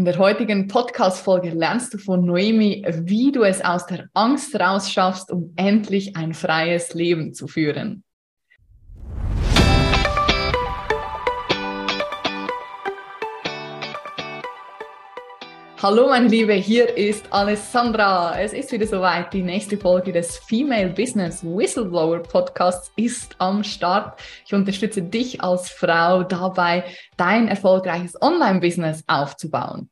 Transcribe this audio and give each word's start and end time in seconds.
In 0.00 0.06
der 0.06 0.16
heutigen 0.16 0.66
Podcast-Folge 0.66 1.50
lernst 1.50 1.92
du 1.92 1.98
von 1.98 2.24
Noemi, 2.24 2.86
wie 3.02 3.32
du 3.32 3.42
es 3.42 3.62
aus 3.62 3.84
der 3.84 4.08
Angst 4.14 4.58
rausschaffst, 4.58 5.30
um 5.30 5.52
endlich 5.56 6.16
ein 6.16 6.32
freies 6.32 6.94
Leben 6.94 7.34
zu 7.34 7.46
führen. 7.46 8.02
Hallo 15.82 16.08
meine 16.08 16.28
Liebe, 16.28 16.52
hier 16.52 16.94
ist 16.98 17.32
Alessandra. 17.32 18.38
Es 18.38 18.52
ist 18.52 18.70
wieder 18.70 18.86
soweit. 18.86 19.32
Die 19.32 19.40
nächste 19.40 19.78
Folge 19.78 20.12
des 20.12 20.36
Female 20.36 20.90
Business 20.90 21.42
Whistleblower 21.42 22.18
Podcasts 22.18 22.92
ist 22.96 23.34
am 23.38 23.64
Start. 23.64 24.20
Ich 24.44 24.52
unterstütze 24.52 25.00
dich 25.00 25.40
als 25.40 25.70
Frau 25.70 26.22
dabei, 26.22 26.84
dein 27.16 27.48
erfolgreiches 27.48 28.20
Online-Business 28.20 29.04
aufzubauen. 29.06 29.88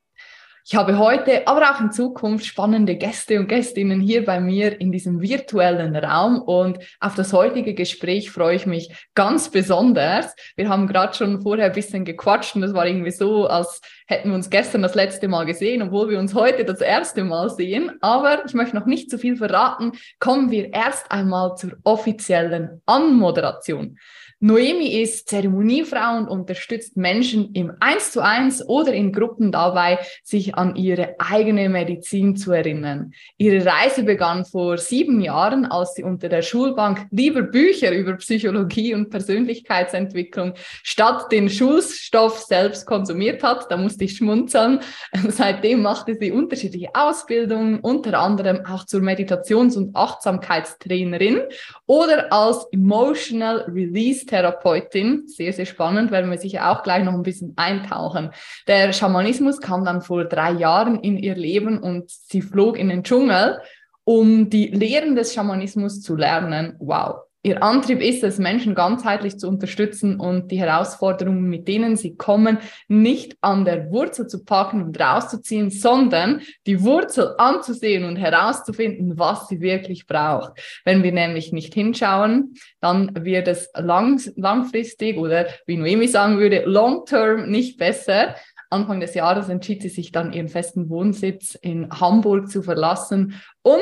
Ich 0.70 0.76
habe 0.76 0.98
heute, 0.98 1.48
aber 1.48 1.70
auch 1.70 1.80
in 1.80 1.92
Zukunft 1.92 2.44
spannende 2.44 2.96
Gäste 2.96 3.40
und 3.40 3.48
Gästinnen 3.48 4.02
hier 4.02 4.26
bei 4.26 4.38
mir 4.38 4.78
in 4.82 4.92
diesem 4.92 5.22
virtuellen 5.22 5.96
Raum 5.96 6.42
und 6.42 6.78
auf 7.00 7.14
das 7.14 7.32
heutige 7.32 7.72
Gespräch 7.72 8.30
freue 8.30 8.56
ich 8.56 8.66
mich 8.66 8.92
ganz 9.14 9.50
besonders. 9.50 10.34
Wir 10.56 10.68
haben 10.68 10.86
gerade 10.86 11.14
schon 11.14 11.40
vorher 11.40 11.64
ein 11.64 11.72
bisschen 11.72 12.04
gequatscht 12.04 12.54
und 12.54 12.60
das 12.60 12.74
war 12.74 12.86
irgendwie 12.86 13.12
so, 13.12 13.46
als 13.46 13.80
hätten 14.06 14.28
wir 14.28 14.34
uns 14.34 14.50
gestern 14.50 14.82
das 14.82 14.94
letzte 14.94 15.26
Mal 15.26 15.46
gesehen, 15.46 15.80
obwohl 15.80 16.10
wir 16.10 16.18
uns 16.18 16.34
heute 16.34 16.66
das 16.66 16.82
erste 16.82 17.24
Mal 17.24 17.48
sehen. 17.48 17.92
Aber 18.02 18.44
ich 18.44 18.52
möchte 18.52 18.76
noch 18.76 18.84
nicht 18.84 19.08
zu 19.08 19.16
viel 19.16 19.36
verraten. 19.36 19.92
Kommen 20.18 20.50
wir 20.50 20.74
erst 20.74 21.10
einmal 21.10 21.56
zur 21.56 21.78
offiziellen 21.84 22.82
Anmoderation. 22.84 23.96
Noemi 24.40 25.00
ist 25.02 25.28
Zeremoniefrau 25.28 26.16
und 26.16 26.28
unterstützt 26.28 26.96
Menschen 26.96 27.52
im 27.54 27.72
Eins 27.80 28.12
zu 28.12 28.20
eins 28.20 28.64
oder 28.64 28.92
in 28.92 29.12
Gruppen 29.12 29.50
dabei, 29.50 29.98
sich 30.22 30.54
an 30.54 30.76
ihre 30.76 31.16
eigene 31.18 31.68
Medizin 31.68 32.36
zu 32.36 32.52
erinnern. 32.52 33.12
Ihre 33.36 33.66
Reise 33.66 34.04
begann 34.04 34.44
vor 34.44 34.78
sieben 34.78 35.20
Jahren, 35.20 35.66
als 35.66 35.94
sie 35.94 36.04
unter 36.04 36.28
der 36.28 36.42
Schulbank 36.42 37.08
lieber 37.10 37.42
Bücher 37.42 37.90
über 37.90 38.14
Psychologie 38.14 38.94
und 38.94 39.10
Persönlichkeitsentwicklung 39.10 40.52
statt 40.84 41.32
den 41.32 41.48
Schulstoff 41.50 42.38
selbst 42.38 42.86
konsumiert 42.86 43.42
hat. 43.42 43.68
Da 43.72 43.76
musste 43.76 44.04
ich 44.04 44.18
schmunzeln. 44.18 44.78
Seitdem 45.30 45.82
machte 45.82 46.14
sie 46.14 46.30
unterschiedliche 46.30 46.90
Ausbildungen, 46.94 47.80
unter 47.80 48.16
anderem 48.20 48.64
auch 48.66 48.86
zur 48.86 49.00
Meditations- 49.00 49.76
und 49.76 49.96
Achtsamkeitstrainerin 49.96 51.40
oder 51.86 52.32
als 52.32 52.64
Emotional 52.70 53.62
Release 53.62 54.27
Therapeutin. 54.28 55.24
Sehr, 55.26 55.52
sehr 55.52 55.66
spannend, 55.66 56.12
werden 56.12 56.30
wir 56.30 56.38
sicher 56.38 56.70
auch 56.70 56.84
gleich 56.84 57.04
noch 57.04 57.14
ein 57.14 57.22
bisschen 57.22 57.54
eintauchen. 57.56 58.30
Der 58.68 58.92
Schamanismus 58.92 59.60
kam 59.60 59.84
dann 59.84 60.00
vor 60.00 60.24
drei 60.24 60.52
Jahren 60.52 61.00
in 61.00 61.16
ihr 61.16 61.34
Leben 61.34 61.78
und 61.78 62.08
sie 62.08 62.42
flog 62.42 62.78
in 62.78 62.88
den 62.88 63.02
Dschungel, 63.02 63.60
um 64.04 64.48
die 64.48 64.68
Lehren 64.68 65.16
des 65.16 65.34
Schamanismus 65.34 66.00
zu 66.00 66.14
lernen. 66.14 66.76
Wow. 66.78 67.27
Ihr 67.44 67.62
Antrieb 67.62 68.00
ist 68.00 68.24
es, 68.24 68.38
Menschen 68.38 68.74
ganzheitlich 68.74 69.38
zu 69.38 69.48
unterstützen 69.48 70.18
und 70.18 70.50
die 70.50 70.58
Herausforderungen, 70.58 71.48
mit 71.48 71.68
denen 71.68 71.96
sie 71.96 72.16
kommen, 72.16 72.58
nicht 72.88 73.36
an 73.40 73.64
der 73.64 73.92
Wurzel 73.92 74.26
zu 74.26 74.44
packen 74.44 74.82
und 74.82 74.98
rauszuziehen, 74.98 75.70
sondern 75.70 76.42
die 76.66 76.82
Wurzel 76.82 77.36
anzusehen 77.38 78.04
und 78.04 78.16
herauszufinden, 78.16 79.20
was 79.20 79.46
sie 79.46 79.60
wirklich 79.60 80.08
braucht. 80.08 80.60
Wenn 80.84 81.04
wir 81.04 81.12
nämlich 81.12 81.52
nicht 81.52 81.74
hinschauen, 81.74 82.54
dann 82.80 83.24
wird 83.24 83.46
es 83.46 83.70
lang, 83.76 84.20
langfristig 84.34 85.16
oder 85.16 85.46
wie 85.64 85.76
Noemi 85.76 86.08
sagen 86.08 86.38
würde, 86.38 86.64
long 86.66 87.04
term 87.06 87.48
nicht 87.48 87.78
besser. 87.78 88.34
Anfang 88.68 88.98
des 88.98 89.14
Jahres 89.14 89.48
entschied 89.48 89.80
sie 89.82 89.88
sich 89.88 90.10
dann 90.10 90.32
ihren 90.32 90.48
festen 90.48 90.90
Wohnsitz 90.90 91.54
in 91.54 91.88
Hamburg 91.88 92.50
zu 92.50 92.62
verlassen 92.62 93.40
und 93.62 93.78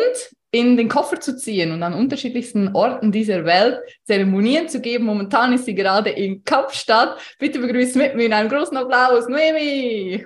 in 0.57 0.77
den 0.77 0.89
Koffer 0.89 1.21
zu 1.21 1.37
ziehen 1.37 1.73
und 1.73 1.83
an 1.83 1.93
unterschiedlichsten 1.93 2.75
Orten 2.75 3.13
dieser 3.13 3.45
Welt 3.45 3.79
Zeremonien 4.05 4.69
zu 4.69 4.81
geben. 4.81 5.05
Momentan 5.05 5.53
ist 5.53 5.67
sie 5.67 5.75
gerade 5.75 6.11
in 6.11 6.43
Kapstadt. 6.45 7.19
Bitte 7.39 7.59
begrüßen 7.59 8.01
mit 8.01 8.17
mir 8.17 8.27
in 8.27 8.33
einem 8.33 8.49
großen 8.49 8.77
Applaus 8.77 9.29
Noemi. 9.29 10.25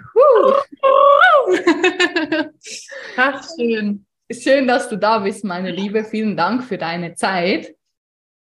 Ach, 3.17 3.45
schön. 3.57 4.07
Schön, 4.31 4.69
dass 4.69 4.89
du 4.89 4.97
da 4.97 5.19
bist, 5.19 5.45
meine 5.45 5.73
Liebe. 5.73 6.05
Vielen 6.05 6.37
Dank 6.37 6.63
für 6.63 6.79
deine 6.79 7.15
Zeit. 7.15 7.75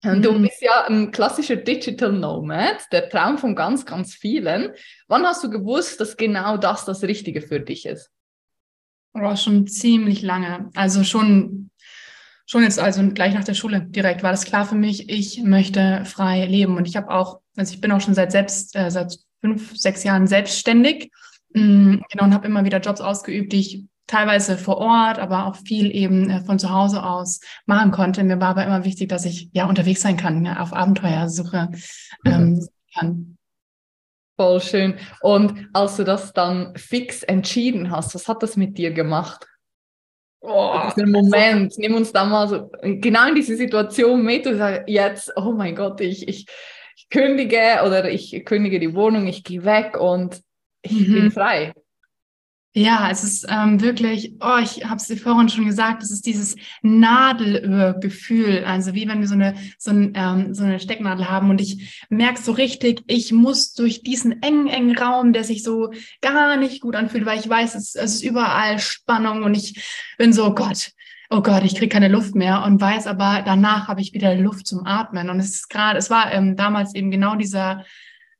Du 0.01 0.33
mhm. 0.33 0.43
bist 0.43 0.61
ja 0.61 0.85
ein 0.85 1.11
klassischer 1.11 1.55
Digital 1.57 2.11
Nomad, 2.11 2.77
der 2.91 3.09
Traum 3.09 3.37
von 3.37 3.55
ganz, 3.55 3.85
ganz 3.85 4.13
vielen. 4.13 4.73
Wann 5.07 5.25
hast 5.25 5.43
du 5.43 5.49
gewusst, 5.49 5.99
dass 5.99 6.17
genau 6.17 6.57
das 6.57 6.85
das 6.85 7.03
Richtige 7.03 7.41
für 7.41 7.59
dich 7.59 7.85
ist? 7.85 8.11
Oh, 9.13 9.35
schon 9.35 9.67
ziemlich 9.67 10.21
lange. 10.21 10.71
Also 10.75 11.03
schon 11.03 11.69
schon 12.45 12.63
jetzt 12.63 12.79
also 12.79 13.07
gleich 13.09 13.33
nach 13.33 13.43
der 13.43 13.53
Schule 13.53 13.81
direkt 13.81 14.23
war 14.23 14.31
das 14.31 14.45
klar 14.45 14.65
für 14.65 14.75
mich, 14.75 15.09
ich 15.09 15.41
möchte 15.43 16.03
frei 16.05 16.45
leben. 16.45 16.77
Und 16.77 16.87
ich 16.87 16.95
habe 16.95 17.09
auch, 17.09 17.39
also 17.55 17.73
ich 17.73 17.81
bin 17.81 17.91
auch 17.91 18.01
schon 18.01 18.13
seit 18.13 18.31
selbst, 18.31 18.75
äh, 18.75 18.91
seit 18.91 19.17
fünf, 19.41 19.77
sechs 19.77 20.03
Jahren 20.03 20.27
selbstständig. 20.27 21.11
Mm, 21.53 21.97
genau, 22.09 22.23
und 22.23 22.33
habe 22.33 22.47
immer 22.47 22.65
wieder 22.65 22.79
Jobs 22.79 23.01
ausgeübt, 23.01 23.53
die 23.53 23.59
ich 23.59 23.85
teilweise 24.07 24.57
vor 24.57 24.77
Ort, 24.77 25.19
aber 25.19 25.47
auch 25.47 25.55
viel 25.55 25.95
eben 25.95 26.29
äh, 26.29 26.41
von 26.41 26.59
zu 26.59 26.69
Hause 26.69 27.03
aus 27.03 27.39
machen 27.65 27.91
konnte. 27.91 28.23
Mir 28.23 28.39
war 28.39 28.49
aber 28.49 28.65
immer 28.65 28.83
wichtig, 28.83 29.09
dass 29.09 29.25
ich 29.25 29.49
ja 29.53 29.65
unterwegs 29.65 30.01
sein 30.01 30.17
kann, 30.17 30.45
ja, 30.45 30.59
auf 30.59 30.73
Abenteuersuche 30.73 31.69
ähm, 32.25 32.53
mhm. 32.53 32.67
kann. 32.93 33.37
Voll 34.35 34.61
schön. 34.61 34.95
Und 35.21 35.67
als 35.73 35.95
du 35.95 36.03
das 36.03 36.33
dann 36.33 36.75
fix 36.75 37.23
entschieden 37.23 37.91
hast, 37.91 38.15
was 38.15 38.27
hat 38.27 38.41
das 38.41 38.57
mit 38.57 38.77
dir 38.77 38.91
gemacht? 38.91 39.45
Oh, 40.45 40.77
diesen 40.85 41.09
Moment, 41.09 41.77
nimm 41.77 41.95
uns 41.95 42.11
da 42.11 42.25
mal 42.25 42.49
so 42.49 42.69
genau 42.81 43.29
in 43.29 43.35
diese 43.35 43.55
Situation 43.55 44.23
mit 44.23 44.45
und 44.45 44.57
sag 44.57 44.89
jetzt, 44.89 45.31
oh 45.37 45.53
mein 45.53 45.73
Gott, 45.73 46.01
ich, 46.01 46.27
ich, 46.27 46.47
ich 46.97 47.09
kündige 47.09 47.81
oder 47.85 48.09
ich 48.09 48.43
kündige 48.43 48.77
die 48.77 48.93
Wohnung, 48.93 49.25
ich 49.25 49.45
gehe 49.45 49.63
weg 49.63 49.97
und 49.97 50.41
ich 50.81 51.07
mhm. 51.07 51.13
bin 51.13 51.31
frei. 51.31 51.73
Ja, 52.75 53.09
es 53.11 53.23
ist 53.23 53.45
ähm, 53.49 53.81
wirklich, 53.81 54.33
oh, 54.39 54.57
ich 54.59 54.83
habe 54.85 54.95
es 54.95 55.05
dir 55.05 55.15
vorhin 55.15 55.47
schon 55.47 55.65
gesagt, 55.65 56.01
es 56.01 56.09
ist 56.09 56.25
dieses 56.25 56.55
Nadelöhrgefühl, 56.81 58.63
also 58.65 58.95
wie 58.95 59.07
wenn 59.07 59.19
wir 59.19 59.27
so 59.27 59.35
eine, 59.35 59.53
so, 59.77 59.91
ein, 59.91 60.13
ähm, 60.15 60.55
so 60.55 60.63
eine 60.63 60.79
Stecknadel 60.79 61.29
haben 61.29 61.51
und 61.51 61.61
ich 61.61 62.03
merke 62.09 62.41
so 62.41 62.51
richtig, 62.51 63.03
ich 63.05 63.31
muss 63.31 63.73
durch 63.73 64.01
diesen 64.01 64.41
engen, 64.41 64.67
engen 64.67 64.97
Raum, 64.97 65.33
der 65.33 65.43
sich 65.43 65.61
so 65.61 65.93
gar 66.21 66.57
nicht 66.57 66.81
gut 66.81 66.95
anfühlt, 66.95 67.27
weil 67.27 67.39
ich 67.39 67.47
weiß, 67.47 67.75
es, 67.75 67.93
es 67.93 68.15
ist 68.15 68.23
überall 68.23 68.79
Spannung 68.79 69.43
und 69.43 69.53
ich 69.53 69.85
bin 70.17 70.33
so, 70.33 70.47
oh 70.47 70.55
Gott, 70.55 70.93
oh 71.29 71.41
Gott, 71.41 71.63
ich 71.63 71.75
kriege 71.75 71.89
keine 71.89 72.07
Luft 72.07 72.33
mehr 72.33 72.63
und 72.63 72.81
weiß 72.81 73.05
aber, 73.05 73.43
danach 73.45 73.87
habe 73.87 74.01
ich 74.01 74.13
wieder 74.13 74.33
Luft 74.33 74.65
zum 74.65 74.85
Atmen. 74.85 75.29
Und 75.29 75.39
es 75.39 75.49
ist 75.49 75.69
gerade, 75.69 75.99
es 75.99 76.09
war 76.09 76.31
ähm, 76.31 76.55
damals 76.55 76.95
eben 76.95 77.11
genau 77.11 77.35
dieser 77.35 77.85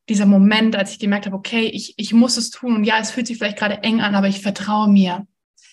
dieser 0.09 0.25
Moment, 0.25 0.75
als 0.75 0.91
ich 0.91 0.99
gemerkt 0.99 1.25
habe, 1.25 1.35
okay, 1.35 1.65
ich, 1.65 1.93
ich 1.97 2.13
muss 2.13 2.37
es 2.37 2.49
tun 2.49 2.75
und 2.75 2.83
ja, 2.83 2.99
es 2.99 3.11
fühlt 3.11 3.27
sich 3.27 3.37
vielleicht 3.37 3.57
gerade 3.57 3.83
eng 3.83 4.01
an, 4.01 4.15
aber 4.15 4.27
ich 4.27 4.41
vertraue 4.41 4.89
mir. 4.89 5.25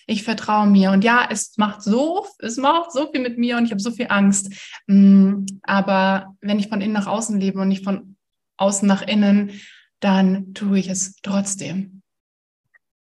Ich 0.07 0.23
vertraue 0.23 0.67
mir 0.67 0.91
und 0.91 1.03
ja, 1.03 1.27
es 1.29 1.57
macht 1.57 1.83
so, 1.83 2.25
es 2.39 2.57
macht 2.57 2.91
so 2.91 3.11
viel 3.11 3.21
mit 3.21 3.37
mir 3.37 3.57
und 3.57 3.65
ich 3.65 3.71
habe 3.71 3.81
so 3.81 3.91
viel 3.91 4.07
Angst. 4.09 4.53
Mm, 4.87 5.45
aber 5.61 6.35
wenn 6.41 6.59
ich 6.59 6.69
von 6.69 6.81
innen 6.81 6.93
nach 6.93 7.07
außen 7.07 7.39
lebe 7.39 7.59
und 7.59 7.67
nicht 7.67 7.83
von 7.83 8.15
außen 8.57 8.87
nach 8.87 9.01
innen, 9.01 9.51
dann 9.99 10.53
tue 10.53 10.79
ich 10.79 10.89
es 10.89 11.15
trotzdem. 11.21 12.00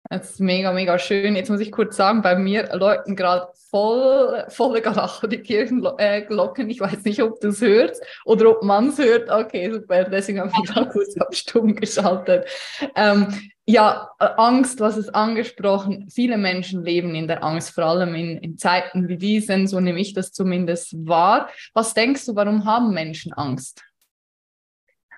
Das 0.08 0.30
ist 0.30 0.40
mega, 0.40 0.72
mega 0.72 0.98
schön. 0.98 1.36
Jetzt 1.36 1.50
muss 1.50 1.60
ich 1.60 1.72
kurz 1.72 1.96
sagen, 1.96 2.22
bei 2.22 2.36
mir 2.36 2.68
läuten 2.74 3.16
gerade 3.16 3.48
voll, 3.70 4.44
volle 4.48 4.80
Garacho 4.80 5.26
die 5.26 5.38
Kirchenglocken. 5.38 6.70
Ich 6.70 6.80
weiß 6.80 7.04
nicht, 7.04 7.22
ob 7.22 7.40
du 7.40 7.48
es 7.48 7.60
hörst 7.60 8.02
oder 8.24 8.50
ob 8.50 8.62
man 8.62 8.88
es 8.88 8.98
hört. 8.98 9.30
Okay, 9.30 9.70
super. 9.72 10.04
Deswegen 10.04 10.40
habe 10.40 10.52
ich 10.62 10.70
gerade 10.70 10.88
kurz 10.92 11.16
auf 11.18 11.34
stumm 11.34 11.74
geschaltet. 11.74 12.46
Ähm, 12.94 13.28
ja, 13.66 14.10
Angst, 14.18 14.78
was 14.78 14.96
ist 14.96 15.12
angesprochen. 15.14 16.08
Viele 16.08 16.38
Menschen 16.38 16.84
leben 16.84 17.14
in 17.16 17.26
der 17.26 17.42
Angst, 17.42 17.70
vor 17.70 17.84
allem 17.84 18.14
in, 18.14 18.38
in 18.38 18.56
Zeiten 18.58 19.08
wie 19.08 19.16
diesen. 19.16 19.66
So 19.66 19.80
nehme 19.80 20.00
ich 20.00 20.14
das 20.14 20.30
zumindest 20.30 20.94
wahr. 21.06 21.48
Was 21.74 21.92
denkst 21.92 22.26
du, 22.26 22.36
warum 22.36 22.64
haben 22.64 22.94
Menschen 22.94 23.32
Angst? 23.32 23.82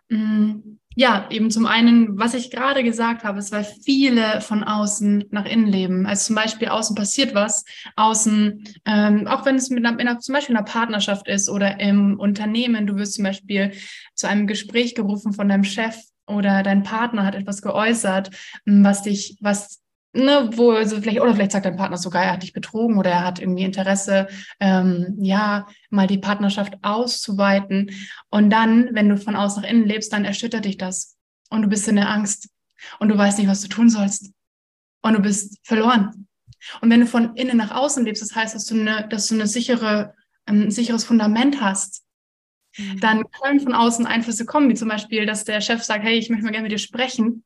Mm, 0.09 0.79
ja, 0.99 1.29
eben 1.31 1.49
zum 1.53 1.65
einen, 1.65 2.19
was 2.19 2.35
ich 2.35 2.51
gerade 2.51 2.83
gesagt 2.83 3.23
habe, 3.23 3.39
ist, 3.39 3.53
weil 3.53 3.63
viele 3.63 4.41
von 4.41 4.65
außen 4.65 5.27
nach 5.31 5.45
innen 5.45 5.69
leben. 5.69 6.07
Also 6.07 6.27
zum 6.27 6.35
Beispiel 6.35 6.67
außen 6.67 6.97
passiert 6.97 7.37
was, 7.37 7.65
außen, 7.95 8.65
ähm, 8.85 9.29
auch 9.29 9.47
wenn 9.47 9.55
es 9.55 9.71
mit 9.71 9.87
einer, 9.87 9.97
in 10.01 10.09
einer, 10.09 10.19
zum 10.19 10.33
Beispiel 10.35 10.55
in 10.55 10.57
einer 10.57 10.67
Partnerschaft 10.67 11.29
ist 11.29 11.49
oder 11.49 11.79
im 11.79 12.19
Unternehmen, 12.19 12.89
du 12.89 12.97
wirst 12.97 13.15
zum 13.15 13.23
Beispiel 13.23 13.75
zu 14.17 14.27
einem 14.27 14.49
Gespräch 14.49 14.97
gerufen 14.97 15.33
von 15.33 15.49
deinem 15.49 15.63
Chef 15.63 15.95
oder 16.27 16.65
dein 16.65 16.83
Partner 16.83 17.25
hat 17.25 17.37
etwas 17.37 17.63
geäußert, 17.63 18.31
was 18.67 19.03
dich, 19.03 19.37
was 19.41 19.81
ne, 20.25 20.51
wo 20.55 20.73
also 20.73 21.01
vielleicht, 21.01 21.21
oder 21.21 21.35
vielleicht 21.35 21.53
sagt 21.53 21.67
dein 21.67 21.77
Partner 21.77 21.97
sogar, 21.97 22.25
er 22.25 22.33
hat 22.33 22.43
dich 22.43 22.53
betrogen 22.53 22.99
oder 22.99 23.11
er 23.11 23.25
hat 23.25 23.39
irgendwie 23.39 23.65
Interesse, 23.65 24.29
ähm, 24.61 25.17
ja, 25.21 25.67
mal 25.91 26.07
die 26.07 26.19
Partnerschaft 26.19 26.75
auszuweiten. 26.83 27.91
Und 28.31 28.51
dann, 28.51 28.91
wenn 28.93 29.09
du 29.09 29.17
von 29.17 29.37
außen 29.37 29.63
nach 29.63 29.71
innen 29.71 29.87
lebst, 29.87 30.13
dann 30.13 30.25
erschüttert 30.25 30.65
dich 30.65 30.77
das. 30.77 31.17
Und 31.51 31.63
du 31.63 31.69
bist 31.69 31.89
in 31.89 31.97
der 31.97 32.11
Angst. 32.11 32.49
Und 33.01 33.09
du 33.09 33.19
weißt 33.19 33.39
nicht, 33.39 33.49
was 33.49 33.61
du 33.61 33.69
tun 33.69 33.91
sollst. 33.91 34.33
und 35.01 35.15
du 35.15 35.21
bist 35.21 35.59
verloren. 35.63 36.27
Und 36.81 36.91
wenn 36.91 37.01
du 37.01 37.07
von 37.07 37.37
innen 37.37 37.57
nach 37.57 37.71
außen 37.71 38.05
lebst, 38.05 38.21
das 38.21 38.35
heißt, 38.35 38.55
dass 38.55 38.67
du 38.67 38.75
eine, 38.75 39.09
dass 39.09 39.29
du 39.29 39.35
eine 39.35 39.47
sichere, 39.47 40.15
ähm, 40.47 40.63
ein 40.63 40.71
sicheres 40.71 41.05
Fundament 41.05 41.61
hast, 41.61 42.05
mhm. 42.77 43.01
dann 43.01 43.23
können 43.31 43.61
von 43.61 43.75
außen 43.75 44.07
Einflüsse 44.07 44.45
kommen, 44.45 44.69
wie 44.69 44.75
zum 44.75 44.89
Beispiel, 44.89 45.25
dass 45.25 45.45
der 45.45 45.61
Chef 45.61 45.83
sagt, 45.83 46.05
hey, 46.05 46.19
ich 46.19 46.31
möchte 46.31 46.45
mal 46.45 46.51
gerne 46.51 46.65
mit 46.65 46.73
dir 46.73 46.79
sprechen. 46.79 47.45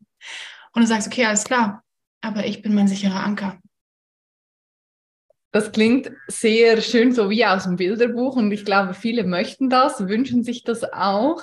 Und 0.73 0.83
du 0.83 0.87
sagst, 0.87 1.07
okay, 1.07 1.27
alles 1.27 1.45
klar, 1.45 1.85
aber 2.23 2.47
ich 2.47 2.63
bin 2.63 2.75
mein 2.75 2.89
sicherer 2.89 3.23
Anker. 3.23 3.59
Das 5.51 5.71
klingt 5.71 6.11
sehr 6.29 6.81
schön, 6.81 7.13
so 7.13 7.29
wie 7.29 7.45
aus 7.45 7.65
dem 7.65 7.77
Bilderbuch. 7.77 8.37
Und 8.37 8.51
ich 8.53 8.65
glaube, 8.65 8.95
viele 8.95 9.25
möchten 9.25 9.69
das, 9.69 10.09
wünschen 10.09 10.43
sich 10.43 10.65
das 10.65 10.83
auch, 10.83 11.43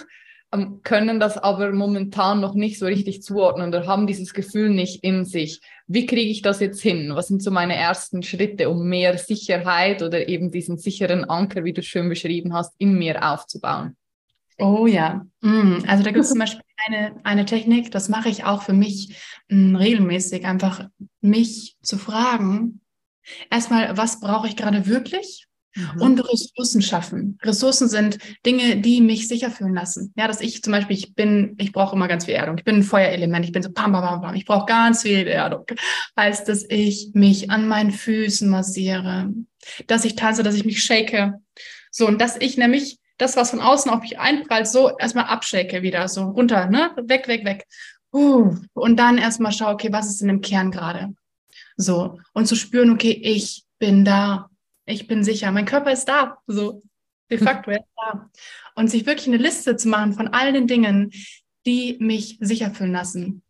ähm, 0.51 0.81
können 0.83 1.19
das 1.19 1.37
aber 1.37 1.71
momentan 1.71 2.41
noch 2.41 2.55
nicht 2.55 2.79
so 2.79 2.87
richtig 2.87 3.21
zuordnen 3.21 3.69
oder 3.69 3.85
haben 3.85 4.07
dieses 4.07 4.33
Gefühl 4.33 4.69
nicht 4.69 5.03
in 5.03 5.25
sich. 5.25 5.61
Wie 5.85 6.07
kriege 6.07 6.31
ich 6.31 6.41
das 6.41 6.59
jetzt 6.59 6.81
hin? 6.81 7.11
Was 7.13 7.27
sind 7.27 7.43
so 7.43 7.51
meine 7.51 7.75
ersten 7.75 8.23
Schritte, 8.23 8.71
um 8.71 8.89
mehr 8.89 9.15
Sicherheit 9.19 10.01
oder 10.01 10.27
eben 10.27 10.49
diesen 10.49 10.79
sicheren 10.79 11.25
Anker, 11.25 11.63
wie 11.63 11.73
du 11.73 11.83
schön 11.83 12.09
beschrieben 12.09 12.53
hast, 12.53 12.73
in 12.79 12.97
mir 12.97 13.31
aufzubauen? 13.31 13.95
Oh 14.59 14.87
ja, 14.87 15.25
mm, 15.41 15.85
also 15.87 16.03
da 16.03 16.11
gibt 16.11 16.23
es 16.23 16.29
zum 16.29 16.39
Beispiel 16.39 16.61
eine, 16.85 17.15
eine 17.23 17.45
Technik, 17.45 17.91
das 17.91 18.09
mache 18.09 18.29
ich 18.29 18.43
auch 18.43 18.61
für 18.61 18.73
mich 18.73 19.17
mm, 19.49 19.75
regelmäßig, 19.75 20.45
einfach 20.45 20.87
mich 21.21 21.77
zu 21.81 21.97
fragen, 21.97 22.81
erstmal, 23.49 23.97
was 23.97 24.19
brauche 24.19 24.47
ich 24.47 24.55
gerade 24.55 24.85
wirklich? 24.85 25.47
Mhm. 25.75 26.01
Und 26.01 26.19
Ressourcen 26.19 26.81
schaffen. 26.81 27.37
Ressourcen 27.43 27.87
sind 27.87 28.17
Dinge, 28.45 28.77
die 28.77 29.01
mich 29.01 29.27
sicher 29.27 29.51
fühlen 29.51 29.75
lassen. 29.75 30.11
Ja, 30.17 30.27
dass 30.27 30.41
ich 30.41 30.63
zum 30.63 30.73
Beispiel, 30.73 30.97
ich 30.97 31.13
bin, 31.13 31.55
ich 31.59 31.71
brauche 31.71 31.95
immer 31.95 32.07
ganz 32.07 32.25
viel 32.25 32.33
Erdung. 32.33 32.57
Ich 32.57 32.63
bin 32.63 32.77
ein 32.77 32.83
Feuerelement. 32.83 33.45
Ich 33.45 33.51
bin 33.51 33.61
so 33.61 33.71
pam, 33.71 33.91
pam, 33.91 34.01
pam, 34.01 34.21
pam. 34.21 34.35
Ich 34.35 34.45
brauche 34.45 34.65
ganz 34.65 35.03
viel 35.03 35.27
Erdung. 35.27 35.65
Heißt, 36.17 36.49
dass 36.49 36.65
ich 36.67 37.11
mich 37.13 37.51
an 37.51 37.67
meinen 37.67 37.91
Füßen 37.91 38.49
massiere, 38.49 39.31
dass 39.85 40.05
ich 40.05 40.15
tanze, 40.15 40.41
dass 40.41 40.55
ich 40.55 40.65
mich 40.65 40.83
shake. 40.83 41.33
So, 41.91 42.07
und 42.07 42.19
dass 42.19 42.35
ich 42.37 42.57
nämlich 42.57 42.98
das, 43.19 43.35
was 43.35 43.51
von 43.51 43.61
außen 43.61 43.91
auf 43.91 44.01
mich 44.01 44.17
einprallt, 44.17 44.67
so 44.67 44.97
erstmal 44.97 45.25
abshake 45.25 45.81
wieder, 45.81 46.07
so 46.07 46.23
runter, 46.23 46.67
ne? 46.67 46.91
Weg, 47.03 47.27
weg, 47.27 47.45
weg. 47.45 47.67
Uh, 48.11 48.55
und 48.73 48.97
dann 48.97 49.19
erstmal 49.19 49.51
schaue, 49.51 49.73
okay, 49.73 49.91
was 49.91 50.07
ist 50.07 50.21
in 50.21 50.29
dem 50.29 50.41
Kern 50.41 50.71
gerade? 50.71 51.13
So. 51.77 52.19
Und 52.33 52.47
zu 52.47 52.55
spüren, 52.55 52.91
okay, 52.91 53.11
ich 53.11 53.63
bin 53.77 54.03
da. 54.03 54.49
Ich 54.85 55.07
bin 55.07 55.23
sicher. 55.23 55.51
Mein 55.51 55.65
Körper 55.65 55.91
ist 55.91 56.05
da. 56.05 56.37
So. 56.47 56.81
De 57.29 57.37
facto, 57.37 57.69
er 57.69 57.77
ist 57.77 57.85
da. 57.95 58.29
Und 58.75 58.89
sich 58.89 59.05
wirklich 59.05 59.27
eine 59.27 59.37
Liste 59.37 59.75
zu 59.75 59.87
machen 59.87 60.13
von 60.13 60.29
all 60.29 60.51
den 60.51 60.65
Dingen, 60.65 61.11
die 61.65 61.97
mich 61.99 62.37
sicher 62.41 62.71
fühlen 62.71 62.93
lassen. 62.93 63.43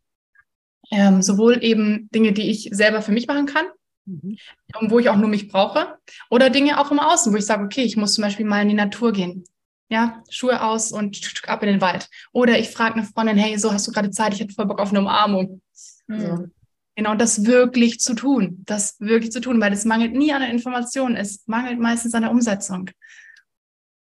Ähm, 0.90 1.22
sowohl 1.22 1.62
eben 1.64 2.10
Dinge, 2.10 2.32
die 2.32 2.50
ich 2.50 2.68
selber 2.72 3.00
für 3.00 3.12
mich 3.12 3.26
machen 3.26 3.46
kann, 3.46 3.66
mhm. 4.04 4.36
wo 4.80 4.98
ich 4.98 5.08
auch 5.08 5.16
nur 5.16 5.28
mich 5.28 5.48
brauche, 5.48 5.96
oder 6.28 6.50
Dinge 6.50 6.80
auch 6.80 6.90
im 6.90 6.98
Außen, 6.98 7.32
wo 7.32 7.36
ich 7.36 7.46
sage, 7.46 7.64
okay, 7.64 7.82
ich 7.82 7.96
muss 7.96 8.14
zum 8.14 8.22
Beispiel 8.22 8.44
mal 8.44 8.62
in 8.62 8.68
die 8.68 8.74
Natur 8.74 9.12
gehen. 9.12 9.44
Ja, 9.90 10.22
Schuhe 10.30 10.62
aus 10.62 10.92
und 10.92 11.20
ab 11.48 11.62
in 11.62 11.68
den 11.68 11.80
Wald. 11.80 12.08
Oder 12.32 12.58
ich 12.58 12.70
frage 12.70 12.94
eine 12.94 13.04
Freundin, 13.04 13.36
hey, 13.36 13.58
so 13.58 13.72
hast 13.72 13.88
du 13.88 13.92
gerade 13.92 14.10
Zeit, 14.10 14.32
ich 14.32 14.40
hätte 14.40 14.54
voll 14.54 14.66
Bock 14.66 14.80
auf 14.80 14.90
eine 14.90 15.00
Umarmung. 15.00 15.60
Mhm. 16.06 16.20
So. 16.20 16.46
Genau 16.94 17.14
das 17.14 17.44
wirklich 17.44 17.98
zu 17.98 18.14
tun, 18.14 18.62
das 18.66 18.96
wirklich 19.00 19.32
zu 19.32 19.40
tun, 19.40 19.60
weil 19.60 19.72
es 19.72 19.84
mangelt 19.84 20.12
nie 20.12 20.32
an 20.32 20.42
der 20.42 20.50
Information, 20.50 21.16
es 21.16 21.46
mangelt 21.46 21.80
meistens 21.80 22.14
an 22.14 22.22
der 22.22 22.30
Umsetzung. 22.30 22.90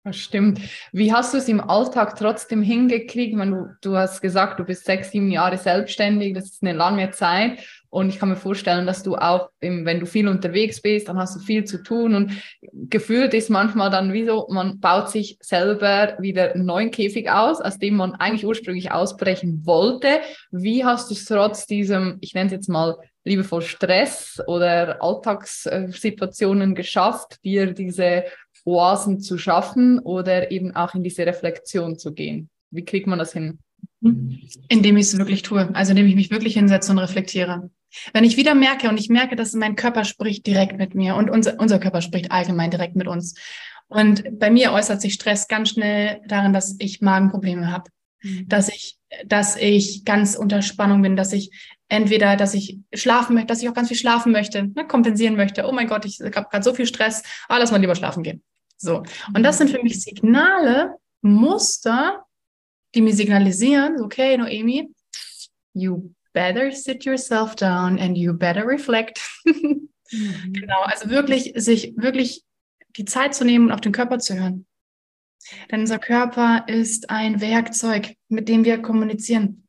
Das 0.05 0.17
stimmt. 0.17 0.61
Wie 0.93 1.15
hast 1.15 1.33
du 1.33 1.39
es 1.39 1.49
im 1.49 1.63
Alltag 1.63 2.17
trotzdem 2.17 2.63
hingekriegt? 2.63 3.35
Meine, 3.35 3.77
du, 3.81 3.91
du 3.91 3.97
hast 3.97 4.21
gesagt, 4.21 4.61
du 4.61 4.65
bist 4.65 4.85
sechs, 4.85 5.11
sieben 5.11 5.31
Jahre 5.31 5.57
selbstständig, 5.57 6.35
das 6.35 6.45
ist 6.45 6.63
eine 6.63 6.75
lange 6.75 7.11
Zeit. 7.11 7.67
Und 7.95 8.09
ich 8.09 8.19
kann 8.19 8.29
mir 8.29 8.35
vorstellen, 8.35 8.87
dass 8.87 9.05
du 9.05 9.15
auch, 9.15 9.51
wenn 9.61 10.01
du 10.01 10.07
viel 10.07 10.27
unterwegs 10.27 10.83
bist, 10.83 11.07
dann 11.09 11.17
hast 11.17 11.37
du 11.37 11.39
viel 11.39 11.63
zu 11.63 11.81
tun. 11.81 12.17
Und 12.17 12.33
gefühlt 12.73 13.35
ist 13.35 13.51
manchmal 13.51 13.89
dann 13.89 14.13
wie 14.13 14.27
so, 14.27 14.49
man 14.51 14.81
baut 14.81 15.13
sich 15.13 15.39
selber 15.41 16.17
wieder 16.19 16.55
einen 16.55 16.65
neuen 16.65 16.91
Käfig 16.91 17.31
aus, 17.31 17.61
aus 17.61 17.79
dem 17.79 17.95
man 17.95 18.17
eigentlich 18.17 18.45
ursprünglich 18.45 18.91
ausbrechen 18.91 19.65
wollte. 19.65 20.09
Wie 20.51 20.85
hast 20.85 21.09
du 21.09 21.15
es 21.15 21.25
trotz 21.25 21.67
diesem, 21.67 22.19
ich 22.21 22.35
nenne 22.35 22.47
es 22.47 22.53
jetzt 22.53 22.69
mal 22.69 22.97
liebevoll 23.23 23.63
Stress 23.63 24.43
oder 24.49 25.01
Alltagssituationen 25.01 26.75
geschafft, 26.75 27.45
dir 27.45 27.75
diese 27.75 28.25
Oasen 28.65 29.21
zu 29.21 29.39
schaffen 29.39 30.01
oder 30.01 30.51
eben 30.51 30.75
auch 30.75 30.97
in 30.97 31.05
diese 31.05 31.25
Reflexion 31.27 31.97
zu 31.97 32.13
gehen? 32.13 32.51
Wie 32.73 32.85
kriegt 32.85 33.07
man 33.07 33.21
das 33.21 33.33
hin? 33.33 33.61
Indem 34.69 34.97
ich 34.97 35.07
es 35.07 35.17
wirklich 35.17 35.43
tue, 35.43 35.73
also 35.75 35.93
indem 35.93 36.07
ich 36.07 36.17
mich 36.17 36.31
wirklich 36.33 36.55
hinsetze 36.55 36.91
und 36.91 36.99
reflektiere. 36.99 37.71
Wenn 38.13 38.25
ich 38.25 38.37
wieder 38.37 38.55
merke 38.55 38.89
und 38.89 38.99
ich 38.99 39.09
merke, 39.09 39.37
dass 39.37 39.53
mein 39.53 39.77
Körper 39.77 40.05
spricht 40.05 40.47
direkt 40.47 40.77
mit 40.79 40.95
mir 40.95 41.17
und 41.17 41.31
unser, 41.31 41.59
unser 41.59 41.79
Körper 41.79 42.01
spricht 42.01 42.31
allgemein 42.31 42.71
direkt 42.71 42.97
mit 42.97 43.09
uns. 43.09 43.35
Und 43.89 44.39
bei 44.39 44.51
mir 44.51 44.73
äußert 44.73 45.01
sich 45.01 45.15
Stress 45.15 45.49
ganz 45.49 45.71
schnell 45.71 46.21
darin, 46.27 46.53
dass 46.53 46.77
ich 46.79 47.01
Magenprobleme 47.01 47.71
habe, 47.71 47.91
mhm. 48.23 48.49
dass 48.49 48.69
ich, 48.69 48.99
dass 49.27 49.57
ich 49.57 50.05
ganz 50.05 50.35
unter 50.37 50.63
Spannung 50.63 51.03
bin, 51.03 51.17
dass 51.17 51.33
ich 51.33 51.51
entweder, 51.89 52.37
dass 52.37 52.55
ich 52.55 52.79
schlafen 52.95 53.35
möchte, 53.35 53.49
dass 53.49 53.63
ich 53.63 53.69
auch 53.69 53.75
ganz 53.75 53.89
viel 53.89 53.97
schlafen 53.97 54.33
möchte, 54.33 54.65
ne, 54.69 54.87
kompensieren 54.87 55.37
möchte. 55.37 55.67
Oh 55.67 55.73
mein 55.73 55.87
Gott, 55.87 56.05
ich 56.05 56.21
habe 56.21 56.49
gerade 56.51 56.63
so 56.63 56.75
viel 56.75 56.87
Stress, 56.87 57.23
ah, 57.49 57.59
lass 57.59 57.71
mal 57.71 57.81
lieber 57.81 57.95
schlafen 57.95 58.23
gehen. 58.23 58.43
So. 58.77 59.03
Und 59.35 59.43
das 59.43 59.59
sind 59.59 59.71
für 59.71 59.83
mich 59.83 60.03
Signale, 60.03 60.95
Muster, 61.23 62.25
die 62.95 63.01
mir 63.01 63.15
signalisieren, 63.15 64.01
okay, 64.03 64.37
Noemi, 64.37 64.91
you 65.73 66.11
better 66.35 66.71
sit 66.73 67.05
yourself 67.05 67.57
down 67.57 67.99
and 67.99 68.19
you 68.19 68.35
better 68.35 68.67
reflect. 68.67 69.21
mhm. 69.47 69.89
Genau, 70.53 70.83
also 70.83 71.09
wirklich, 71.09 71.53
sich 71.57 71.95
wirklich 71.97 72.45
die 72.97 73.07
Zeit 73.07 73.35
zu 73.35 73.45
nehmen 73.45 73.67
und 73.67 73.73
auf 73.73 73.81
den 73.81 73.93
Körper 73.93 74.19
zu 74.19 74.35
hören. 74.35 74.67
Denn 75.71 75.81
unser 75.81 75.99
Körper 75.99 76.65
ist 76.67 77.11
ein 77.11 77.41
Werkzeug, 77.41 78.15
mit 78.29 78.49
dem 78.49 78.65
wir 78.65 78.81
kommunizieren. 78.81 79.67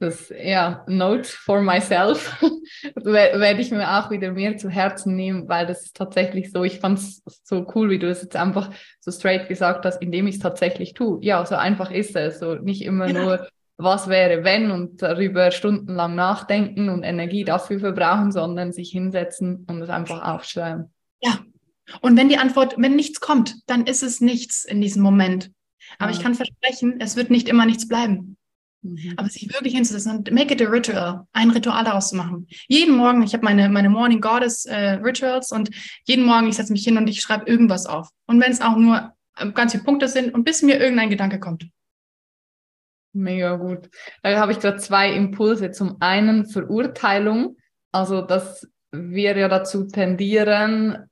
Das, 0.00 0.32
ja, 0.40 0.84
Note 0.86 1.24
for 1.24 1.60
myself 1.60 2.40
werde 2.94 3.60
ich 3.60 3.72
mir 3.72 3.98
auch 3.98 4.12
wieder 4.12 4.30
mehr 4.30 4.56
zu 4.56 4.68
Herzen 4.70 5.16
nehmen, 5.16 5.48
weil 5.48 5.66
das 5.66 5.86
ist 5.86 5.96
tatsächlich 5.96 6.52
so, 6.52 6.62
ich 6.62 6.78
fand 6.78 7.00
es 7.00 7.20
so 7.42 7.66
cool, 7.74 7.90
wie 7.90 7.98
du 7.98 8.08
es 8.08 8.22
jetzt 8.22 8.36
einfach 8.36 8.72
so 9.00 9.10
straight 9.10 9.48
gesagt 9.48 9.84
hast, 9.84 10.00
indem 10.00 10.28
ich 10.28 10.36
es 10.36 10.40
tatsächlich 10.40 10.94
tue. 10.94 11.18
Ja, 11.24 11.44
so 11.44 11.56
einfach 11.56 11.90
ist 11.90 12.14
es. 12.14 12.38
So 12.38 12.54
nicht 12.54 12.82
immer 12.82 13.08
ja. 13.08 13.24
nur, 13.24 13.48
was 13.78 14.08
wäre, 14.08 14.42
wenn 14.42 14.72
und 14.72 15.00
darüber 15.00 15.52
stundenlang 15.52 16.16
nachdenken 16.16 16.88
und 16.88 17.04
Energie 17.04 17.44
dafür 17.44 17.78
verbrauchen, 17.78 18.32
sondern 18.32 18.72
sich 18.72 18.90
hinsetzen 18.90 19.64
und 19.68 19.80
es 19.80 19.88
einfach 19.88 20.22
aufschreiben. 20.22 20.92
Ja. 21.22 21.38
Und 22.00 22.18
wenn 22.18 22.28
die 22.28 22.38
Antwort, 22.38 22.74
wenn 22.76 22.96
nichts 22.96 23.20
kommt, 23.20 23.56
dann 23.66 23.86
ist 23.86 24.02
es 24.02 24.20
nichts 24.20 24.64
in 24.64 24.80
diesem 24.80 25.02
Moment. 25.02 25.52
Aber 25.98 26.10
ja. 26.10 26.16
ich 26.16 26.22
kann 26.22 26.34
versprechen, 26.34 27.00
es 27.00 27.16
wird 27.16 27.30
nicht 27.30 27.48
immer 27.48 27.64
nichts 27.64 27.88
bleiben. 27.88 28.36
Mhm. 28.82 29.14
Aber 29.16 29.28
sich 29.28 29.48
wirklich 29.54 29.74
hinzusetzen 29.74 30.18
und 30.18 30.30
make 30.32 30.52
it 30.52 30.60
a 30.60 30.68
ritual, 30.68 31.26
ein 31.32 31.50
Ritual 31.50 31.84
daraus 31.84 32.10
zu 32.10 32.16
machen. 32.16 32.46
Jeden 32.66 32.96
Morgen, 32.96 33.22
ich 33.22 33.32
habe 33.32 33.44
meine, 33.44 33.68
meine 33.68 33.88
Morning 33.88 34.20
Goddess 34.20 34.66
äh, 34.66 34.94
Rituals 35.02 35.52
und 35.52 35.70
jeden 36.04 36.24
Morgen, 36.24 36.48
ich 36.48 36.56
setze 36.56 36.72
mich 36.72 36.84
hin 36.84 36.98
und 36.98 37.08
ich 37.08 37.20
schreibe 37.20 37.50
irgendwas 37.50 37.86
auf. 37.86 38.08
Und 38.26 38.40
wenn 38.40 38.52
es 38.52 38.60
auch 38.60 38.76
nur 38.76 39.12
äh, 39.36 39.50
ganz 39.52 39.72
viele 39.72 39.84
Punkte 39.84 40.08
sind 40.08 40.34
und 40.34 40.44
bis 40.44 40.62
mir 40.62 40.78
irgendein 40.80 41.10
Gedanke 41.10 41.38
kommt. 41.40 41.68
Mega 43.18 43.56
gut. 43.56 43.90
Da 44.22 44.38
habe 44.38 44.52
ich 44.52 44.60
gerade 44.60 44.78
zwei 44.78 45.12
Impulse. 45.12 45.72
Zum 45.72 45.96
einen 46.00 46.46
Verurteilung, 46.46 47.56
also 47.92 48.22
dass 48.22 48.66
wir 48.92 49.36
ja 49.36 49.48
dazu 49.48 49.88
tendieren, 49.88 51.10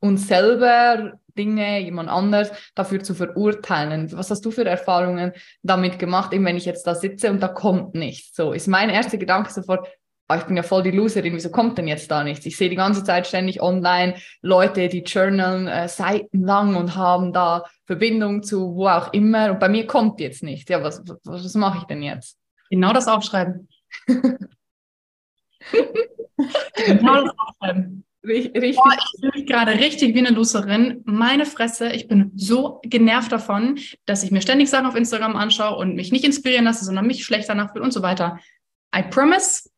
uns 0.00 0.28
selber 0.28 1.14
Dinge, 1.36 1.80
jemand 1.80 2.08
anders 2.08 2.50
dafür 2.74 3.02
zu 3.02 3.14
verurteilen. 3.14 4.12
Was 4.12 4.30
hast 4.30 4.44
du 4.44 4.50
für 4.50 4.64
Erfahrungen 4.64 5.32
damit 5.62 5.98
gemacht, 5.98 6.32
eben 6.32 6.44
wenn 6.44 6.56
ich 6.56 6.66
jetzt 6.66 6.86
da 6.86 6.94
sitze 6.94 7.30
und 7.30 7.42
da 7.42 7.48
kommt 7.48 7.94
nichts? 7.94 8.36
So 8.36 8.52
ist 8.52 8.68
mein 8.68 8.90
erster 8.90 9.16
Gedanke 9.16 9.52
sofort, 9.52 9.88
ich 10.34 10.42
bin 10.44 10.56
ja 10.56 10.64
voll 10.64 10.82
die 10.82 10.90
Loserin, 10.90 11.34
wieso 11.34 11.50
kommt 11.50 11.78
denn 11.78 11.86
jetzt 11.86 12.10
da 12.10 12.24
nichts? 12.24 12.44
Ich 12.46 12.56
sehe 12.56 12.68
die 12.68 12.76
ganze 12.76 13.04
Zeit 13.04 13.26
ständig 13.26 13.62
online 13.62 14.16
Leute, 14.42 14.88
die 14.88 15.02
journalen 15.02 15.68
äh, 15.68 15.88
seitenlang 15.88 16.74
und 16.74 16.96
haben 16.96 17.32
da 17.32 17.64
Verbindung 17.84 18.42
zu 18.42 18.74
wo 18.74 18.88
auch 18.88 19.12
immer 19.12 19.52
und 19.52 19.60
bei 19.60 19.68
mir 19.68 19.86
kommt 19.86 20.20
jetzt 20.20 20.42
nichts. 20.42 20.68
Ja, 20.68 20.82
was, 20.82 21.02
was, 21.06 21.44
was 21.44 21.54
mache 21.54 21.78
ich 21.78 21.84
denn 21.84 22.02
jetzt? 22.02 22.38
Genau 22.70 22.92
das 22.92 23.06
aufschreiben. 23.06 23.68
genau 26.86 27.24
das 27.24 27.34
aufschreiben. 27.38 28.04
Richtig. 28.26 28.76
Boah, 28.76 28.92
ich 28.92 29.20
fühle 29.20 29.32
mich 29.36 29.46
gerade 29.46 29.72
richtig 29.72 30.14
wie 30.14 30.18
eine 30.18 30.30
Loserin. 30.30 31.02
Meine 31.04 31.46
Fresse, 31.46 31.92
ich 31.92 32.08
bin 32.08 32.32
so 32.34 32.80
genervt 32.82 33.30
davon, 33.30 33.78
dass 34.04 34.24
ich 34.24 34.32
mir 34.32 34.40
ständig 34.40 34.68
Sachen 34.68 34.86
auf 34.86 34.96
Instagram 34.96 35.36
anschaue 35.36 35.76
und 35.76 35.94
mich 35.94 36.10
nicht 36.10 36.24
inspirieren 36.24 36.64
lasse, 36.64 36.84
sondern 36.84 37.06
mich 37.06 37.24
schlecht 37.24 37.48
danach 37.48 37.72
fühle 37.72 37.84
und 37.84 37.92
so 37.92 38.02
weiter. 38.02 38.40
I 38.96 39.02
promise, 39.02 39.70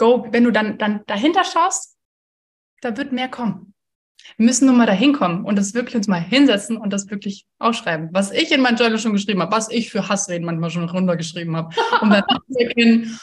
go, 0.00 0.26
wenn 0.30 0.44
du 0.44 0.50
dann, 0.50 0.78
dann 0.78 1.02
dahinter 1.06 1.44
schaust, 1.44 1.96
da 2.80 2.96
wird 2.96 3.12
mehr 3.12 3.28
kommen. 3.28 3.74
Wir 4.36 4.46
müssen 4.46 4.66
nur 4.66 4.74
mal 4.74 4.86
dahin 4.86 5.12
kommen 5.12 5.44
und 5.44 5.56
das 5.56 5.74
wirklich 5.74 5.96
uns 5.96 6.08
mal 6.08 6.20
hinsetzen 6.20 6.76
und 6.76 6.92
das 6.92 7.10
wirklich 7.10 7.46
aufschreiben. 7.58 8.08
Was 8.12 8.32
ich 8.32 8.50
in 8.50 8.60
mein 8.60 8.76
Journal 8.76 8.98
schon 8.98 9.12
geschrieben 9.12 9.42
habe, 9.42 9.54
was 9.54 9.70
ich 9.70 9.90
für 9.90 10.08
Hassreden 10.08 10.46
manchmal 10.46 10.70
schon 10.70 10.88
runtergeschrieben 10.88 11.56
habe. 11.56 11.74
Um 12.00 12.10
dann 12.10 12.24
zu 12.50 12.58
erkennen, 12.58 13.18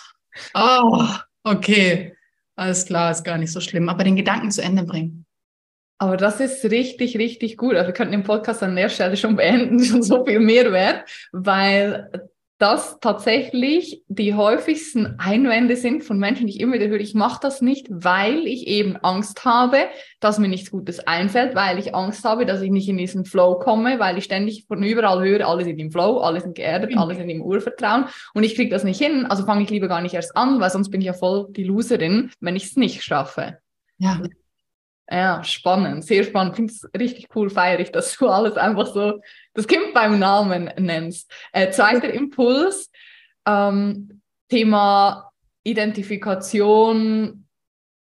oh, 0.54 1.06
okay, 1.44 2.16
alles 2.56 2.86
klar, 2.86 3.12
ist 3.12 3.24
gar 3.24 3.38
nicht 3.38 3.52
so 3.52 3.60
schlimm, 3.60 3.90
aber 3.90 4.04
den 4.04 4.16
Gedanken 4.16 4.52
zu 4.52 4.62
Ende 4.62 4.84
bringen. 4.84 5.26
Aber 6.00 6.16
das 6.16 6.40
ist 6.40 6.64
richtig, 6.66 7.18
richtig 7.18 7.58
gut. 7.58 7.76
Also 7.76 7.88
wir 7.88 7.94
könnten 7.94 8.12
den 8.12 8.24
Podcast 8.24 8.62
an 8.62 8.76
der 8.76 8.90
Stelle 8.90 9.18
schon 9.18 9.36
beenden, 9.36 9.84
schon 9.84 10.04
so 10.04 10.26
viel 10.26 10.40
Mehrwert, 10.40 11.10
weil 11.32 12.30
das 12.58 13.00
tatsächlich 13.02 14.02
die 14.08 14.34
häufigsten 14.34 15.20
Einwände 15.20 15.76
sind 15.76 16.04
von 16.04 16.18
Menschen, 16.18 16.48
die 16.48 16.54
ich 16.54 16.60
immer 16.60 16.74
wieder 16.74 16.88
höre, 16.88 17.00
ich 17.00 17.14
mache 17.14 17.40
das 17.42 17.62
nicht, 17.62 17.88
weil 17.90 18.48
ich 18.48 18.66
eben 18.66 18.98
Angst 18.98 19.46
habe, 19.46 19.78
dass 20.20 20.40
mir 20.40 20.48
nichts 20.48 20.72
Gutes 20.72 21.00
einfällt, 21.00 21.56
weil 21.56 21.78
ich 21.78 21.94
Angst 21.94 22.24
habe, 22.24 22.48
dass 22.48 22.62
ich 22.62 22.72
nicht 22.72 22.90
in 22.90 22.98
diesen 22.98 23.26
Flow 23.26 23.60
komme, 23.60 24.00
weil 24.00 24.18
ich 24.18 24.24
ständig 24.24 24.66
von 24.68 24.82
überall 24.82 25.24
höre, 25.24 25.48
alle 25.48 25.64
sind 25.64 25.78
im 25.78 25.92
Flow, 25.92 26.18
alle 26.18 26.42
sind 26.42 26.56
geerdet, 26.56 26.92
mhm. 26.92 26.98
alle 26.98 27.16
sind 27.16 27.30
im 27.30 27.44
Urvertrauen 27.44 28.06
und 28.34 28.44
ich 28.44 28.56
kriege 28.56 28.72
das 28.72 28.84
nicht 28.84 29.02
hin, 29.02 29.28
also 29.28 29.46
fange 29.46 29.64
ich 29.64 29.70
lieber 29.70 29.88
gar 29.88 30.02
nicht 30.02 30.16
erst 30.16 30.36
an, 30.36 30.60
weil 30.60 30.72
sonst 30.72 30.90
bin 30.90 31.02
ich 31.02 31.08
ja 31.08 31.14
voll 31.14 31.48
die 31.52 31.64
Loserin, 31.64 32.32
wenn 32.40 32.56
ich 32.56 32.66
es 32.66 32.76
nicht 32.76 33.04
schaffe. 33.04 33.60
Ja. 34.00 34.20
Ja, 35.10 35.42
spannend, 35.42 36.04
sehr 36.04 36.26
spannend. 36.26 36.58
Finde 36.58 36.74
es 36.74 36.86
richtig 36.98 37.30
cool, 37.34 37.50
feiere 37.50 37.80
ich, 37.80 37.94
dass 37.94 38.18
du 38.18 38.28
alles 38.28 38.58
einfach 38.58 38.88
so 38.88 39.22
das 39.58 39.68
Kind 39.68 39.94
beim 39.94 40.20
Namen 40.20 40.70
nennst. 40.78 41.32
Äh, 41.52 41.72
zweiter 41.72 42.14
Impuls, 42.14 42.92
ähm, 43.46 44.22
Thema 44.50 45.32
Identifikation 45.64 47.44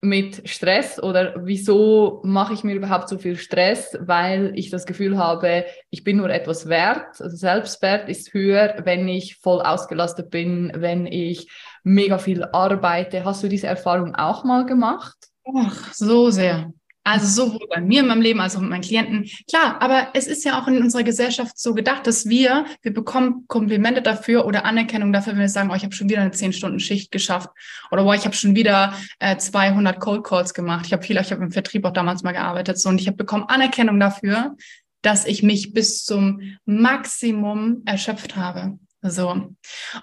mit 0.00 0.48
Stress 0.48 1.02
oder 1.02 1.34
wieso 1.44 2.20
mache 2.22 2.52
ich 2.52 2.62
mir 2.62 2.74
überhaupt 2.76 3.08
so 3.08 3.18
viel 3.18 3.36
Stress, 3.36 3.96
weil 3.98 4.52
ich 4.54 4.70
das 4.70 4.86
Gefühl 4.86 5.18
habe, 5.18 5.64
ich 5.90 6.04
bin 6.04 6.18
nur 6.18 6.30
etwas 6.30 6.68
wert. 6.68 7.20
Also 7.20 7.36
Selbstwert 7.36 8.08
ist 8.08 8.32
höher, 8.32 8.76
wenn 8.84 9.08
ich 9.08 9.36
voll 9.36 9.60
ausgelastet 9.60 10.30
bin, 10.30 10.70
wenn 10.76 11.06
ich 11.06 11.50
mega 11.82 12.18
viel 12.18 12.44
arbeite. 12.44 13.24
Hast 13.24 13.42
du 13.42 13.48
diese 13.48 13.66
Erfahrung 13.66 14.14
auch 14.14 14.44
mal 14.44 14.66
gemacht? 14.66 15.16
Ach, 15.56 15.92
so 15.94 16.30
sehr. 16.30 16.72
Also 17.04 17.26
sowohl 17.26 17.66
bei 17.68 17.80
mir 17.80 18.00
in 18.00 18.06
meinem 18.06 18.20
Leben 18.20 18.40
als 18.40 18.54
auch 18.54 18.60
mit 18.60 18.70
meinen 18.70 18.82
Klienten. 18.82 19.30
Klar, 19.48 19.80
aber 19.80 20.08
es 20.12 20.26
ist 20.26 20.44
ja 20.44 20.60
auch 20.60 20.68
in 20.68 20.82
unserer 20.82 21.04
Gesellschaft 21.04 21.58
so 21.58 21.74
gedacht, 21.74 22.06
dass 22.06 22.28
wir, 22.28 22.66
wir 22.82 22.92
bekommen 22.92 23.44
Komplimente 23.48 24.02
dafür 24.02 24.44
oder 24.44 24.66
Anerkennung 24.66 25.12
dafür, 25.12 25.32
wenn 25.32 25.40
wir 25.40 25.48
sagen, 25.48 25.70
oh, 25.70 25.74
ich 25.74 25.84
habe 25.84 25.94
schon 25.94 26.08
wieder 26.10 26.20
eine 26.20 26.32
10-Stunden-Schicht 26.32 27.10
geschafft 27.10 27.48
oder 27.90 28.04
oh, 28.04 28.12
ich 28.12 28.24
habe 28.24 28.34
schon 28.34 28.54
wieder 28.54 28.92
äh, 29.20 29.36
200 29.36 30.00
Cold 30.00 30.22
Calls 30.22 30.52
gemacht. 30.52 30.86
Ich 30.86 30.92
habe 30.92 31.02
viel, 31.02 31.16
ich 31.16 31.32
habe 31.32 31.42
im 31.42 31.50
Vertrieb 31.50 31.86
auch 31.86 31.92
damals 31.92 32.22
mal 32.22 32.32
gearbeitet 32.32 32.78
so, 32.78 32.90
und 32.90 33.00
ich 33.00 33.06
habe 33.06 33.16
bekommen 33.16 33.44
Anerkennung 33.44 33.98
dafür, 33.98 34.56
dass 35.02 35.24
ich 35.24 35.42
mich 35.42 35.72
bis 35.72 36.04
zum 36.04 36.58
Maximum 36.66 37.82
erschöpft 37.86 38.36
habe. 38.36 38.78
So. 39.02 39.54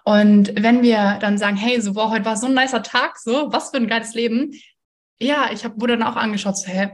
Und 0.06 0.54
wenn 0.56 0.82
wir 0.82 1.18
dann 1.20 1.38
sagen, 1.38 1.58
hey, 1.58 1.80
so, 1.82 1.96
wow, 1.96 2.12
heute 2.12 2.26
war 2.26 2.38
so 2.38 2.48
ein 2.48 2.54
nicer 2.54 2.82
Tag, 2.82 3.18
so, 3.20 3.52
was 3.52 3.72
für 3.72 3.78
ein 3.78 3.88
geiles 3.88 4.14
Leben, 4.14 4.52
ja, 5.20 5.50
ich 5.52 5.64
hab, 5.64 5.80
wurde 5.80 5.98
dann 5.98 6.08
auch 6.08 6.16
angeschaut, 6.16 6.58
so, 6.58 6.68
hä, 6.68 6.90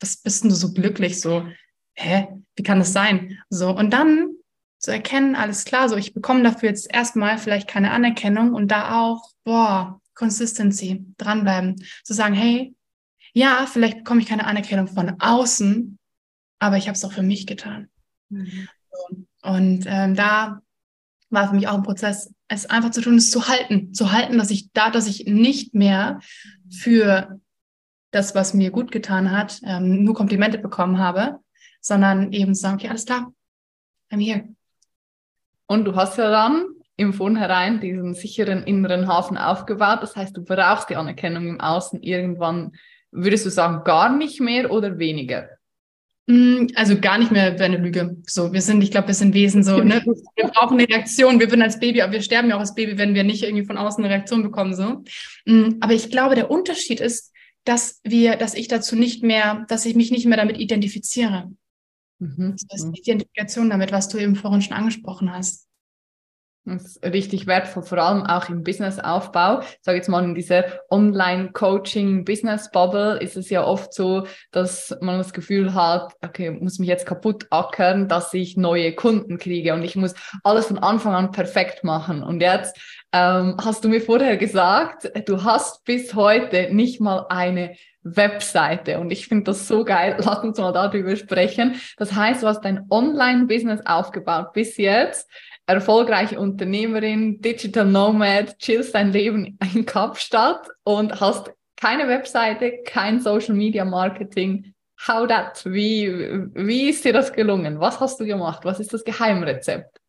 was 0.00 0.16
bist 0.18 0.42
denn 0.42 0.50
du 0.50 0.56
so 0.56 0.72
glücklich? 0.72 1.20
So, 1.20 1.46
hä, 1.94 2.28
wie 2.56 2.62
kann 2.62 2.78
das 2.78 2.92
sein? 2.92 3.38
So, 3.50 3.70
und 3.70 3.90
dann 3.90 4.28
zu 4.78 4.90
erkennen, 4.90 5.36
alles 5.36 5.64
klar, 5.64 5.88
so, 5.88 5.96
ich 5.96 6.12
bekomme 6.12 6.42
dafür 6.42 6.68
jetzt 6.68 6.92
erstmal 6.92 7.38
vielleicht 7.38 7.68
keine 7.68 7.92
Anerkennung 7.92 8.52
und 8.52 8.68
da 8.68 9.00
auch, 9.00 9.30
boah, 9.44 10.00
Consistency, 10.14 11.06
dranbleiben, 11.16 11.76
zu 12.04 12.14
sagen, 12.14 12.34
hey, 12.34 12.74
ja, 13.32 13.66
vielleicht 13.66 13.98
bekomme 13.98 14.20
ich 14.20 14.26
keine 14.26 14.46
Anerkennung 14.46 14.88
von 14.88 15.20
außen, 15.20 15.98
aber 16.58 16.76
ich 16.76 16.88
habe 16.88 16.96
es 16.96 17.04
auch 17.04 17.12
für 17.12 17.22
mich 17.22 17.46
getan. 17.46 17.88
Mhm. 18.28 18.68
Und 19.42 19.84
ähm, 19.86 20.14
da 20.14 20.60
war 21.30 21.48
für 21.48 21.54
mich 21.54 21.66
auch 21.68 21.74
ein 21.74 21.82
Prozess, 21.82 22.32
es 22.48 22.66
einfach 22.66 22.90
zu 22.90 23.00
tun, 23.00 23.16
es 23.16 23.30
zu 23.30 23.48
halten, 23.48 23.94
zu 23.94 24.12
halten, 24.12 24.36
dass 24.36 24.50
ich 24.50 24.70
da, 24.72 24.90
dass 24.90 25.06
ich 25.06 25.26
nicht 25.26 25.74
mehr 25.74 26.20
für 26.70 27.40
das, 28.12 28.34
was 28.34 28.54
mir 28.54 28.70
gut 28.70 28.92
getan 28.92 29.32
hat, 29.32 29.60
ähm, 29.66 30.04
nur 30.04 30.14
Komplimente 30.14 30.58
bekommen 30.58 30.98
habe, 30.98 31.40
sondern 31.80 32.32
eben 32.32 32.54
sagen, 32.54 32.76
okay, 32.76 32.88
alles 32.88 33.06
klar, 33.06 33.32
I'm 34.10 34.24
here. 34.24 34.48
Und 35.66 35.84
du 35.84 35.96
hast 35.96 36.18
ja 36.18 36.30
dann 36.30 36.66
im 36.96 37.12
Vornherein 37.14 37.80
diesen 37.80 38.14
sicheren 38.14 38.62
inneren 38.64 39.08
Hafen 39.08 39.38
aufgebaut. 39.38 40.02
Das 40.02 40.14
heißt, 40.14 40.36
du 40.36 40.44
brauchst 40.44 40.90
die 40.90 40.96
Anerkennung 40.96 41.48
im 41.48 41.60
Außen 41.60 42.02
irgendwann, 42.02 42.72
würdest 43.10 43.46
du 43.46 43.50
sagen, 43.50 43.82
gar 43.84 44.14
nicht 44.14 44.40
mehr 44.40 44.70
oder 44.70 44.98
weniger? 44.98 45.48
Mm, 46.26 46.66
also 46.76 47.00
gar 47.00 47.18
nicht 47.18 47.32
mehr 47.32 47.54
wäre 47.54 47.64
eine 47.64 47.78
Lüge. 47.78 48.16
So, 48.26 48.52
wir 48.52 48.60
sind, 48.60 48.82
ich 48.82 48.90
glaube, 48.90 49.08
wir 49.08 49.14
sind 49.14 49.34
Wesen 49.34 49.64
so, 49.64 49.78
ne? 49.78 50.02
Wir 50.36 50.48
brauchen 50.48 50.78
eine 50.78 50.88
Reaktion. 50.88 51.40
Wir 51.40 51.50
würden 51.50 51.62
als 51.62 51.78
Baby, 51.78 52.02
aber 52.02 52.12
wir 52.12 52.22
sterben 52.22 52.48
ja 52.48 52.56
auch 52.56 52.60
als 52.60 52.74
Baby, 52.74 52.96
wenn 52.96 53.14
wir 53.14 53.22
nicht 53.22 53.42
irgendwie 53.42 53.64
von 53.64 53.76
außen 53.76 54.02
eine 54.02 54.12
Reaktion 54.12 54.42
bekommen, 54.42 54.74
so. 54.74 55.04
Mm, 55.46 55.78
aber 55.80 55.92
ich 55.92 56.10
glaube, 56.10 56.34
der 56.34 56.50
Unterschied 56.50 57.00
ist, 57.00 57.31
dass 57.64 58.00
wir, 58.04 58.36
dass 58.36 58.54
ich 58.54 58.68
dazu 58.68 58.96
nicht 58.96 59.22
mehr, 59.22 59.64
dass 59.68 59.86
ich 59.86 59.94
mich 59.94 60.10
nicht 60.10 60.26
mehr 60.26 60.38
damit 60.38 60.58
identifiziere. 60.58 61.50
Mhm. 62.18 62.56
Das 62.68 62.82
ist 62.82 62.92
die 62.92 63.00
Identifikation 63.00 63.70
damit, 63.70 63.92
was 63.92 64.08
du 64.08 64.18
eben 64.18 64.36
vorhin 64.36 64.62
schon 64.62 64.76
angesprochen 64.76 65.32
hast. 65.32 65.68
Das 66.64 66.96
ist 66.96 67.04
richtig 67.04 67.48
wertvoll, 67.48 67.82
vor 67.82 67.98
allem 67.98 68.22
auch 68.22 68.48
im 68.48 68.62
Businessaufbau. 68.62 69.62
Ich 69.62 69.80
sage 69.80 69.98
jetzt 69.98 70.08
mal, 70.08 70.22
in 70.22 70.36
dieser 70.36 70.64
Online-Coaching-Business-Bubble 70.90 73.18
ist 73.18 73.36
es 73.36 73.50
ja 73.50 73.64
oft 73.64 73.92
so, 73.92 74.28
dass 74.52 74.96
man 75.00 75.18
das 75.18 75.32
Gefühl 75.32 75.74
hat, 75.74 76.14
okay, 76.22 76.52
muss 76.52 76.78
mich 76.78 76.88
jetzt 76.88 77.04
kaputt 77.04 77.48
ackern, 77.50 78.06
dass 78.06 78.32
ich 78.32 78.56
neue 78.56 78.94
Kunden 78.94 79.38
kriege 79.38 79.74
und 79.74 79.82
ich 79.82 79.96
muss 79.96 80.14
alles 80.44 80.66
von 80.66 80.78
Anfang 80.78 81.14
an 81.14 81.32
perfekt 81.32 81.82
machen. 81.82 82.22
Und 82.22 82.40
jetzt 82.40 82.78
ähm, 83.12 83.56
hast 83.62 83.84
du 83.84 83.88
mir 83.88 84.00
vorher 84.00 84.36
gesagt, 84.36 85.10
du 85.26 85.44
hast 85.44 85.84
bis 85.84 86.14
heute 86.14 86.74
nicht 86.74 87.00
mal 87.00 87.26
eine 87.28 87.76
Webseite. 88.02 88.98
Und 88.98 89.12
ich 89.12 89.28
finde 89.28 89.44
das 89.44 89.68
so 89.68 89.84
geil. 89.84 90.16
Lass 90.24 90.42
uns 90.42 90.58
mal 90.58 90.72
darüber 90.72 91.14
sprechen. 91.16 91.80
Das 91.98 92.14
heißt, 92.14 92.42
du 92.42 92.46
hast 92.48 92.62
dein 92.62 92.86
Online-Business 92.90 93.80
aufgebaut 93.86 94.52
bis 94.52 94.76
jetzt 94.76 95.28
erfolgreiche 95.66 96.38
Unternehmerin, 96.38 97.40
Digital 97.40 97.86
Nomad, 97.86 98.58
chillst 98.58 98.94
dein 98.94 99.12
Leben 99.12 99.58
in 99.74 99.86
Kapstadt 99.86 100.68
und 100.84 101.20
hast 101.20 101.52
keine 101.76 102.08
Webseite, 102.08 102.80
kein 102.84 103.20
Social 103.20 103.54
Media 103.54 103.84
Marketing. 103.84 104.74
How 105.06 105.26
that? 105.26 105.64
Wie, 105.64 106.12
wie 106.54 106.90
ist 106.90 107.04
dir 107.04 107.12
das 107.12 107.32
gelungen? 107.32 107.80
Was 107.80 108.00
hast 108.00 108.20
du 108.20 108.24
gemacht? 108.24 108.64
Was 108.64 108.80
ist 108.80 108.92
das 108.92 109.04
Geheimrezept? 109.04 110.01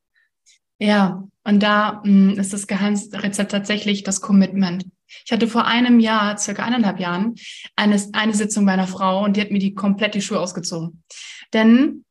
Ja, 0.84 1.24
und 1.46 1.64
da 1.64 2.02
mh, 2.04 2.34
mm, 2.34 2.40
ist 2.40 2.52
das 2.52 2.68
Geheimrezept 2.68 3.52
tatsächlich 3.52 4.04
das 4.04 4.20
Commitment. 4.20 4.86
Ich 5.26 5.32
hatte 5.32 5.48
vor 5.48 5.66
einem 5.66 6.02
Jahr, 6.02 6.38
circa 6.38 6.66
eineinhalb 6.66 7.00
Jahren, 7.00 7.36
eine, 7.78 8.02
eine 8.12 8.34
Sitzung 8.34 8.66
bei 8.66 8.74
einer 8.74 8.88
Frau 8.88 9.24
und 9.24 9.38
die 9.38 9.42
hat 9.42 9.52
mir 9.52 9.60
die 9.60 9.76
komplett 9.76 10.14
die 10.14 10.22
Schuhe 10.22 10.42
ausgezogen. 10.42 11.02
Denn 11.54 12.04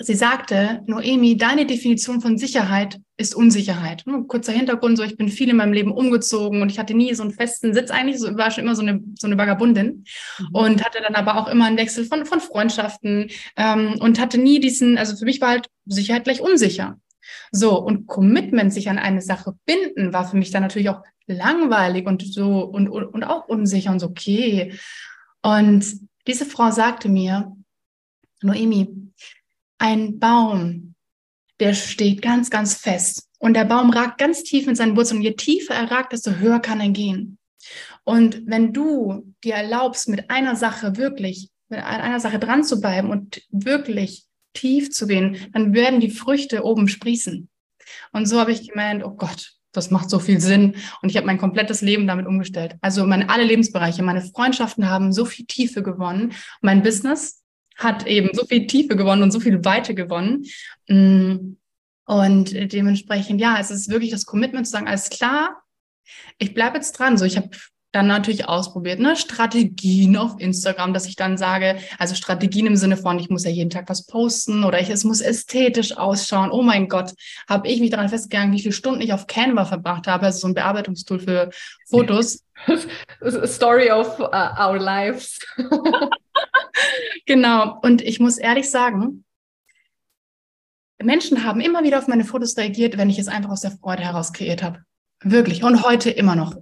sie 0.00 0.14
sagte, 0.14 0.82
Noemi, 0.86 1.36
deine 1.36 1.66
Definition 1.66 2.20
von 2.20 2.38
Sicherheit 2.38 3.00
ist 3.16 3.34
Unsicherheit. 3.34 4.04
Hm, 4.06 4.28
kurzer 4.28 4.52
Hintergrund, 4.52 4.96
so 4.96 5.02
ich 5.02 5.16
bin 5.16 5.28
viel 5.28 5.48
in 5.48 5.56
meinem 5.56 5.72
Leben 5.72 5.90
umgezogen 5.90 6.62
und 6.62 6.70
ich 6.70 6.78
hatte 6.78 6.94
nie 6.94 7.12
so 7.14 7.24
einen 7.24 7.32
festen 7.32 7.74
Sitz 7.74 7.90
eigentlich, 7.90 8.20
so 8.20 8.36
war 8.36 8.52
schon 8.52 8.62
immer 8.62 8.76
so 8.76 8.82
eine, 8.82 9.00
so 9.18 9.26
eine 9.26 9.36
Vagabundin 9.36 10.04
mhm. 10.38 10.48
und 10.52 10.84
hatte 10.84 11.00
dann 11.02 11.16
aber 11.16 11.38
auch 11.38 11.48
immer 11.48 11.64
einen 11.64 11.78
Wechsel 11.78 12.04
von, 12.04 12.24
von 12.24 12.38
Freundschaften 12.38 13.30
ähm, 13.56 13.96
und 13.98 14.20
hatte 14.20 14.38
nie 14.38 14.60
diesen, 14.60 14.96
also 14.96 15.16
für 15.16 15.24
mich 15.24 15.40
war 15.40 15.48
halt 15.48 15.68
Sicherheit 15.86 16.22
gleich 16.22 16.40
unsicher. 16.40 16.98
So, 17.56 17.78
und 17.78 18.08
Commitment, 18.08 18.72
sich 18.72 18.90
an 18.90 18.98
eine 18.98 19.22
Sache 19.22 19.54
binden, 19.64 20.12
war 20.12 20.28
für 20.28 20.36
mich 20.36 20.50
dann 20.50 20.62
natürlich 20.62 20.88
auch 20.88 21.02
langweilig 21.28 22.04
und 22.04 22.20
so 22.20 22.64
und, 22.64 22.88
und, 22.88 23.04
und 23.04 23.22
auch 23.22 23.46
unsicher 23.46 23.92
und 23.92 24.00
so, 24.00 24.08
okay. 24.08 24.74
Und 25.40 25.84
diese 26.26 26.46
Frau 26.46 26.72
sagte 26.72 27.08
mir, 27.08 27.56
Noemi, 28.42 28.88
ein 29.78 30.18
Baum, 30.18 30.96
der 31.60 31.74
steht 31.74 32.22
ganz, 32.22 32.50
ganz 32.50 32.74
fest. 32.74 33.28
Und 33.38 33.54
der 33.54 33.66
Baum 33.66 33.90
ragt 33.90 34.18
ganz 34.18 34.42
tief 34.42 34.66
mit 34.66 34.76
seinen 34.76 34.96
Wurzeln. 34.96 35.18
Und 35.18 35.24
je 35.24 35.34
tiefer 35.34 35.74
er 35.74 35.92
ragt, 35.92 36.12
desto 36.12 36.32
höher 36.32 36.58
kann 36.58 36.80
er 36.80 36.88
gehen. 36.88 37.38
Und 38.02 38.42
wenn 38.46 38.72
du 38.72 39.32
dir 39.44 39.54
erlaubst, 39.54 40.08
mit 40.08 40.28
einer 40.28 40.56
Sache 40.56 40.96
wirklich, 40.96 41.50
mit 41.68 41.78
einer 41.78 42.18
Sache 42.18 42.40
dran 42.40 42.64
zu 42.64 42.80
bleiben 42.80 43.10
und 43.10 43.42
wirklich 43.50 44.26
tief 44.54 44.90
zu 44.90 45.06
gehen, 45.06 45.36
dann 45.52 45.74
werden 45.74 46.00
die 46.00 46.10
Früchte 46.10 46.64
oben 46.64 46.88
sprießen. 46.88 47.48
Und 48.12 48.26
so 48.26 48.40
habe 48.40 48.52
ich 48.52 48.68
gemeint, 48.68 49.04
oh 49.04 49.10
Gott, 49.10 49.52
das 49.72 49.90
macht 49.90 50.08
so 50.08 50.18
viel 50.18 50.40
Sinn. 50.40 50.76
Und 51.02 51.10
ich 51.10 51.16
habe 51.16 51.26
mein 51.26 51.38
komplettes 51.38 51.82
Leben 51.82 52.06
damit 52.06 52.26
umgestellt. 52.26 52.76
Also 52.80 53.04
meine 53.04 53.28
alle 53.28 53.44
Lebensbereiche, 53.44 54.02
meine 54.02 54.22
Freundschaften 54.22 54.88
haben 54.88 55.12
so 55.12 55.24
viel 55.24 55.44
Tiefe 55.46 55.82
gewonnen. 55.82 56.32
Mein 56.62 56.82
Business 56.82 57.42
hat 57.76 58.06
eben 58.06 58.30
so 58.32 58.46
viel 58.46 58.66
Tiefe 58.66 58.96
gewonnen 58.96 59.22
und 59.22 59.32
so 59.32 59.40
viel 59.40 59.64
Weite 59.64 59.94
gewonnen. 59.94 60.44
Mm. 60.88 61.56
Und 62.06 62.52
dementsprechend, 62.72 63.40
ja, 63.40 63.56
es 63.58 63.70
ist 63.70 63.88
wirklich 63.90 64.10
das 64.10 64.26
Commitment 64.26 64.66
zu 64.66 64.72
sagen, 64.72 64.86
alles 64.86 65.08
klar, 65.08 65.62
ich 66.38 66.52
bleibe 66.52 66.76
jetzt 66.76 66.92
dran. 66.92 67.16
So, 67.16 67.24
ich 67.24 67.38
habe 67.38 67.48
dann 67.94 68.08
natürlich 68.08 68.48
ausprobiert, 68.48 68.98
ne? 68.98 69.14
Strategien 69.14 70.16
auf 70.16 70.34
Instagram, 70.40 70.92
dass 70.92 71.06
ich 71.06 71.14
dann 71.14 71.38
sage, 71.38 71.78
also 71.96 72.16
Strategien 72.16 72.66
im 72.66 72.76
Sinne 72.76 72.96
von, 72.96 73.20
ich 73.20 73.30
muss 73.30 73.44
ja 73.44 73.50
jeden 73.50 73.70
Tag 73.70 73.88
was 73.88 74.04
posten 74.06 74.64
oder 74.64 74.80
ich, 74.80 74.90
es 74.90 75.04
muss 75.04 75.20
ästhetisch 75.20 75.96
ausschauen. 75.96 76.50
Oh 76.50 76.62
mein 76.62 76.88
Gott, 76.88 77.12
habe 77.48 77.68
ich 77.68 77.78
mich 77.78 77.90
daran 77.90 78.08
festgegangen, 78.08 78.52
wie 78.52 78.60
viele 78.60 78.72
Stunden 78.72 79.00
ich 79.00 79.12
auf 79.12 79.28
Canva 79.28 79.64
verbracht 79.64 80.08
habe, 80.08 80.26
also 80.26 80.40
so 80.40 80.48
ein 80.48 80.54
Bearbeitungstool 80.54 81.20
für 81.20 81.50
Fotos. 81.88 82.42
Story 83.44 83.90
of 83.92 84.18
uh, 84.18 84.24
our 84.58 84.78
lives. 84.78 85.38
genau. 87.26 87.78
Und 87.82 88.02
ich 88.02 88.18
muss 88.18 88.38
ehrlich 88.38 88.70
sagen, 88.70 89.24
Menschen 91.00 91.44
haben 91.44 91.60
immer 91.60 91.84
wieder 91.84 91.98
auf 91.98 92.08
meine 92.08 92.24
Fotos 92.24 92.56
reagiert, 92.56 92.98
wenn 92.98 93.10
ich 93.10 93.20
es 93.20 93.28
einfach 93.28 93.50
aus 93.50 93.60
der 93.60 93.70
Freude 93.70 94.02
heraus 94.02 94.32
kreiert 94.32 94.64
habe. 94.64 94.80
Wirklich. 95.22 95.62
Und 95.62 95.84
heute 95.84 96.10
immer 96.10 96.34
noch. 96.34 96.56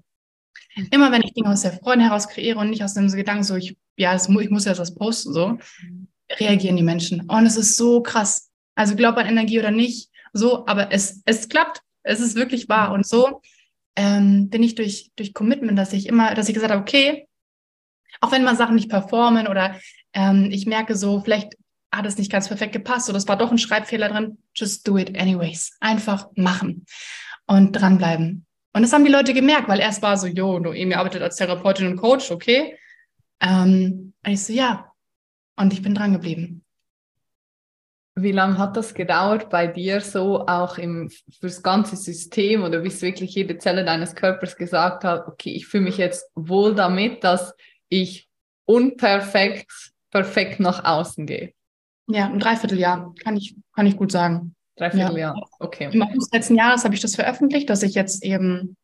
Immer 0.90 1.12
wenn 1.12 1.22
ich 1.22 1.34
Dinge 1.34 1.50
aus 1.50 1.62
der 1.62 1.72
Freude 1.72 2.02
heraus 2.02 2.28
kreiere 2.28 2.58
und 2.58 2.70
nicht 2.70 2.82
aus 2.82 2.94
dem 2.94 3.08
Gedanken 3.08 3.44
so, 3.44 3.56
ich, 3.56 3.76
ja, 3.96 4.14
es, 4.14 4.28
ich 4.28 4.50
muss 4.50 4.64
ja 4.64 4.74
das 4.74 4.94
posten, 4.94 5.32
so, 5.32 5.58
reagieren 6.38 6.76
die 6.76 6.82
Menschen. 6.82 7.22
Und 7.28 7.46
es 7.46 7.56
ist 7.56 7.76
so 7.76 8.02
krass. 8.02 8.50
Also 8.74 8.96
glaub 8.96 9.16
an 9.16 9.26
Energie 9.26 9.58
oder 9.58 9.70
nicht, 9.70 10.10
so, 10.32 10.66
aber 10.66 10.92
es, 10.92 11.22
es 11.26 11.48
klappt. 11.48 11.82
Es 12.02 12.20
ist 12.20 12.34
wirklich 12.34 12.68
wahr. 12.68 12.92
Und 12.92 13.06
so 13.06 13.42
ähm, 13.96 14.48
bin 14.48 14.62
ich 14.62 14.74
durch, 14.74 15.10
durch 15.16 15.34
Commitment, 15.34 15.78
dass 15.78 15.92
ich 15.92 16.06
immer, 16.06 16.34
dass 16.34 16.48
ich 16.48 16.54
gesagt 16.54 16.72
habe, 16.72 16.82
okay, 16.82 17.28
auch 18.20 18.32
wenn 18.32 18.44
mal 18.44 18.56
Sachen 18.56 18.74
nicht 18.74 18.88
performen 18.88 19.46
oder 19.46 19.78
ähm, 20.14 20.48
ich 20.50 20.66
merke 20.66 20.96
so, 20.96 21.20
vielleicht 21.20 21.54
hat 21.92 22.06
es 22.06 22.16
nicht 22.16 22.32
ganz 22.32 22.48
perfekt 22.48 22.72
gepasst 22.72 23.08
oder 23.08 23.18
es 23.18 23.28
war 23.28 23.36
doch 23.36 23.50
ein 23.50 23.58
Schreibfehler 23.58 24.08
drin, 24.08 24.38
just 24.54 24.86
do 24.88 24.96
it 24.96 25.18
anyways. 25.18 25.76
Einfach 25.80 26.28
machen 26.34 26.86
und 27.46 27.72
dranbleiben. 27.72 28.46
Und 28.72 28.82
das 28.82 28.92
haben 28.92 29.04
die 29.04 29.12
Leute 29.12 29.34
gemerkt, 29.34 29.68
weil 29.68 29.80
erst 29.80 30.02
war 30.02 30.16
so, 30.16 30.26
jo, 30.26 30.58
Noemi 30.58 30.94
arbeitet 30.94 31.22
als 31.22 31.36
Therapeutin 31.36 31.88
und 31.88 31.96
Coach, 31.96 32.30
okay. 32.30 32.78
Ähm, 33.40 34.14
und 34.24 34.32
ich 34.32 34.42
so, 34.42 34.52
ja. 34.52 34.92
Und 35.56 35.72
ich 35.72 35.82
bin 35.82 35.94
dran 35.94 36.12
geblieben. 36.12 36.64
Wie 38.14 38.32
lange 38.32 38.58
hat 38.58 38.76
das 38.76 38.94
gedauert 38.94 39.48
bei 39.48 39.66
dir 39.66 40.00
so 40.00 40.46
auch 40.46 40.76
im, 40.76 41.10
fürs 41.40 41.62
ganze 41.62 41.96
System 41.96 42.62
oder 42.62 42.80
bis 42.80 43.00
wirklich 43.00 43.34
jede 43.34 43.58
Zelle 43.58 43.84
deines 43.84 44.14
Körpers 44.14 44.56
gesagt 44.56 45.04
hat, 45.04 45.26
okay, 45.26 45.50
ich 45.50 45.66
fühle 45.66 45.84
mich 45.84 45.96
jetzt 45.96 46.30
wohl 46.34 46.74
damit, 46.74 47.24
dass 47.24 47.54
ich 47.88 48.28
unperfekt, 48.64 49.92
perfekt 50.10 50.60
nach 50.60 50.84
außen 50.84 51.26
gehe? 51.26 51.52
Ja, 52.08 52.26
ein 52.26 52.38
Dreivierteljahr, 52.38 53.14
kann 53.22 53.36
ich, 53.36 53.56
kann 53.74 53.86
ich 53.86 53.96
gut 53.96 54.12
sagen. 54.12 54.54
Dreivierteljahr, 54.76 55.34
ja. 55.36 55.42
okay. 55.58 55.90
Im 55.92 56.02
August 56.02 56.32
letzten 56.32 56.56
Jahres 56.56 56.84
habe 56.84 56.94
ich 56.94 57.00
das 57.00 57.14
veröffentlicht, 57.14 57.68
dass 57.68 57.82
ich 57.82 57.94
jetzt 57.94 58.24
eben, 58.24 58.76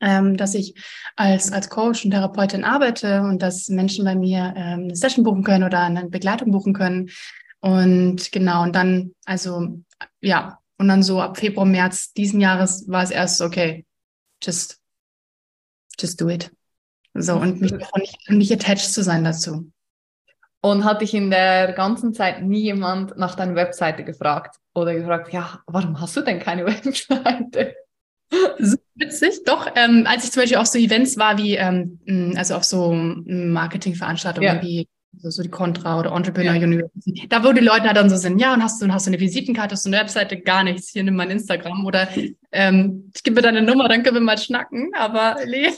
ähm, 0.00 0.36
dass 0.36 0.54
ich 0.54 0.74
als, 1.16 1.52
als 1.52 1.70
Coach 1.70 2.04
und 2.04 2.10
Therapeutin 2.10 2.64
arbeite 2.64 3.22
und 3.22 3.40
dass 3.40 3.68
Menschen 3.68 4.04
bei 4.04 4.14
mir 4.14 4.52
ähm, 4.56 4.84
eine 4.84 4.96
Session 4.96 5.24
buchen 5.24 5.44
können 5.44 5.64
oder 5.64 5.80
eine 5.80 6.08
Begleitung 6.08 6.50
buchen 6.50 6.74
können. 6.74 7.10
Und 7.60 8.32
genau, 8.32 8.62
und 8.64 8.74
dann, 8.74 9.14
also 9.24 9.78
ja, 10.20 10.58
und 10.78 10.88
dann 10.88 11.02
so 11.02 11.20
ab 11.20 11.38
Februar, 11.38 11.64
März 11.64 12.12
diesen 12.12 12.40
Jahres 12.40 12.88
war 12.88 13.02
es 13.02 13.10
erst 13.10 13.40
okay, 13.40 13.86
just, 14.42 14.80
just 15.98 16.20
do 16.20 16.28
it. 16.28 16.50
So, 17.14 17.36
und 17.36 17.60
mich 17.60 17.72
nicht, 17.72 18.30
nicht 18.30 18.52
attached 18.52 18.92
zu 18.92 19.02
sein 19.02 19.24
dazu. 19.24 19.70
Und 20.64 20.84
hat 20.84 21.00
dich 21.00 21.12
in 21.12 21.30
der 21.30 21.72
ganzen 21.72 22.14
Zeit 22.14 22.42
nie 22.42 22.62
jemand 22.62 23.18
nach 23.18 23.34
deiner 23.34 23.56
Webseite 23.56 24.04
gefragt 24.04 24.56
oder 24.74 24.94
gefragt, 24.94 25.32
ja, 25.32 25.60
warum 25.66 26.00
hast 26.00 26.16
du 26.16 26.20
denn 26.20 26.38
keine 26.38 26.64
Webseite? 26.66 27.74
So 28.58 28.76
witzig, 28.94 29.42
doch. 29.44 29.66
Ähm, 29.74 30.06
als 30.08 30.24
ich 30.24 30.32
zum 30.32 30.42
Beispiel 30.42 30.58
auf 30.58 30.66
so 30.66 30.78
Events 30.78 31.18
war, 31.18 31.36
wie, 31.36 31.56
ähm, 31.56 31.98
also 32.36 32.54
auf 32.54 32.64
so 32.64 32.92
Marketingveranstaltungen 32.92 34.56
ja. 34.56 34.62
wie 34.62 34.88
so, 35.18 35.30
so 35.30 35.42
die 35.42 35.50
Contra 35.50 35.98
oder 35.98 36.12
Entrepreneur 36.12 36.54
ja. 36.54 36.62
University, 36.62 37.26
da 37.28 37.44
wo 37.44 37.52
die 37.52 37.60
Leute 37.60 37.84
halt 37.84 37.96
dann 37.96 38.08
so 38.08 38.16
sind, 38.16 38.40
ja, 38.40 38.54
und 38.54 38.62
hast 38.62 38.80
du, 38.80 38.90
hast 38.90 39.06
du 39.06 39.10
eine 39.10 39.20
Visitenkarte, 39.20 39.74
hast 39.74 39.84
du 39.84 39.90
eine 39.90 39.98
Webseite, 39.98 40.40
gar 40.40 40.64
nichts, 40.64 40.90
hier 40.90 41.04
nimm 41.04 41.16
mein 41.16 41.30
Instagram 41.30 41.84
oder 41.84 42.08
ähm, 42.50 43.10
ich 43.14 43.22
gebe 43.22 43.36
mir 43.36 43.42
deine 43.42 43.62
Nummer, 43.62 43.88
dann 43.88 44.02
können 44.02 44.16
wir 44.16 44.22
mal 44.22 44.38
schnacken, 44.38 44.90
aber 44.94 45.36
nee. 45.46 45.68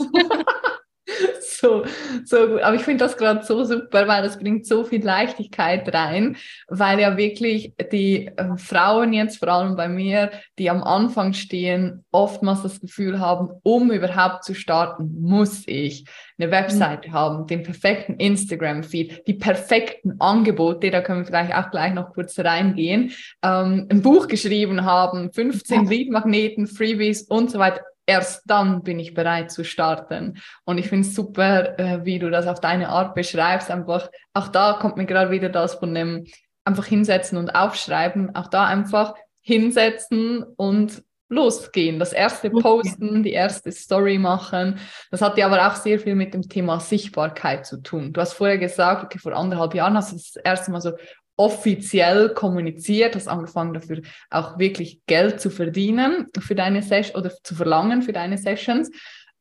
so, 1.40 1.84
so 2.24 2.48
gut. 2.48 2.62
Aber 2.62 2.76
ich 2.76 2.82
finde 2.82 3.04
das 3.04 3.16
gerade 3.16 3.44
so 3.44 3.64
super, 3.64 4.08
weil 4.08 4.22
das 4.22 4.38
bringt 4.38 4.66
so 4.66 4.84
viel 4.84 5.04
Leichtigkeit 5.04 5.92
rein, 5.92 6.36
weil 6.68 7.00
ja 7.00 7.16
wirklich 7.16 7.74
die 7.92 8.28
äh, 8.28 8.56
Frauen 8.56 9.12
jetzt 9.12 9.38
vor 9.38 9.48
allem 9.48 9.76
bei 9.76 9.88
mir, 9.88 10.30
die 10.58 10.70
am 10.70 10.82
Anfang 10.82 11.32
stehen, 11.34 12.04
oftmals 12.10 12.62
das 12.62 12.80
Gefühl 12.80 13.20
haben, 13.20 13.50
um 13.62 13.90
überhaupt 13.90 14.44
zu 14.44 14.54
starten, 14.54 15.14
muss 15.20 15.64
ich 15.66 16.04
eine 16.38 16.50
Webseite 16.50 17.10
mhm. 17.10 17.12
haben, 17.12 17.46
den 17.46 17.62
perfekten 17.62 18.14
Instagram-Feed, 18.14 19.26
die 19.26 19.34
perfekten 19.34 20.20
Angebote, 20.20 20.90
da 20.90 21.00
können 21.00 21.20
wir 21.20 21.26
vielleicht 21.26 21.54
auch 21.54 21.70
gleich 21.70 21.92
noch 21.94 22.12
kurz 22.12 22.38
reingehen, 22.38 23.12
ähm, 23.42 23.86
ein 23.90 24.02
Buch 24.02 24.26
geschrieben 24.26 24.84
haben, 24.84 25.32
15 25.32 25.86
Lead-Magneten, 25.86 26.66
Freebies 26.66 27.22
und 27.22 27.50
so 27.50 27.58
weiter 27.58 27.82
erst 28.06 28.42
dann 28.46 28.82
bin 28.82 28.98
ich 28.98 29.14
bereit 29.14 29.50
zu 29.50 29.64
starten. 29.64 30.38
Und 30.64 30.78
ich 30.78 30.88
finde 30.88 31.08
es 31.08 31.14
super, 31.14 31.78
äh, 31.78 32.04
wie 32.04 32.18
du 32.18 32.30
das 32.30 32.46
auf 32.46 32.60
deine 32.60 32.88
Art 32.88 33.14
beschreibst. 33.14 33.70
Einfach, 33.70 34.10
auch 34.32 34.48
da 34.48 34.74
kommt 34.74 34.96
mir 34.96 35.06
gerade 35.06 35.30
wieder 35.30 35.48
das 35.48 35.74
von 35.74 35.94
dem 35.94 36.26
einfach 36.64 36.86
hinsetzen 36.86 37.38
und 37.38 37.54
aufschreiben. 37.54 38.34
Auch 38.34 38.48
da 38.48 38.66
einfach 38.66 39.14
hinsetzen 39.40 40.42
und 40.56 41.02
losgehen. 41.28 41.98
Das 41.98 42.12
erste 42.12 42.50
Posten, 42.50 43.22
die 43.22 43.32
erste 43.32 43.72
Story 43.72 44.18
machen. 44.18 44.78
Das 45.10 45.20
hat 45.20 45.36
ja 45.38 45.46
aber 45.46 45.66
auch 45.66 45.76
sehr 45.76 45.98
viel 45.98 46.14
mit 46.14 46.34
dem 46.34 46.48
Thema 46.48 46.80
Sichtbarkeit 46.80 47.66
zu 47.66 47.82
tun. 47.82 48.12
Du 48.12 48.20
hast 48.20 48.34
vorher 48.34 48.58
gesagt, 48.58 49.04
okay, 49.04 49.18
vor 49.18 49.32
anderthalb 49.32 49.74
Jahren 49.74 49.96
hast 49.96 50.12
du 50.12 50.16
das 50.16 50.36
erste 50.36 50.70
Mal 50.70 50.80
so 50.80 50.92
offiziell 51.36 52.32
kommuniziert, 52.32 53.16
hast 53.16 53.28
angefangen 53.28 53.74
dafür 53.74 54.02
auch 54.30 54.58
wirklich 54.58 55.04
Geld 55.06 55.40
zu 55.40 55.50
verdienen 55.50 56.28
für 56.38 56.54
deine 56.54 56.82
Session 56.82 57.16
oder 57.16 57.32
zu 57.42 57.54
verlangen 57.54 58.02
für 58.02 58.12
deine 58.12 58.38
Sessions. 58.38 58.90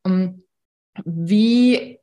Ähm, 0.04 0.44
wie 1.04 2.00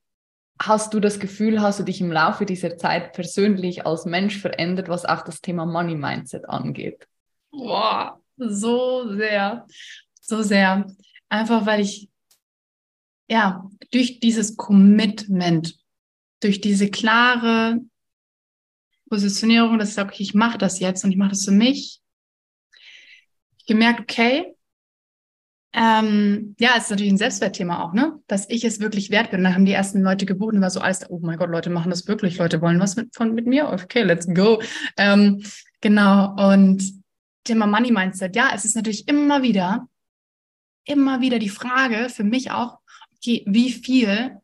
hast 0.60 0.94
du 0.94 1.00
das 1.00 1.20
Gefühl, 1.20 1.62
hast 1.62 1.80
du 1.80 1.84
dich 1.84 2.02
im 2.02 2.12
Laufe 2.12 2.46
dieser 2.46 2.78
Zeit 2.78 3.14
persönlich 3.14 3.86
als 3.86 4.06
Mensch 4.06 4.38
verändert, 4.38 4.90
was 4.90 5.06
auch 5.06 5.24
das 5.24 5.42
Thema 5.42 5.66
Money 5.66 5.96
Mindset 5.96 6.48
angeht? 6.48 7.08
Boah, 7.52 8.22
so 8.38 9.14
sehr, 9.16 9.66
so 10.22 10.42
sehr. 10.42 10.86
Einfach 11.30 11.66
weil 11.66 11.82
ich, 11.82 12.10
ja, 13.30 13.68
durch 13.92 14.20
dieses 14.20 14.56
Commitment, 14.56 15.78
durch 16.42 16.62
diese 16.62 16.90
klare 16.90 17.80
Positionierung, 19.12 19.78
dass 19.78 19.90
ich 19.90 19.96
sage, 19.96 20.10
okay, 20.10 20.24
ich 20.24 20.34
mache 20.34 20.58
das 20.58 20.80
jetzt 20.80 21.04
und 21.04 21.12
ich 21.12 21.18
mache 21.18 21.32
das 21.32 21.44
für 21.44 21.52
mich. 21.52 22.00
Ich 23.58 23.66
gemerkt, 23.66 24.00
okay, 24.00 24.56
ähm, 25.74 26.56
ja, 26.60 26.72
es 26.78 26.86
ist 26.86 26.92
natürlich 26.92 27.12
ein 27.12 27.18
Selbstwertthema 27.18 27.84
auch, 27.84 27.94
ne? 27.94 28.20
Dass 28.28 28.50
ich 28.50 28.64
es 28.64 28.80
wirklich 28.80 29.10
wert 29.10 29.32
bin. 29.32 29.44
Dann 29.44 29.54
haben 29.54 29.66
die 29.66 29.74
ersten 29.74 30.02
Leute 30.02 30.26
gebucht 30.26 30.54
und 30.54 30.62
war 30.62 30.70
so 30.70 30.80
alles, 30.80 31.10
oh 31.10 31.20
mein 31.22 31.38
Gott, 31.38 31.50
Leute 31.50 31.70
machen 31.70 31.90
das 31.90 32.08
wirklich, 32.08 32.38
Leute 32.38 32.62
wollen 32.62 32.80
was 32.80 32.96
mit, 32.96 33.14
von, 33.14 33.34
mit 33.34 33.48
mir. 33.48 33.70
Okay, 33.70 34.04
let's 34.04 34.28
go. 34.34 34.62
Ähm, 34.96 35.44
genau. 35.82 36.34
Und 36.36 36.82
Thema 37.44 37.68
Money 37.68 37.92
Mindset, 37.92 38.36
ja, 38.36 38.52
es 38.56 38.64
ist 38.64 38.78
natürlich 38.78 39.10
immer 39.10 39.44
wieder, 39.44 39.90
immer 40.86 41.20
wieder 41.20 41.38
die 41.38 41.50
Frage 41.50 42.08
für 42.08 42.24
mich 42.24 42.52
auch, 42.52 42.80
okay, 43.18 43.44
wie 43.46 43.72
viel 43.72 44.38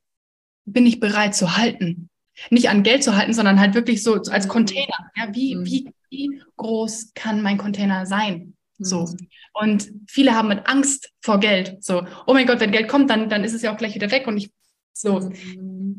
bin 0.66 0.86
ich 0.86 1.00
bereit 1.00 1.36
zu 1.36 1.56
halten? 1.56 2.10
Nicht 2.50 2.70
an 2.70 2.84
Geld 2.84 3.04
zu 3.04 3.16
halten, 3.16 3.34
sondern 3.34 3.60
halt 3.60 3.76
wirklich 3.76 4.04
so 4.04 4.16
als 4.16 4.46
mhm. 4.46 4.50
Container. 4.50 5.12
Ja, 5.16 5.34
wie, 5.34 5.56
mhm. 5.56 5.66
wie, 5.66 5.90
wie 6.10 6.42
groß 6.58 7.14
kann 7.14 7.42
mein 7.42 7.58
Container 7.58 8.06
sein? 8.06 8.54
So. 8.80 9.06
Mhm. 9.06 9.28
Und 9.54 9.92
viele 10.08 10.36
haben 10.36 10.50
mit 10.50 10.68
Angst 10.68 11.12
vor 11.22 11.40
Geld. 11.40 11.84
So, 11.84 12.06
oh 12.26 12.34
mein 12.34 12.48
Gott, 12.48 12.60
wenn 12.60 12.72
Geld 12.72 12.88
kommt, 12.88 13.10
dann, 13.10 13.30
dann 13.30 13.44
ist 13.44 13.54
es 13.54 13.62
ja 13.62 13.74
auch 13.74 13.78
gleich 13.78 13.96
wieder 13.96 14.12
weg 14.12 14.28
und 14.28 14.38
ich, 14.38 14.52
so. 14.94 15.16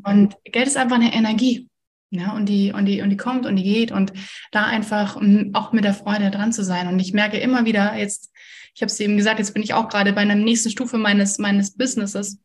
Und 0.03 0.35
Geld 0.43 0.67
ist 0.67 0.77
einfach 0.77 0.97
eine 0.97 1.13
Energie. 1.13 1.67
Ja, 2.11 2.35
und 2.35 2.47
die, 2.47 2.73
und 2.73 2.85
die, 2.85 3.01
und 3.01 3.11
die 3.11 3.17
kommt 3.17 3.45
und 3.45 3.55
die 3.55 3.63
geht 3.63 3.91
und 3.91 4.13
da 4.51 4.65
einfach 4.65 5.15
auch 5.53 5.73
mit 5.73 5.83
der 5.83 5.93
Freude 5.93 6.31
dran 6.31 6.51
zu 6.51 6.63
sein. 6.63 6.87
Und 6.87 6.99
ich 6.99 7.13
merke 7.13 7.37
immer 7.37 7.65
wieder, 7.65 7.95
jetzt, 7.97 8.31
ich 8.73 8.81
habe 8.81 8.91
es 8.91 8.99
eben 8.99 9.15
gesagt, 9.15 9.37
jetzt 9.37 9.53
bin 9.53 9.61
ich 9.61 9.75
auch 9.75 9.89
gerade 9.89 10.11
bei 10.13 10.21
einer 10.21 10.35
nächsten 10.35 10.71
Stufe 10.71 10.97
meines, 10.97 11.37
meines 11.37 11.77
Businesses 11.77 12.39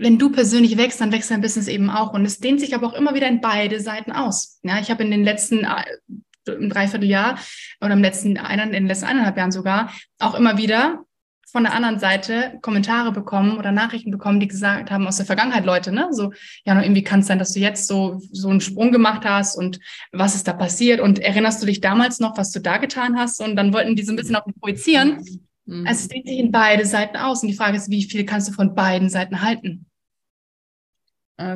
wenn 0.00 0.18
du 0.18 0.30
persönlich 0.30 0.78
wächst, 0.78 1.00
dann 1.00 1.12
wächst 1.12 1.30
dein 1.30 1.42
Business 1.42 1.68
eben 1.68 1.90
auch. 1.90 2.14
Und 2.14 2.24
es 2.24 2.38
dehnt 2.38 2.58
sich 2.58 2.74
aber 2.74 2.86
auch 2.86 2.94
immer 2.94 3.14
wieder 3.14 3.28
in 3.28 3.40
beide 3.40 3.80
Seiten 3.80 4.12
aus. 4.12 4.58
Ja, 4.62 4.78
ich 4.80 4.90
habe 4.90 5.04
in 5.04 5.10
den 5.10 5.24
letzten 5.24 5.64
äh, 5.64 6.52
im 6.52 6.70
Dreivierteljahr 6.70 7.38
oder 7.80 7.92
im 7.92 8.00
letzten 8.00 8.36
in 8.36 8.72
den 8.72 8.86
letzten 8.86 9.06
eineinhalb 9.06 9.36
Jahren 9.36 9.52
sogar 9.52 9.92
auch 10.18 10.34
immer 10.34 10.56
wieder 10.56 11.04
von 11.52 11.64
der 11.64 11.74
anderen 11.74 11.98
Seite 11.98 12.58
Kommentare 12.62 13.12
bekommen 13.12 13.58
oder 13.58 13.72
Nachrichten 13.72 14.10
bekommen, 14.10 14.40
die 14.40 14.48
gesagt 14.48 14.90
haben 14.90 15.06
aus 15.06 15.18
der 15.18 15.26
Vergangenheit 15.26 15.66
Leute, 15.66 15.92
ne, 15.92 16.08
so 16.12 16.32
ja, 16.64 16.80
irgendwie 16.80 17.02
kann 17.02 17.20
es 17.20 17.26
sein, 17.26 17.38
dass 17.38 17.52
du 17.52 17.60
jetzt 17.60 17.86
so 17.86 18.20
so 18.32 18.48
einen 18.48 18.60
Sprung 18.60 18.92
gemacht 18.92 19.24
hast 19.24 19.56
und 19.56 19.80
was 20.12 20.34
ist 20.34 20.48
da 20.48 20.52
passiert 20.52 21.00
und 21.00 21.18
erinnerst 21.18 21.60
du 21.60 21.66
dich 21.66 21.80
damals 21.80 22.20
noch, 22.20 22.38
was 22.38 22.52
du 22.52 22.60
da 22.60 22.78
getan 22.78 23.18
hast 23.18 23.40
und 23.40 23.54
dann 23.56 23.72
wollten 23.74 23.96
die 23.96 24.02
so 24.02 24.12
ein 24.12 24.16
bisschen 24.16 24.36
auf 24.36 24.46
mich 24.46 24.56
projizieren 24.56 25.22
Mhm. 25.70 25.86
Also 25.86 26.02
es 26.02 26.08
dehnt 26.08 26.26
sich 26.26 26.38
in 26.38 26.50
beide 26.50 26.84
Seiten 26.84 27.16
aus. 27.16 27.42
Und 27.42 27.48
die 27.48 27.54
Frage 27.54 27.76
ist, 27.76 27.90
wie 27.90 28.02
viel 28.02 28.24
kannst 28.24 28.48
du 28.48 28.52
von 28.52 28.74
beiden 28.74 29.08
Seiten 29.08 29.40
halten? 29.40 29.86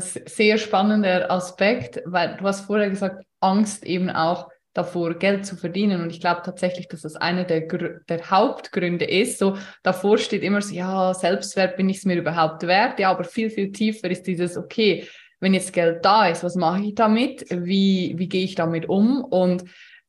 Sehr 0.00 0.58
spannender 0.58 1.30
Aspekt, 1.30 2.02
weil 2.06 2.36
du 2.36 2.44
hast 2.44 2.62
vorher 2.62 2.90
gesagt, 2.90 3.24
Angst 3.40 3.84
eben 3.84 4.08
auch 4.10 4.48
davor, 4.72 5.14
Geld 5.14 5.46
zu 5.46 5.56
verdienen. 5.56 6.02
Und 6.02 6.10
ich 6.10 6.20
glaube 6.20 6.42
tatsächlich, 6.44 6.88
dass 6.88 7.02
das 7.02 7.16
einer 7.16 7.44
der, 7.44 7.62
der 8.08 8.30
Hauptgründe 8.30 9.04
ist. 9.04 9.38
So 9.38 9.56
davor 9.82 10.18
steht 10.18 10.42
immer 10.42 10.60
so, 10.60 10.74
ja, 10.74 11.14
Selbstwert 11.14 11.76
bin 11.76 11.88
ich 11.88 11.98
es 11.98 12.04
mir 12.04 12.16
überhaupt 12.16 12.66
wert. 12.66 12.98
Ja, 12.98 13.10
aber 13.10 13.24
viel, 13.24 13.50
viel 13.50 13.72
tiefer 13.72 14.10
ist 14.10 14.26
dieses, 14.26 14.56
okay, 14.56 15.06
wenn 15.40 15.54
jetzt 15.54 15.72
Geld 15.72 16.04
da 16.04 16.28
ist, 16.28 16.42
was 16.42 16.56
mache 16.56 16.82
ich 16.82 16.94
damit? 16.94 17.44
Wie, 17.50 18.14
wie 18.16 18.28
gehe 18.28 18.44
ich 18.44 18.54
damit 18.54 18.88
um? 18.88 19.22
Und 19.22 19.64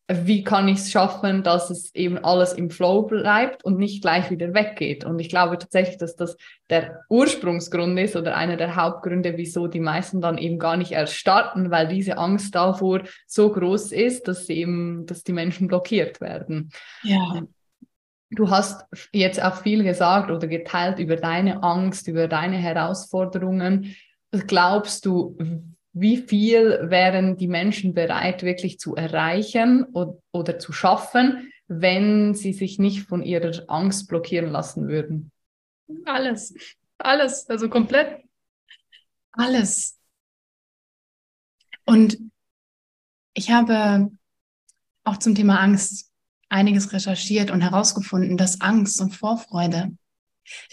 wie 0.08 0.44
kann 0.44 0.68
ich 0.68 0.78
es 0.78 0.92
schaffen, 0.92 1.42
dass 1.42 1.72
es 1.72 1.94
eben 1.96 2.24
alles 2.24 2.54
im 2.54 2.70
Flow 2.70 3.04
bleibt 3.04 3.66
und 3.66 3.80
nicht 3.80 4.04
gleich 4.04 4.30
wieder 4.30 4.54
weggeht. 4.54 5.04
Und 5.04 5.18
ich 5.20 5.30
glaube 5.30 5.58
tatsächlich, 5.58 5.98
dass 5.98 6.16
das 6.16 6.38
der 6.70 7.04
Ursprungsgrund 7.10 7.98
ist 8.00 8.16
oder 8.16 8.36
einer 8.36 8.56
der 8.56 8.76
Hauptgründe, 8.76 9.36
wieso 9.38 9.68
die 9.68 9.80
meisten 9.80 10.22
dann 10.22 10.38
eben 10.38 10.60
gar 10.60 10.78
nicht 10.78 10.92
erst 10.92 11.16
starten, 11.16 11.72
weil 11.72 11.88
diese 11.88 12.20
Angst 12.20 12.54
davor 12.54 13.02
so 13.26 13.52
groß 13.52 13.92
ist, 13.94 14.28
dass 14.28 14.48
eben, 14.50 15.08
dass 15.08 15.24
die 15.24 15.34
Menschen 15.34 15.68
blockiert 15.68 16.22
werden. 16.22 16.70
Ja. 17.02 17.42
Du 18.30 18.50
hast 18.50 18.86
jetzt 19.12 19.42
auch 19.42 19.56
viel 19.56 19.84
gesagt 19.84 20.30
oder 20.30 20.48
geteilt 20.48 21.00
über 21.00 21.16
deine 21.16 21.64
Angst, 21.64 22.08
über 22.08 22.28
deine 22.28 22.58
Herausforderungen. 22.58 23.96
Glaubst 24.32 25.06
du, 25.06 25.38
wie 25.96 26.18
viel 26.18 26.90
wären 26.90 27.38
die 27.38 27.48
Menschen 27.48 27.94
bereit, 27.94 28.44
wirklich 28.44 28.80
zu 28.80 28.96
erreichen 28.96 29.86
oder, 29.94 30.18
oder 30.32 30.60
zu 30.60 30.74
schaffen, 30.74 31.52
wenn 31.68 32.36
sie 32.36 32.54
sich 32.54 32.80
nicht 32.80 33.04
von 33.04 33.24
ihrer 33.24 33.64
Angst 33.70 34.08
blockieren 34.08 34.52
lassen 34.52 34.88
würden? 34.88 35.32
Alles, 36.06 36.54
alles, 36.98 37.50
also 37.50 37.70
komplett 37.70 38.26
alles. 39.38 39.98
Und 41.86 42.18
ich 43.34 43.52
habe 43.52 44.12
auch 45.04 45.18
zum 45.18 45.36
Thema 45.36 45.60
Angst 45.60 46.12
einiges 46.50 46.94
recherchiert 46.94 47.52
und 47.52 47.62
herausgefunden, 47.62 48.38
dass 48.38 48.62
Angst 48.62 49.00
und 49.02 49.16
Vorfreude 49.16 49.96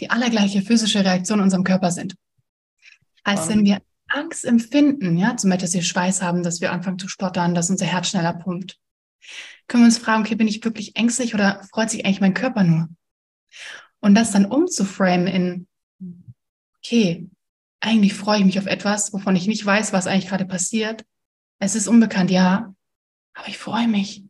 die 0.00 0.10
allergleiche 0.10 0.62
physische 0.62 1.04
Reaktion 1.04 1.38
in 1.38 1.44
unserem 1.44 1.64
Körper 1.64 1.90
sind. 1.90 2.14
Als 3.24 3.48
wenn 3.48 3.64
wir 3.64 3.80
Angst 4.12 4.44
empfinden, 4.44 5.16
ja, 5.16 5.36
zum 5.36 5.50
Beispiel, 5.50 5.66
dass 5.66 5.74
wir 5.74 5.82
Schweiß 5.82 6.22
haben, 6.22 6.42
dass 6.42 6.60
wir 6.60 6.72
anfangen 6.72 6.98
zu 6.98 7.08
stottern, 7.08 7.54
dass 7.54 7.70
unser 7.70 7.86
Herz 7.86 8.08
schneller 8.08 8.34
pumpt, 8.34 8.78
können 9.68 9.84
wir 9.84 9.86
uns 9.86 9.98
fragen, 9.98 10.22
okay, 10.22 10.34
bin 10.34 10.48
ich 10.48 10.64
wirklich 10.64 10.96
ängstlich 10.96 11.34
oder 11.34 11.62
freut 11.72 11.90
sich 11.90 12.04
eigentlich 12.04 12.20
mein 12.20 12.34
Körper 12.34 12.64
nur? 12.64 12.88
Und 14.00 14.14
das 14.14 14.32
dann 14.32 14.46
umzuframen 14.46 15.26
in, 15.26 15.68
okay, 16.78 17.28
eigentlich 17.80 18.14
freue 18.14 18.40
ich 18.40 18.44
mich 18.44 18.58
auf 18.58 18.66
etwas, 18.66 19.12
wovon 19.12 19.36
ich 19.36 19.46
nicht 19.46 19.64
weiß, 19.64 19.92
was 19.92 20.06
eigentlich 20.06 20.28
gerade 20.28 20.44
passiert. 20.44 21.04
Es 21.58 21.74
ist 21.74 21.88
unbekannt, 21.88 22.30
ja, 22.30 22.74
aber 23.34 23.48
ich 23.48 23.58
freue 23.58 23.88
mich. 23.88 24.24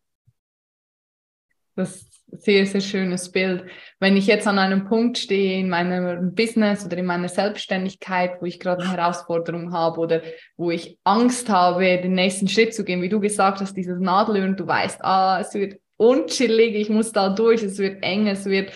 Das 1.74 2.11
sehr, 2.32 2.66
sehr 2.66 2.80
schönes 2.80 3.30
Bild. 3.30 3.64
Wenn 4.00 4.16
ich 4.16 4.26
jetzt 4.26 4.46
an 4.46 4.58
einem 4.58 4.86
Punkt 4.86 5.18
stehe 5.18 5.60
in 5.60 5.68
meinem 5.68 6.34
Business 6.34 6.84
oder 6.84 6.96
in 6.96 7.06
meiner 7.06 7.28
Selbstständigkeit, 7.28 8.40
wo 8.40 8.46
ich 8.46 8.58
gerade 8.58 8.82
eine 8.82 8.92
Herausforderung 8.92 9.72
habe 9.72 10.00
oder 10.00 10.22
wo 10.56 10.70
ich 10.70 10.98
Angst 11.04 11.50
habe, 11.50 12.00
den 12.00 12.14
nächsten 12.14 12.48
Schritt 12.48 12.74
zu 12.74 12.84
gehen, 12.84 13.02
wie 13.02 13.10
du 13.10 13.20
gesagt 13.20 13.60
hast, 13.60 13.76
dieses 13.76 14.00
Nadelöhr 14.00 14.48
du 14.52 14.66
weißt, 14.66 15.04
ah, 15.04 15.38
es 15.40 15.52
wird 15.54 15.78
unchillig, 15.98 16.74
ich 16.74 16.88
muss 16.88 17.12
da 17.12 17.28
durch, 17.28 17.62
es 17.62 17.78
wird 17.78 18.02
eng, 18.02 18.26
es 18.26 18.46
wird 18.46 18.72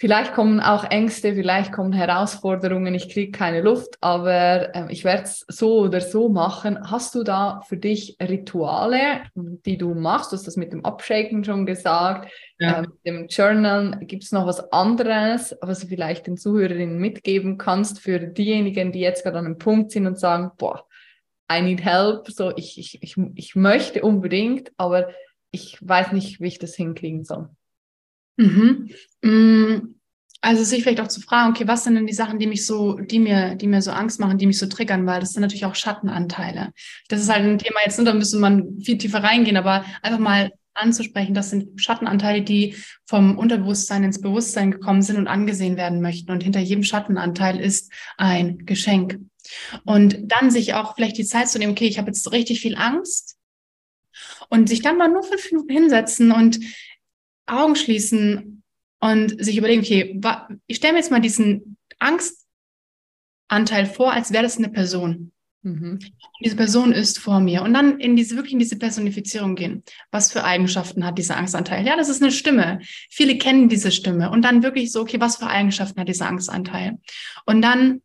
Vielleicht 0.00 0.32
kommen 0.32 0.60
auch 0.60 0.84
Ängste, 0.84 1.34
vielleicht 1.34 1.72
kommen 1.72 1.92
Herausforderungen, 1.92 2.94
ich 2.94 3.10
kriege 3.10 3.32
keine 3.32 3.60
Luft, 3.60 3.98
aber 4.00 4.74
äh, 4.74 4.86
ich 4.88 5.04
werde 5.04 5.24
es 5.24 5.44
so 5.46 5.80
oder 5.80 6.00
so 6.00 6.30
machen. 6.30 6.90
Hast 6.90 7.14
du 7.14 7.22
da 7.22 7.60
für 7.68 7.76
dich 7.76 8.16
Rituale, 8.18 9.24
die 9.34 9.76
du 9.76 9.92
machst? 9.92 10.32
Du 10.32 10.36
hast 10.36 10.46
das 10.46 10.56
mit 10.56 10.72
dem 10.72 10.86
Abshaken 10.86 11.44
schon 11.44 11.66
gesagt, 11.66 12.32
ja. 12.58 12.78
äh, 12.78 12.80
mit 12.80 13.04
dem 13.04 13.26
Journal. 13.26 13.98
Gibt 14.00 14.24
es 14.24 14.32
noch 14.32 14.46
was 14.46 14.72
anderes, 14.72 15.54
was 15.60 15.80
du 15.80 15.88
vielleicht 15.88 16.26
den 16.26 16.38
Zuhörerinnen 16.38 16.96
mitgeben 16.96 17.58
kannst 17.58 18.00
für 18.00 18.20
diejenigen, 18.20 18.92
die 18.92 19.00
jetzt 19.00 19.22
gerade 19.22 19.36
an 19.36 19.44
einem 19.44 19.58
Punkt 19.58 19.90
sind 19.90 20.06
und 20.06 20.18
sagen, 20.18 20.50
boah, 20.56 20.86
I 21.52 21.60
need 21.60 21.84
help, 21.84 22.26
so 22.30 22.56
ich, 22.56 22.78
ich, 22.78 23.02
ich, 23.02 23.16
ich 23.34 23.54
möchte 23.54 24.00
unbedingt, 24.00 24.72
aber 24.78 25.10
ich 25.50 25.76
weiß 25.86 26.12
nicht, 26.12 26.40
wie 26.40 26.46
ich 26.46 26.58
das 26.58 26.74
hinkriegen 26.74 27.24
soll. 27.24 27.50
Mhm. 28.40 28.90
Mm, 29.22 29.94
also 30.40 30.64
sich 30.64 30.82
vielleicht 30.82 31.00
auch 31.00 31.08
zu 31.08 31.20
fragen, 31.20 31.50
okay, 31.50 31.68
was 31.68 31.84
sind 31.84 31.94
denn 31.96 32.06
die 32.06 32.14
Sachen, 32.14 32.38
die 32.38 32.46
mich 32.46 32.64
so, 32.64 32.94
die 32.94 33.18
mir, 33.18 33.54
die 33.56 33.66
mir 33.66 33.82
so 33.82 33.90
Angst 33.90 34.18
machen, 34.18 34.38
die 34.38 34.46
mich 34.46 34.58
so 34.58 34.66
triggern, 34.66 35.06
weil 35.06 35.20
das 35.20 35.32
sind 35.32 35.42
natürlich 35.42 35.66
auch 35.66 35.74
Schattenanteile. 35.74 36.72
Das 37.08 37.20
ist 37.20 37.30
halt 37.30 37.44
ein 37.44 37.58
Thema 37.58 37.80
jetzt, 37.84 37.98
da 37.98 38.14
müsste 38.14 38.38
man 38.38 38.80
viel 38.80 38.96
tiefer 38.96 39.22
reingehen, 39.22 39.58
aber 39.58 39.84
einfach 40.02 40.18
mal 40.18 40.50
anzusprechen, 40.72 41.34
das 41.34 41.50
sind 41.50 41.78
Schattenanteile, 41.78 42.40
die 42.40 42.74
vom 43.04 43.36
Unterbewusstsein 43.36 44.04
ins 44.04 44.22
Bewusstsein 44.22 44.70
gekommen 44.70 45.02
sind 45.02 45.18
und 45.18 45.28
angesehen 45.28 45.76
werden 45.76 46.00
möchten. 46.00 46.30
Und 46.30 46.42
hinter 46.42 46.60
jedem 46.60 46.84
Schattenanteil 46.84 47.60
ist 47.60 47.92
ein 48.16 48.64
Geschenk. 48.64 49.18
Und 49.84 50.32
dann 50.32 50.50
sich 50.50 50.72
auch 50.72 50.94
vielleicht 50.94 51.18
die 51.18 51.26
Zeit 51.26 51.48
zu 51.48 51.58
nehmen, 51.58 51.72
okay, 51.72 51.86
ich 51.86 51.98
habe 51.98 52.08
jetzt 52.08 52.32
richtig 52.32 52.60
viel 52.60 52.76
Angst. 52.76 53.36
Und 54.48 54.68
sich 54.68 54.80
dann 54.80 54.96
mal 54.96 55.08
nur 55.08 55.22
fünf 55.22 55.50
Minuten 55.50 55.72
hinsetzen 55.72 56.32
und 56.32 56.58
Augen 57.52 57.76
schließen 57.76 58.62
und 59.00 59.42
sich 59.42 59.56
überlegen, 59.56 59.82
okay, 59.82 60.20
ich 60.66 60.76
stelle 60.76 60.92
mir 60.94 60.98
jetzt 61.00 61.10
mal 61.10 61.20
diesen 61.20 61.76
Angstanteil 61.98 63.86
vor, 63.86 64.12
als 64.12 64.32
wäre 64.32 64.42
das 64.42 64.58
eine 64.58 64.68
Person. 64.68 65.32
Mhm. 65.62 65.98
Diese 66.42 66.56
Person 66.56 66.92
ist 66.92 67.18
vor 67.18 67.40
mir. 67.40 67.62
Und 67.62 67.74
dann 67.74 68.00
in 68.00 68.16
diese, 68.16 68.36
wirklich 68.36 68.54
in 68.54 68.58
diese 68.58 68.78
Personifizierung 68.78 69.56
gehen. 69.56 69.82
Was 70.10 70.32
für 70.32 70.44
Eigenschaften 70.44 71.04
hat 71.04 71.18
dieser 71.18 71.36
Angstanteil? 71.36 71.86
Ja, 71.86 71.96
das 71.96 72.08
ist 72.08 72.22
eine 72.22 72.32
Stimme. 72.32 72.80
Viele 73.10 73.36
kennen 73.36 73.68
diese 73.68 73.90
Stimme. 73.90 74.30
Und 74.30 74.42
dann 74.42 74.62
wirklich 74.62 74.90
so, 74.90 75.02
okay, 75.02 75.20
was 75.20 75.36
für 75.36 75.48
Eigenschaften 75.48 76.00
hat 76.00 76.08
dieser 76.08 76.28
Angstanteil? 76.28 76.98
Und 77.44 77.60
dann, 77.62 78.00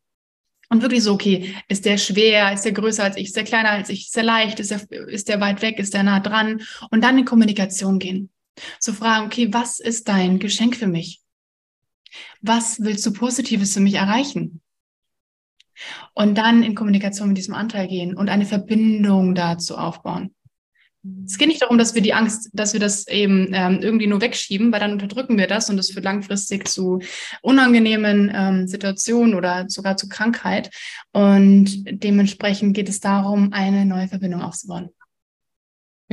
und 0.69 0.81
wirklich 0.81 1.03
so, 1.03 1.13
okay, 1.13 1.55
ist 1.69 1.85
der 1.85 1.97
schwer, 1.97 2.51
ist 2.51 2.63
der 2.63 2.73
größer 2.73 3.03
als 3.03 3.15
ich, 3.15 3.27
ist 3.27 3.37
der 3.37 3.43
kleiner 3.45 3.69
als 3.69 3.89
ich, 3.89 4.07
ist 4.07 4.15
der 4.15 4.23
leicht, 4.23 4.59
ist 4.59 4.71
der, 4.71 4.89
ist 5.07 5.29
der 5.29 5.39
weit 5.39 5.61
weg, 5.61 5.79
ist 5.79 5.93
der 5.93 6.03
nah 6.03 6.19
dran? 6.19 6.61
Und 6.91 7.03
dann 7.03 7.17
in 7.17 7.25
Kommunikation 7.25 7.99
gehen. 7.99 8.29
Zu 8.79 8.93
fragen, 8.93 9.25
okay, 9.25 9.53
was 9.53 9.79
ist 9.79 10.07
dein 10.07 10.39
Geschenk 10.39 10.75
für 10.75 10.87
mich? 10.87 11.21
Was 12.41 12.81
willst 12.81 13.05
du 13.05 13.13
Positives 13.13 13.73
für 13.73 13.79
mich 13.79 13.95
erreichen? 13.95 14.61
Und 16.13 16.37
dann 16.37 16.63
in 16.63 16.75
Kommunikation 16.75 17.27
mit 17.27 17.37
diesem 17.37 17.53
Anteil 17.53 17.87
gehen 17.87 18.15
und 18.15 18.29
eine 18.29 18.45
Verbindung 18.45 19.35
dazu 19.35 19.77
aufbauen. 19.77 20.33
Es 21.25 21.37
geht 21.37 21.49
nicht 21.49 21.61
darum, 21.61 21.77
dass 21.77 21.93
wir 21.93 22.01
die 22.01 22.15
Angst, 22.15 22.49
dass 22.53 22.73
wir 22.73 22.79
das 22.79 23.07
eben 23.07 23.51
ähm, 23.53 23.79
irgendwie 23.81 24.07
nur 24.07 24.21
wegschieben, 24.21 24.71
weil 24.71 24.79
dann 24.79 24.93
unterdrücken 24.93 25.37
wir 25.37 25.45
das 25.45 25.69
und 25.69 25.77
das 25.77 25.91
führt 25.91 26.05
langfristig 26.05 26.67
zu 26.67 26.99
unangenehmen 27.43 28.31
ähm, 28.33 28.67
Situationen 28.67 29.35
oder 29.35 29.65
sogar 29.67 29.97
zu 29.97 30.09
Krankheit. 30.09 30.71
Und 31.11 31.83
dementsprechend 31.85 32.73
geht 32.73 32.89
es 32.89 33.01
darum, 33.01 33.53
eine 33.53 33.85
neue 33.85 34.07
Verbindung 34.07 34.41
aufzubauen. 34.41 34.89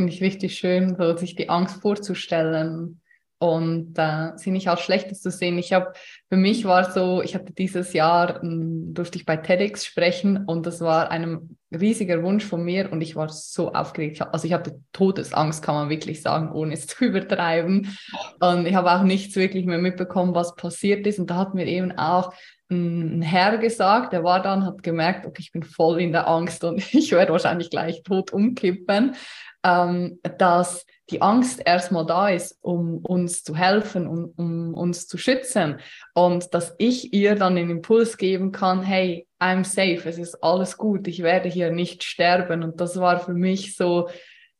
Finde 0.03 0.15
ich 0.15 0.21
richtig 0.21 0.59
schön, 0.59 0.97
so 0.99 1.17
sich 1.17 1.37
die 1.37 1.49
Angst 1.49 1.81
vorzustellen 1.81 3.01
und 3.39 3.97
äh, 3.99 4.33
sie 4.35 4.51
nicht 4.51 4.67
als 4.67 4.81
Schlechtes 4.81 5.23
zu 5.23 5.31
sehen. 5.31 5.59
Ich 5.59 5.73
habe, 5.73 5.93
für 6.29 6.37
mich 6.37 6.65
war 6.65 6.91
so, 6.91 7.23
ich 7.23 7.37
hatte 7.37 7.53
dieses 7.53 7.93
Jahr, 7.93 8.43
hm, 8.43 8.95
durfte 8.95 9.19
ich 9.19 9.25
bei 9.25 9.37
TEDx 9.37 9.87
sprechen 9.87 10.45
und 10.47 10.67
das 10.67 10.81
war 10.81 11.13
ein 11.13 11.57
riesiger 11.71 12.21
Wunsch 12.25 12.45
von 12.45 12.65
mir 12.65 12.91
und 12.91 13.01
ich 13.01 13.15
war 13.15 13.29
so 13.29 13.73
aufgeregt. 13.73 14.21
Also 14.33 14.49
ich 14.49 14.55
hatte 14.55 14.81
Todesangst, 14.93 15.63
kann 15.63 15.77
man 15.77 15.89
wirklich 15.89 16.21
sagen, 16.21 16.51
ohne 16.51 16.73
es 16.73 16.87
zu 16.89 17.05
übertreiben. 17.05 17.97
Und 18.41 18.67
ich 18.67 18.75
habe 18.75 18.91
auch 18.91 19.05
nichts 19.05 19.37
wirklich 19.37 19.67
mehr 19.67 19.79
mitbekommen, 19.79 20.35
was 20.35 20.57
passiert 20.57 21.07
ist. 21.07 21.21
Und 21.21 21.31
da 21.31 21.37
hat 21.37 21.55
mir 21.55 21.69
eben 21.69 21.93
auch 21.93 22.33
ein 22.73 23.23
Herr 23.23 23.59
gesagt, 23.59 24.13
der 24.13 24.25
war 24.25 24.43
dann, 24.43 24.65
hat 24.65 24.83
gemerkt, 24.83 25.27
okay, 25.27 25.43
ich 25.43 25.53
bin 25.53 25.63
voll 25.63 26.01
in 26.01 26.11
der 26.11 26.27
Angst 26.27 26.65
und 26.65 26.79
ich 26.93 27.13
werde 27.13 27.31
wahrscheinlich 27.31 27.71
gleich 27.71 28.03
tot 28.03 28.33
umkippen 28.33 29.15
ähm, 29.65 30.19
dass 30.39 30.87
die 31.11 31.21
Angst 31.21 31.61
erstmal 31.65 32.07
da 32.07 32.29
ist, 32.29 32.59
um 32.63 32.99
uns 32.99 33.45
zu 33.45 33.57
helfen, 33.57 34.07
um, 34.07 34.33
um 34.37 34.75
uns 34.75 35.07
zu 35.07 35.19
schützen. 35.19 35.79
Und 36.15 36.55
dass 36.55 36.75
ich 36.79 37.13
ihr 37.13 37.35
dann 37.35 37.57
den 37.57 37.71
Impuls 37.71 38.17
geben 38.17 38.51
kann, 38.51 38.83
hey, 38.83 39.27
I'm 39.41 39.65
safe, 39.65 40.09
es 40.09 40.19
ist 40.19 40.43
alles 40.43 40.79
gut, 40.79 41.07
ich 41.09 41.23
werde 41.23 41.49
hier 41.49 41.71
nicht 41.71 42.03
sterben. 42.03 42.63
Und 42.63 42.81
das 42.81 42.99
war 42.99 43.21
für 43.21 43.35
mich 43.35 43.77
so 43.77 44.09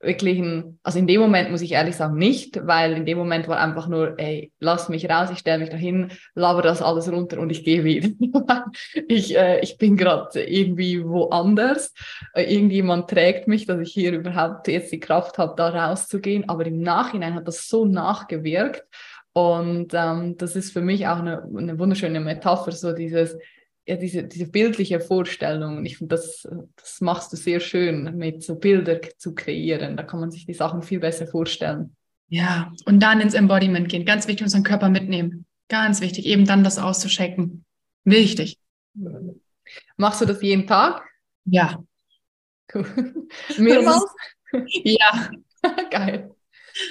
wirklich 0.03 0.39
ein, 0.39 0.79
also 0.83 0.99
in 0.99 1.07
dem 1.07 1.21
Moment 1.21 1.51
muss 1.51 1.63
ich 1.63 1.73
ehrlich 1.73 1.95
sagen 1.97 2.17
nicht, 2.17 2.67
weil 2.67 2.93
in 2.93 3.07
dem 3.07 3.17
Moment 3.17 3.47
war 3.47 3.61
einfach 3.61 3.89
nur, 3.89 4.19
ey, 4.19 4.53
lass 4.59 4.89
mich 4.89 5.09
raus, 5.09 5.31
ich 5.31 5.39
stelle 5.39 5.61
mich 5.61 5.71
dahin, 5.71 6.11
laber 6.35 6.61
das 6.61 6.83
alles 6.83 7.11
runter 7.11 7.39
und 7.39 7.51
ich 7.51 7.65
gehe 7.65 7.85
wieder. 7.85 8.09
ich, 9.09 9.37
äh, 9.37 9.61
ich 9.61 9.79
bin 9.79 9.97
gerade 9.97 10.43
irgendwie 10.43 11.05
woanders. 11.05 11.95
Äh, 12.35 12.53
irgendjemand 12.53 13.09
trägt 13.09 13.47
mich, 13.47 13.67
dass 13.67 13.81
ich 13.81 13.93
hier 13.93 14.13
überhaupt 14.13 14.67
jetzt 14.69 14.93
die 14.93 15.01
Kraft 15.01 15.39
habe, 15.39 15.55
da 15.57 15.69
rauszugehen. 15.69 16.49
Aber 16.49 16.67
im 16.67 16.81
Nachhinein 16.81 17.35
hat 17.35 17.47
das 17.47 17.69
so 17.69 17.85
nachgewirkt. 17.85 18.85
Und 19.33 19.95
ähm, 19.95 20.37
das 20.37 20.57
ist 20.57 20.73
für 20.73 20.83
mich 20.83 21.07
auch 21.07 21.21
eine, 21.21 21.43
eine 21.57 21.79
wunderschöne 21.79 22.21
Metapher, 22.21 22.73
so 22.73 22.93
dieses, 22.93 23.39
ja, 23.87 23.97
diese, 23.97 24.25
diese 24.25 24.47
bildliche 24.47 25.01
Vorstellung. 25.01 25.85
Ich 25.85 25.99
finde, 25.99 26.15
das, 26.15 26.49
das 26.77 27.01
machst 27.01 27.33
du 27.33 27.37
sehr 27.37 27.61
schön, 27.61 28.17
mit 28.17 28.43
so 28.43 28.57
Bilder 28.57 29.01
zu 29.19 29.35
kreieren. 29.35 29.97
Da 29.97 30.03
kann 30.03 30.21
man 30.21 30.31
sich 30.31 30.47
die 30.47 30.55
Sachen 30.55 30.83
viel 30.83 31.01
besser 31.01 31.27
vorstellen. 31.27 31.97
Ja, 32.29 32.73
und 32.87 33.01
dann 33.01 33.21
ins 33.21 33.35
Embodiment 33.35 33.89
gehen. 33.89 34.05
Ganz 34.05 34.27
wichtig, 34.29 34.45
unseren 34.45 34.63
Körper 34.63 34.89
mitnehmen. 34.89 35.47
Ganz 35.69 36.01
wichtig, 36.01 36.27
eben 36.27 36.47
dann 36.47 36.65
das 36.65 36.79
auszuschecken. 36.79 37.65
Wichtig. 38.05 38.59
Machst 39.97 40.21
du 40.21 40.27
das 40.27 40.43
jeden 40.43 40.67
Tag? 40.67 41.03
Ja. 41.45 41.83
Cool. 42.73 42.87
Mehrmals? 43.59 44.05
ja. 44.85 45.31
Geil. 45.91 46.35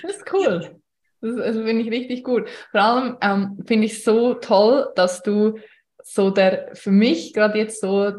Das 0.03 0.17
ist 0.17 0.33
cool. 0.33 0.79
Das, 1.21 1.35
das 1.35 1.55
finde 1.55 1.81
ich 1.81 1.89
richtig 1.89 2.23
gut. 2.23 2.49
Vor 2.71 2.81
allem 2.81 3.17
ähm, 3.21 3.63
finde 3.65 3.85
ich 3.85 4.03
so 4.03 4.35
toll, 4.35 4.91
dass 4.95 5.23
du 5.23 5.57
so 6.03 6.29
der, 6.29 6.75
für 6.75 6.91
mich 6.91 7.33
gerade 7.33 7.57
jetzt 7.57 7.81
so 7.81 8.11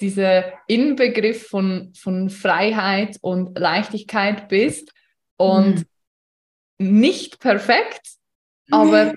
dieser 0.00 0.52
Inbegriff 0.66 1.48
von, 1.48 1.92
von 1.94 2.30
Freiheit 2.30 3.18
und 3.20 3.58
Leichtigkeit 3.58 4.48
bist 4.48 4.92
und 5.36 5.86
mhm. 6.78 7.00
nicht 7.00 7.40
perfekt, 7.40 8.02
aber 8.70 9.14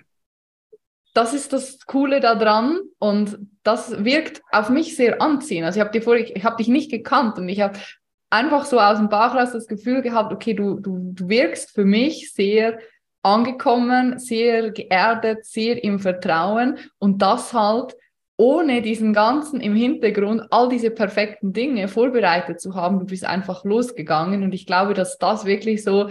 das 1.14 1.34
ist 1.34 1.54
das 1.54 1.86
Coole 1.86 2.20
daran 2.20 2.80
und 3.00 3.38
das 3.62 4.04
wirkt 4.04 4.42
auf 4.52 4.70
mich 4.70 4.96
sehr 4.96 5.22
anziehend. 5.22 5.66
Also 5.66 5.80
ich 5.80 5.86
habe 5.86 6.02
vorher, 6.02 6.36
ich 6.36 6.44
habe 6.44 6.58
dich 6.58 6.68
nicht 6.68 6.90
gekannt 6.90 7.38
und 7.38 7.48
ich 7.50 7.62
habe 7.62 7.80
einfach 8.30 8.66
so 8.66 8.80
aus 8.80 8.98
dem 8.98 9.10
Bauch 9.10 9.36
raus 9.36 9.52
das 9.52 9.68
Gefühl 9.68 10.02
gehabt, 10.02 10.34
okay, 10.34 10.56
du, 10.56 10.80
du, 10.80 11.14
du 11.14 11.30
wirkst 11.30 11.72
für 11.72 11.86
mich 11.86 12.34
sehr 12.34 12.80
angekommen, 13.24 14.20
sehr 14.20 14.72
geerdet, 14.72 15.46
sehr 15.46 15.84
im 15.84 16.00
Vertrauen 16.00 16.78
und 17.00 17.22
das 17.22 17.54
halt 17.54 17.96
ohne 18.36 18.82
diesen 18.82 19.14
ganzen 19.14 19.62
im 19.62 19.76
Hintergrund 19.76 20.44
all 20.50 20.68
diese 20.70 20.92
perfekten 20.92 21.54
Dinge 21.54 21.88
vorbereitet 21.88 22.60
zu 22.60 22.76
haben. 22.76 23.00
Du 23.00 23.06
bist 23.06 23.26
einfach 23.26 23.64
losgegangen 23.64 24.44
und 24.44 24.54
ich 24.54 24.66
glaube, 24.66 24.94
dass 24.94 25.18
das 25.18 25.46
wirklich 25.46 25.84
so 25.84 26.10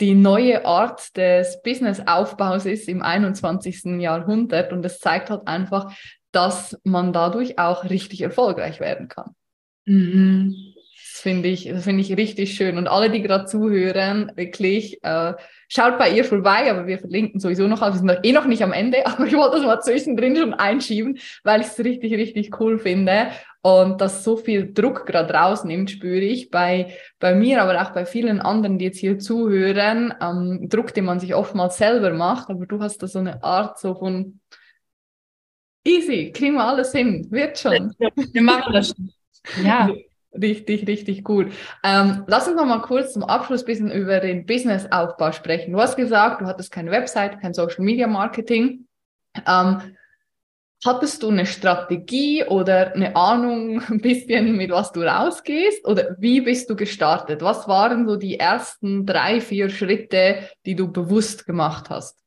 die 0.00 0.14
neue 0.14 0.64
Art 0.64 1.16
des 1.16 1.60
Businessaufbaus 1.62 2.66
ist 2.66 2.88
im 2.88 3.02
21. 3.02 4.00
Jahrhundert 4.00 4.72
und 4.72 4.84
es 4.84 4.98
zeigt 4.98 5.30
halt 5.30 5.46
einfach, 5.46 5.92
dass 6.32 6.78
man 6.82 7.12
dadurch 7.12 7.58
auch 7.58 7.84
richtig 7.84 8.20
erfolgreich 8.22 8.80
werden 8.80 9.08
kann. 9.08 9.34
Mhm. 9.86 10.73
Finde 11.24 11.48
ich, 11.48 11.72
finde 11.72 12.02
ich 12.02 12.14
richtig 12.18 12.52
schön. 12.52 12.76
Und 12.76 12.86
alle, 12.86 13.08
die 13.08 13.22
gerade 13.22 13.46
zuhören, 13.46 14.30
wirklich, 14.34 15.02
äh, 15.02 15.32
schaut 15.68 15.96
bei 15.96 16.10
ihr 16.10 16.22
vorbei, 16.22 16.70
aber 16.70 16.86
wir 16.86 16.98
verlinken 16.98 17.40
sowieso 17.40 17.66
noch, 17.66 17.80
also 17.80 18.04
wir 18.04 18.12
sind 18.12 18.26
eh 18.26 18.32
noch 18.32 18.44
nicht 18.44 18.62
am 18.62 18.74
Ende, 18.74 19.06
aber 19.06 19.24
ich 19.24 19.32
wollte 19.32 19.56
das 19.56 19.64
mal 19.64 19.80
zwischendrin 19.80 20.36
schon 20.36 20.52
einschieben, 20.52 21.18
weil 21.42 21.62
ich 21.62 21.68
es 21.68 21.78
richtig, 21.78 22.12
richtig 22.12 22.60
cool 22.60 22.78
finde 22.78 23.28
und 23.62 24.02
das 24.02 24.22
so 24.22 24.36
viel 24.36 24.74
Druck 24.74 25.06
gerade 25.06 25.32
rausnimmt, 25.32 25.92
spüre 25.92 26.20
ich 26.20 26.50
bei, 26.50 26.92
bei 27.20 27.34
mir, 27.34 27.62
aber 27.62 27.80
auch 27.80 27.92
bei 27.92 28.04
vielen 28.04 28.42
anderen, 28.42 28.78
die 28.78 28.84
jetzt 28.84 28.98
hier 28.98 29.18
zuhören, 29.18 30.12
ähm, 30.20 30.68
Druck, 30.68 30.92
den 30.92 31.06
man 31.06 31.20
sich 31.20 31.34
oftmals 31.34 31.78
selber 31.78 32.12
macht, 32.12 32.50
aber 32.50 32.66
du 32.66 32.82
hast 32.82 33.02
da 33.02 33.06
so 33.06 33.20
eine 33.20 33.42
Art 33.42 33.78
so 33.78 33.94
von 33.94 34.40
easy, 35.86 36.32
kriegen 36.32 36.56
wir 36.56 36.64
alles 36.64 36.92
hin, 36.92 37.26
wird 37.30 37.58
schon. 37.58 37.94
Wir 37.98 38.42
machen 38.42 38.74
das. 38.74 38.94
Ja. 39.64 39.88
Richtig, 40.40 40.86
richtig 40.88 41.22
gut. 41.22 41.52
Ähm, 41.84 42.24
lass 42.26 42.48
uns 42.48 42.56
noch 42.56 42.66
mal 42.66 42.82
kurz 42.82 43.12
zum 43.12 43.22
Abschluss 43.22 43.62
ein 43.62 43.66
bisschen 43.66 43.92
über 43.92 44.18
den 44.18 44.46
Businessaufbau 44.46 45.30
sprechen. 45.30 45.72
Du 45.72 45.80
hast 45.80 45.96
gesagt, 45.96 46.40
du 46.40 46.46
hattest 46.46 46.72
keine 46.72 46.90
Website, 46.90 47.40
kein 47.40 47.54
Social 47.54 47.84
Media 47.84 48.08
Marketing. 48.08 48.86
Ähm, 49.46 49.96
hattest 50.84 51.22
du 51.22 51.30
eine 51.30 51.46
Strategie 51.46 52.44
oder 52.44 52.94
eine 52.94 53.14
Ahnung 53.14 53.80
ein 53.88 54.00
bisschen, 54.00 54.56
mit 54.56 54.70
was 54.70 54.90
du 54.90 55.02
rausgehst? 55.02 55.86
Oder 55.86 56.16
wie 56.18 56.40
bist 56.40 56.68
du 56.68 56.74
gestartet? 56.74 57.40
Was 57.42 57.68
waren 57.68 58.08
so 58.08 58.16
die 58.16 58.40
ersten 58.40 59.06
drei, 59.06 59.40
vier 59.40 59.70
Schritte, 59.70 60.48
die 60.66 60.74
du 60.74 60.90
bewusst 60.90 61.46
gemacht 61.46 61.90
hast? 61.90 62.23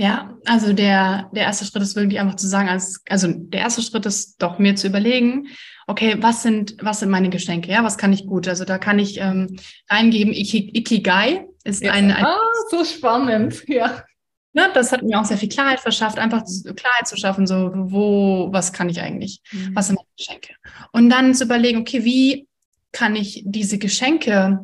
Ja, 0.00 0.34
also 0.46 0.72
der, 0.72 1.28
der 1.34 1.42
erste 1.42 1.66
Schritt 1.66 1.82
ist 1.82 1.94
wirklich 1.94 2.18
einfach 2.20 2.36
zu 2.36 2.48
sagen, 2.48 2.70
als, 2.70 3.02
also 3.10 3.28
der 3.30 3.60
erste 3.60 3.82
Schritt 3.82 4.06
ist 4.06 4.40
doch 4.40 4.58
mir 4.58 4.74
zu 4.74 4.86
überlegen, 4.86 5.48
okay, 5.86 6.16
was 6.20 6.42
sind, 6.42 6.74
was 6.80 7.00
sind 7.00 7.10
meine 7.10 7.28
Geschenke? 7.28 7.70
Ja, 7.70 7.84
was 7.84 7.98
kann 7.98 8.10
ich 8.14 8.24
gut? 8.24 8.48
Also 8.48 8.64
da 8.64 8.78
kann 8.78 8.98
ich 8.98 9.20
ähm, 9.20 9.58
reingeben, 9.90 10.32
Iki, 10.32 10.70
Ikigai 10.72 11.44
ist 11.64 11.82
ja. 11.82 11.92
ein, 11.92 12.10
ein. 12.12 12.24
Ah, 12.24 12.38
so 12.70 12.82
spannend, 12.82 13.62
ja. 13.68 14.02
Ja, 14.54 14.72
das 14.72 14.90
hat 14.90 15.02
mir 15.02 15.20
auch 15.20 15.26
sehr 15.26 15.36
viel 15.36 15.50
Klarheit 15.50 15.80
verschafft, 15.80 16.18
einfach 16.18 16.44
Klarheit 16.64 17.06
zu 17.06 17.18
schaffen, 17.18 17.46
so 17.46 17.70
wo, 17.74 18.48
was 18.52 18.72
kann 18.72 18.88
ich 18.88 19.02
eigentlich? 19.02 19.42
Mhm. 19.52 19.76
Was 19.76 19.88
sind 19.88 19.96
meine 19.96 20.08
Geschenke? 20.16 20.54
Und 20.92 21.10
dann 21.10 21.34
zu 21.34 21.44
überlegen, 21.44 21.80
okay, 21.80 22.06
wie 22.06 22.48
kann 22.92 23.16
ich 23.16 23.42
diese 23.44 23.76
Geschenke 23.76 24.60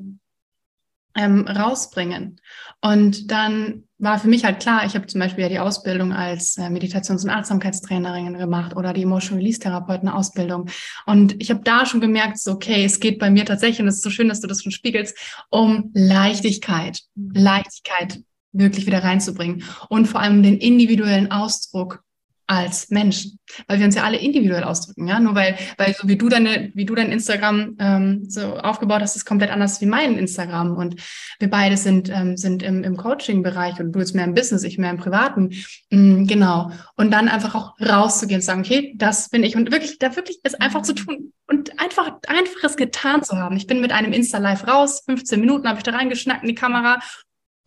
ähm, 1.14 1.46
rausbringen? 1.46 2.40
Und 2.80 3.30
dann 3.30 3.84
war 3.98 4.18
für 4.18 4.28
mich 4.28 4.44
halt 4.44 4.60
klar, 4.60 4.84
ich 4.84 4.94
habe 4.94 5.06
zum 5.06 5.20
Beispiel 5.20 5.42
ja 5.42 5.48
die 5.48 5.58
Ausbildung 5.58 6.12
als 6.12 6.58
äh, 6.58 6.68
Meditations- 6.68 7.24
und 7.24 7.30
Achtsamkeitstrainerin 7.30 8.36
gemacht 8.36 8.76
oder 8.76 8.92
die 8.92 9.02
Emotional 9.02 9.38
Release 9.38 9.58
Therapeuten 9.58 10.08
Ausbildung. 10.08 10.68
Und 11.06 11.40
ich 11.40 11.50
habe 11.50 11.62
da 11.64 11.86
schon 11.86 12.00
gemerkt, 12.00 12.38
so, 12.38 12.52
okay, 12.52 12.84
es 12.84 13.00
geht 13.00 13.18
bei 13.18 13.30
mir 13.30 13.46
tatsächlich, 13.46 13.80
und 13.80 13.88
es 13.88 13.96
ist 13.96 14.02
so 14.02 14.10
schön, 14.10 14.28
dass 14.28 14.40
du 14.40 14.46
das 14.46 14.62
schon 14.62 14.72
spiegelst, 14.72 15.16
um 15.50 15.90
Leichtigkeit, 15.94 17.00
mhm. 17.14 17.32
Leichtigkeit 17.34 18.20
wirklich 18.52 18.86
wieder 18.86 19.02
reinzubringen 19.02 19.64
und 19.88 20.06
vor 20.06 20.20
allem 20.20 20.42
den 20.42 20.58
individuellen 20.58 21.30
Ausdruck 21.30 22.02
als 22.46 22.90
Menschen, 22.90 23.38
weil 23.66 23.78
wir 23.78 23.86
uns 23.86 23.96
ja 23.96 24.04
alle 24.04 24.18
individuell 24.18 24.62
ausdrücken, 24.62 25.08
ja. 25.08 25.18
Nur 25.18 25.34
weil, 25.34 25.56
weil 25.78 25.94
so 25.94 26.06
wie 26.06 26.16
du 26.16 26.28
deine, 26.28 26.70
wie 26.74 26.84
du 26.84 26.94
dein 26.94 27.10
Instagram 27.10 27.76
ähm, 27.78 28.30
so 28.30 28.56
aufgebaut 28.56 29.02
hast, 29.02 29.16
ist 29.16 29.24
komplett 29.24 29.50
anders 29.50 29.80
wie 29.80 29.86
mein 29.86 30.16
Instagram. 30.16 30.76
Und 30.76 30.96
wir 31.38 31.50
beide 31.50 31.76
sind 31.76 32.08
ähm, 32.08 32.36
sind 32.36 32.62
im, 32.62 32.84
im 32.84 32.96
Coaching-Bereich 32.96 33.80
und 33.80 33.92
du 33.92 33.98
jetzt 33.98 34.14
mehr 34.14 34.24
im 34.24 34.34
Business, 34.34 34.62
ich 34.62 34.78
mehr 34.78 34.90
im 34.90 34.98
Privaten, 34.98 35.54
mhm, 35.90 36.26
genau. 36.26 36.70
Und 36.96 37.10
dann 37.10 37.28
einfach 37.28 37.54
auch 37.54 37.80
rauszugehen 37.80 38.38
und 38.38 38.44
sagen, 38.44 38.60
okay, 38.60 38.94
das 38.96 39.28
bin 39.28 39.42
ich 39.42 39.56
und 39.56 39.72
wirklich, 39.72 39.98
da 39.98 40.14
wirklich 40.14 40.38
es 40.44 40.54
einfach 40.54 40.82
zu 40.82 40.94
tun 40.94 41.32
und 41.48 41.80
einfach 41.80 42.12
einfaches 42.28 42.76
getan 42.76 43.24
zu 43.24 43.36
haben. 43.36 43.56
Ich 43.56 43.66
bin 43.66 43.80
mit 43.80 43.92
einem 43.92 44.12
Insta 44.12 44.38
Live 44.38 44.68
raus, 44.68 45.02
15 45.06 45.40
Minuten 45.40 45.68
habe 45.68 45.78
ich 45.78 45.84
da 45.84 45.92
reingeschnackt 45.92 46.42
in 46.42 46.48
die 46.48 46.54
Kamera 46.54 47.00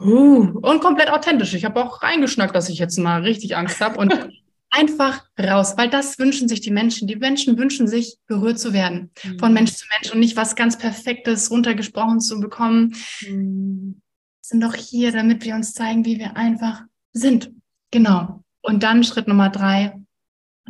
Uh, 0.01 0.57
und 0.61 0.79
komplett 0.79 1.11
authentisch. 1.11 1.53
Ich 1.53 1.65
habe 1.65 1.83
auch 1.83 2.01
reingeschnackt, 2.01 2.55
dass 2.55 2.69
ich 2.69 2.79
jetzt 2.79 2.97
mal 2.97 3.21
richtig 3.21 3.57
Angst 3.57 3.81
habe 3.81 3.97
und 3.97 4.29
einfach 4.71 5.25
raus, 5.39 5.73
weil 5.77 5.89
das 5.89 6.19
wünschen 6.19 6.47
sich 6.47 6.61
die 6.61 6.71
Menschen. 6.71 7.07
Die 7.07 7.15
Menschen 7.15 7.57
wünschen 7.57 7.87
sich, 7.87 8.17
berührt 8.27 8.59
zu 8.59 8.73
werden 8.73 9.11
mhm. 9.23 9.39
von 9.39 9.53
Mensch 9.53 9.73
zu 9.73 9.85
Mensch 9.97 10.13
und 10.13 10.19
nicht 10.19 10.37
was 10.37 10.55
ganz 10.55 10.77
Perfektes 10.77 11.51
runtergesprochen 11.51 12.19
zu 12.19 12.39
bekommen. 12.39 12.95
Mhm. 13.27 14.01
Sind 14.41 14.61
doch 14.61 14.75
hier, 14.75 15.11
damit 15.11 15.43
wir 15.45 15.55
uns 15.55 15.73
zeigen, 15.73 16.05
wie 16.05 16.19
wir 16.19 16.35
einfach 16.35 16.83
sind. 17.13 17.51
Genau. 17.91 18.43
Und 18.61 18.83
dann 18.83 19.03
Schritt 19.03 19.27
Nummer 19.27 19.49
drei, 19.49 19.98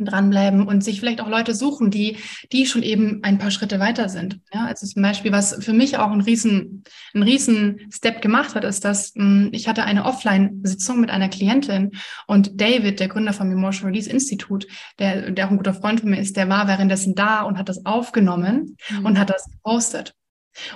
dranbleiben 0.04 0.66
und 0.66 0.82
sich 0.82 1.00
vielleicht 1.00 1.20
auch 1.20 1.28
Leute 1.28 1.54
suchen, 1.54 1.90
die, 1.90 2.18
die 2.52 2.66
schon 2.66 2.82
eben 2.82 3.20
ein 3.22 3.38
paar 3.38 3.50
Schritte 3.50 3.80
weiter 3.80 4.08
sind. 4.08 4.40
Ja, 4.52 4.66
also 4.66 4.86
zum 4.86 5.02
Beispiel, 5.02 5.32
was 5.32 5.62
für 5.64 5.72
mich 5.72 5.98
auch 5.98 6.10
ein 6.10 6.20
riesen, 6.20 6.84
ein 7.14 7.22
riesen 7.22 7.80
Step 7.92 8.22
gemacht 8.22 8.54
hat, 8.54 8.64
ist, 8.64 8.84
dass 8.84 9.14
mh, 9.14 9.24
hm, 9.24 9.48
ich 9.52 9.68
hatte 9.68 9.84
eine 9.84 10.04
Offline-Sitzung 10.04 11.00
mit 11.00 11.10
einer 11.10 11.28
Klientin 11.28 11.92
und 12.26 12.60
David, 12.60 13.00
der 13.00 13.08
Gründer 13.08 13.32
vom 13.32 13.50
Emotional 13.50 13.92
Release 13.92 14.10
Institute, 14.10 14.66
der, 14.98 15.30
der 15.30 15.46
auch 15.46 15.50
ein 15.50 15.56
guter 15.56 15.74
Freund 15.74 16.00
von 16.00 16.10
mir 16.10 16.20
ist, 16.20 16.36
der 16.36 16.48
war 16.48 16.68
währenddessen 16.68 17.14
da 17.14 17.42
und 17.42 17.58
hat 17.58 17.68
das 17.68 17.84
aufgenommen 17.86 18.76
mhm. 18.88 19.06
und 19.06 19.18
hat 19.18 19.30
das 19.30 19.50
gepostet. 19.50 20.14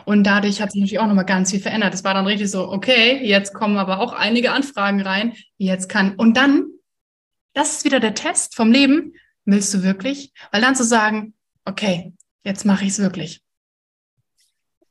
Und 0.04 0.24
dadurch 0.24 0.62
hat 0.62 0.72
sich 0.72 0.80
natürlich 0.80 0.98
auch 0.98 1.06
nochmal 1.06 1.24
ganz 1.24 1.50
viel 1.50 1.60
verändert. 1.60 1.94
Es 1.94 2.04
war 2.04 2.14
dann 2.14 2.26
richtig 2.26 2.50
so, 2.50 2.68
okay, 2.70 3.20
jetzt 3.24 3.54
kommen 3.54 3.76
aber 3.76 4.00
auch 4.00 4.12
einige 4.12 4.52
Anfragen 4.52 5.00
rein. 5.00 5.32
Jetzt 5.56 5.88
kann, 5.88 6.14
und 6.14 6.36
dann 6.36 6.66
das 7.54 7.76
ist 7.76 7.84
wieder 7.84 8.00
der 8.00 8.14
Test 8.14 8.54
vom 8.54 8.70
Leben. 8.70 9.14
Willst 9.44 9.72
du 9.74 9.82
wirklich? 9.82 10.32
Weil 10.52 10.60
dann 10.60 10.76
zu 10.76 10.84
sagen, 10.84 11.34
okay, 11.64 12.12
jetzt 12.42 12.64
mache 12.64 12.84
ich 12.84 12.90
es 12.90 12.98
wirklich. 12.98 13.42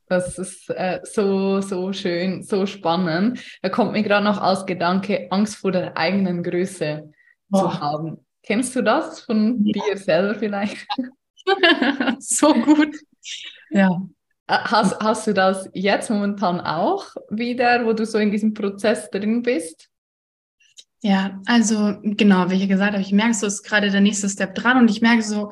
Das 0.08 0.38
ist 0.38 0.70
äh, 0.70 1.00
so, 1.04 1.62
so 1.62 1.92
schön, 1.94 2.44
so 2.44 2.66
spannend. 2.66 3.40
Da 3.62 3.70
kommt 3.70 3.94
mir 3.94 4.04
gerade 4.04 4.26
noch 4.26 4.40
als 4.40 4.66
Gedanke, 4.66 5.28
Angst 5.32 5.56
vor 5.56 5.72
der 5.72 5.98
eigenen 5.98 6.44
Größe 6.44 7.12
Boah. 7.50 7.60
zu 7.60 7.80
haben. 7.80 8.26
Kennst 8.44 8.76
du 8.76 8.82
das 8.82 9.22
von 9.22 9.66
ja. 9.66 9.74
dir 9.74 9.98
selber 9.98 10.36
vielleicht? 10.36 10.86
so 12.20 12.54
gut. 12.54 12.96
Ja. 13.72 13.90
Äh, 14.48 14.58
hast, 14.58 15.02
hast 15.02 15.28
du 15.28 15.34
das 15.34 15.70
jetzt 15.74 16.10
momentan 16.10 16.60
auch 16.62 17.08
wieder, 17.30 17.86
wo 17.86 17.94
du 17.94 18.06
so 18.06 18.18
in 18.18 18.32
diesem 18.32 18.54
Prozess 18.54 19.10
drin 19.10 19.42
bist? 19.42 19.90
Ja, 21.04 21.42
also 21.46 21.98
genau, 22.02 22.50
wie 22.50 22.56
ich 22.56 22.68
gesagt 22.70 22.94
habe, 22.94 23.02
ich 23.02 23.12
merke 23.12 23.34
so, 23.34 23.46
ist 23.46 23.64
gerade 23.64 23.92
der 23.92 24.00
nächste 24.02 24.30
Step 24.30 24.56
dran 24.56 24.78
und 24.78 24.90
ich 24.90 25.02
merke 25.02 25.22
so, 25.22 25.52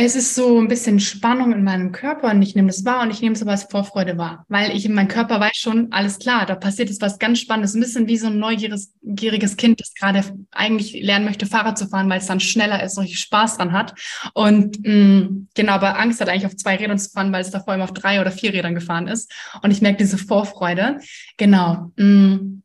Es 0.00 0.14
ist 0.14 0.36
so 0.36 0.60
ein 0.60 0.68
bisschen 0.68 1.00
Spannung 1.00 1.50
in 1.52 1.64
meinem 1.64 1.90
Körper 1.90 2.30
und 2.30 2.40
ich 2.40 2.54
nehme 2.54 2.68
das 2.68 2.84
wahr 2.84 3.02
und 3.02 3.10
ich 3.10 3.20
nehme 3.20 3.34
es 3.34 3.42
aber 3.42 3.50
als 3.50 3.64
Vorfreude 3.64 4.16
wahr, 4.16 4.44
weil 4.48 4.70
ich, 4.76 4.88
mein 4.88 5.08
Körper 5.08 5.40
weiß 5.40 5.56
schon, 5.56 5.90
alles 5.90 6.20
klar, 6.20 6.46
da 6.46 6.54
passiert 6.54 6.88
jetzt 6.88 7.02
was 7.02 7.18
ganz 7.18 7.40
Spannendes, 7.40 7.74
ein 7.74 7.80
bisschen 7.80 8.06
wie 8.06 8.16
so 8.16 8.28
ein 8.28 8.38
neugieriges 8.38 9.56
Kind, 9.56 9.80
das 9.80 9.94
gerade 9.94 10.22
eigentlich 10.52 10.92
lernen 11.02 11.24
möchte, 11.24 11.46
Fahrrad 11.46 11.78
zu 11.78 11.88
fahren, 11.88 12.08
weil 12.08 12.20
es 12.20 12.26
dann 12.26 12.38
schneller 12.38 12.80
ist 12.80 12.96
und 12.96 13.04
richtig 13.04 13.18
Spaß 13.18 13.56
dran 13.56 13.72
hat. 13.72 13.94
Und 14.34 14.78
mh, 14.86 14.94
mm, 14.94 15.48
genau, 15.56 15.72
aber 15.72 15.98
Angst 15.98 16.20
hat 16.20 16.28
eigentlich 16.28 16.46
auf 16.46 16.56
zwei 16.56 16.76
Rädern 16.76 16.98
zu 16.98 17.10
fahren, 17.10 17.32
weil 17.32 17.42
es 17.42 17.50
davor 17.50 17.74
immer 17.74 17.84
auf 17.84 17.92
drei 17.92 18.20
oder 18.20 18.30
vier 18.30 18.52
Rädern 18.52 18.76
gefahren 18.76 19.08
ist. 19.08 19.32
Und 19.62 19.72
ich 19.72 19.82
merke 19.82 19.98
diese 19.98 20.18
Vorfreude. 20.18 21.00
Genau. 21.38 21.92
Mh, 21.96 22.04
mm, 22.04 22.62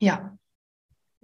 ja, 0.00 0.36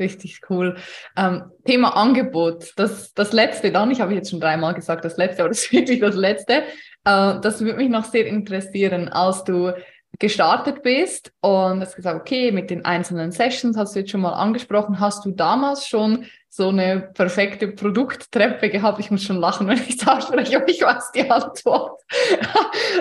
Richtig 0.01 0.41
cool. 0.49 0.77
Ähm, 1.17 1.45
Thema 1.67 1.95
Angebot, 1.95 2.73
das, 2.77 3.13
das 3.13 3.33
letzte 3.33 3.71
dann, 3.71 3.91
ich 3.91 4.01
habe 4.01 4.15
jetzt 4.15 4.31
schon 4.31 4.41
dreimal 4.41 4.73
gesagt, 4.75 5.05
das 5.05 5.19
letzte, 5.19 5.43
aber 5.43 5.51
das 5.51 5.65
ist 5.65 5.73
wirklich 5.73 6.01
das 6.01 6.17
letzte. 6.17 6.63
Äh, 7.05 7.41
das 7.41 7.61
würde 7.61 7.77
mich 7.77 7.91
noch 7.91 8.05
sehr 8.05 8.27
interessieren, 8.27 9.09
als 9.09 9.45
du 9.45 9.75
gestartet 10.21 10.83
bist 10.83 11.33
und 11.41 11.81
hast 11.81 11.97
gesagt, 11.97 12.21
okay, 12.21 12.53
mit 12.53 12.71
den 12.71 12.85
einzelnen 12.85 13.33
Sessions 13.33 13.77
hast 13.77 13.95
du 13.95 14.01
jetzt 14.01 14.11
schon 14.11 14.21
mal 14.21 14.35
angesprochen, 14.35 15.01
hast 15.01 15.25
du 15.25 15.33
damals 15.33 15.89
schon 15.89 16.27
so 16.51 16.69
eine 16.69 17.01
perfekte 17.15 17.69
Produkttreppe 17.69 18.69
gehabt? 18.69 19.01
Ich 19.01 19.11
muss 19.11 19.23
schon 19.23 19.39
lachen, 19.39 19.67
wenn 19.69 19.79
ich 19.79 20.01
es 20.01 20.07
ausspreche, 20.07 20.63
ich 20.67 20.83
weiß 20.83 21.11
die 21.13 21.29
Antwort. 21.29 22.01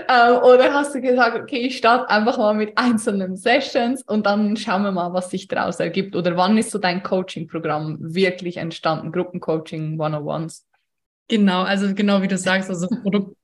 Ähm, 0.08 0.38
oder 0.38 0.74
hast 0.74 0.96
du 0.96 1.02
gesagt, 1.02 1.40
okay, 1.40 1.58
ich 1.58 1.78
starte 1.78 2.10
einfach 2.10 2.38
mal 2.38 2.54
mit 2.54 2.78
einzelnen 2.78 3.36
Sessions 3.36 4.02
und 4.04 4.26
dann 4.26 4.56
schauen 4.56 4.84
wir 4.84 4.92
mal, 4.92 5.14
was 5.14 5.30
sich 5.30 5.48
daraus 5.48 5.80
ergibt? 5.80 6.16
Oder 6.16 6.36
wann 6.38 6.58
ist 6.58 6.72
so 6.72 6.80
dein 6.80 7.04
Coaching-Programm 7.04 7.98
wirklich 8.00 8.58
entstanden? 8.58 9.12
Gruppencoaching 9.12 10.00
101s? 10.00 10.64
Genau, 11.28 11.62
also 11.62 11.94
genau 11.94 12.22
wie 12.22 12.28
du 12.28 12.38
sagst, 12.38 12.70
also 12.70 12.88
Produkt 13.02 13.36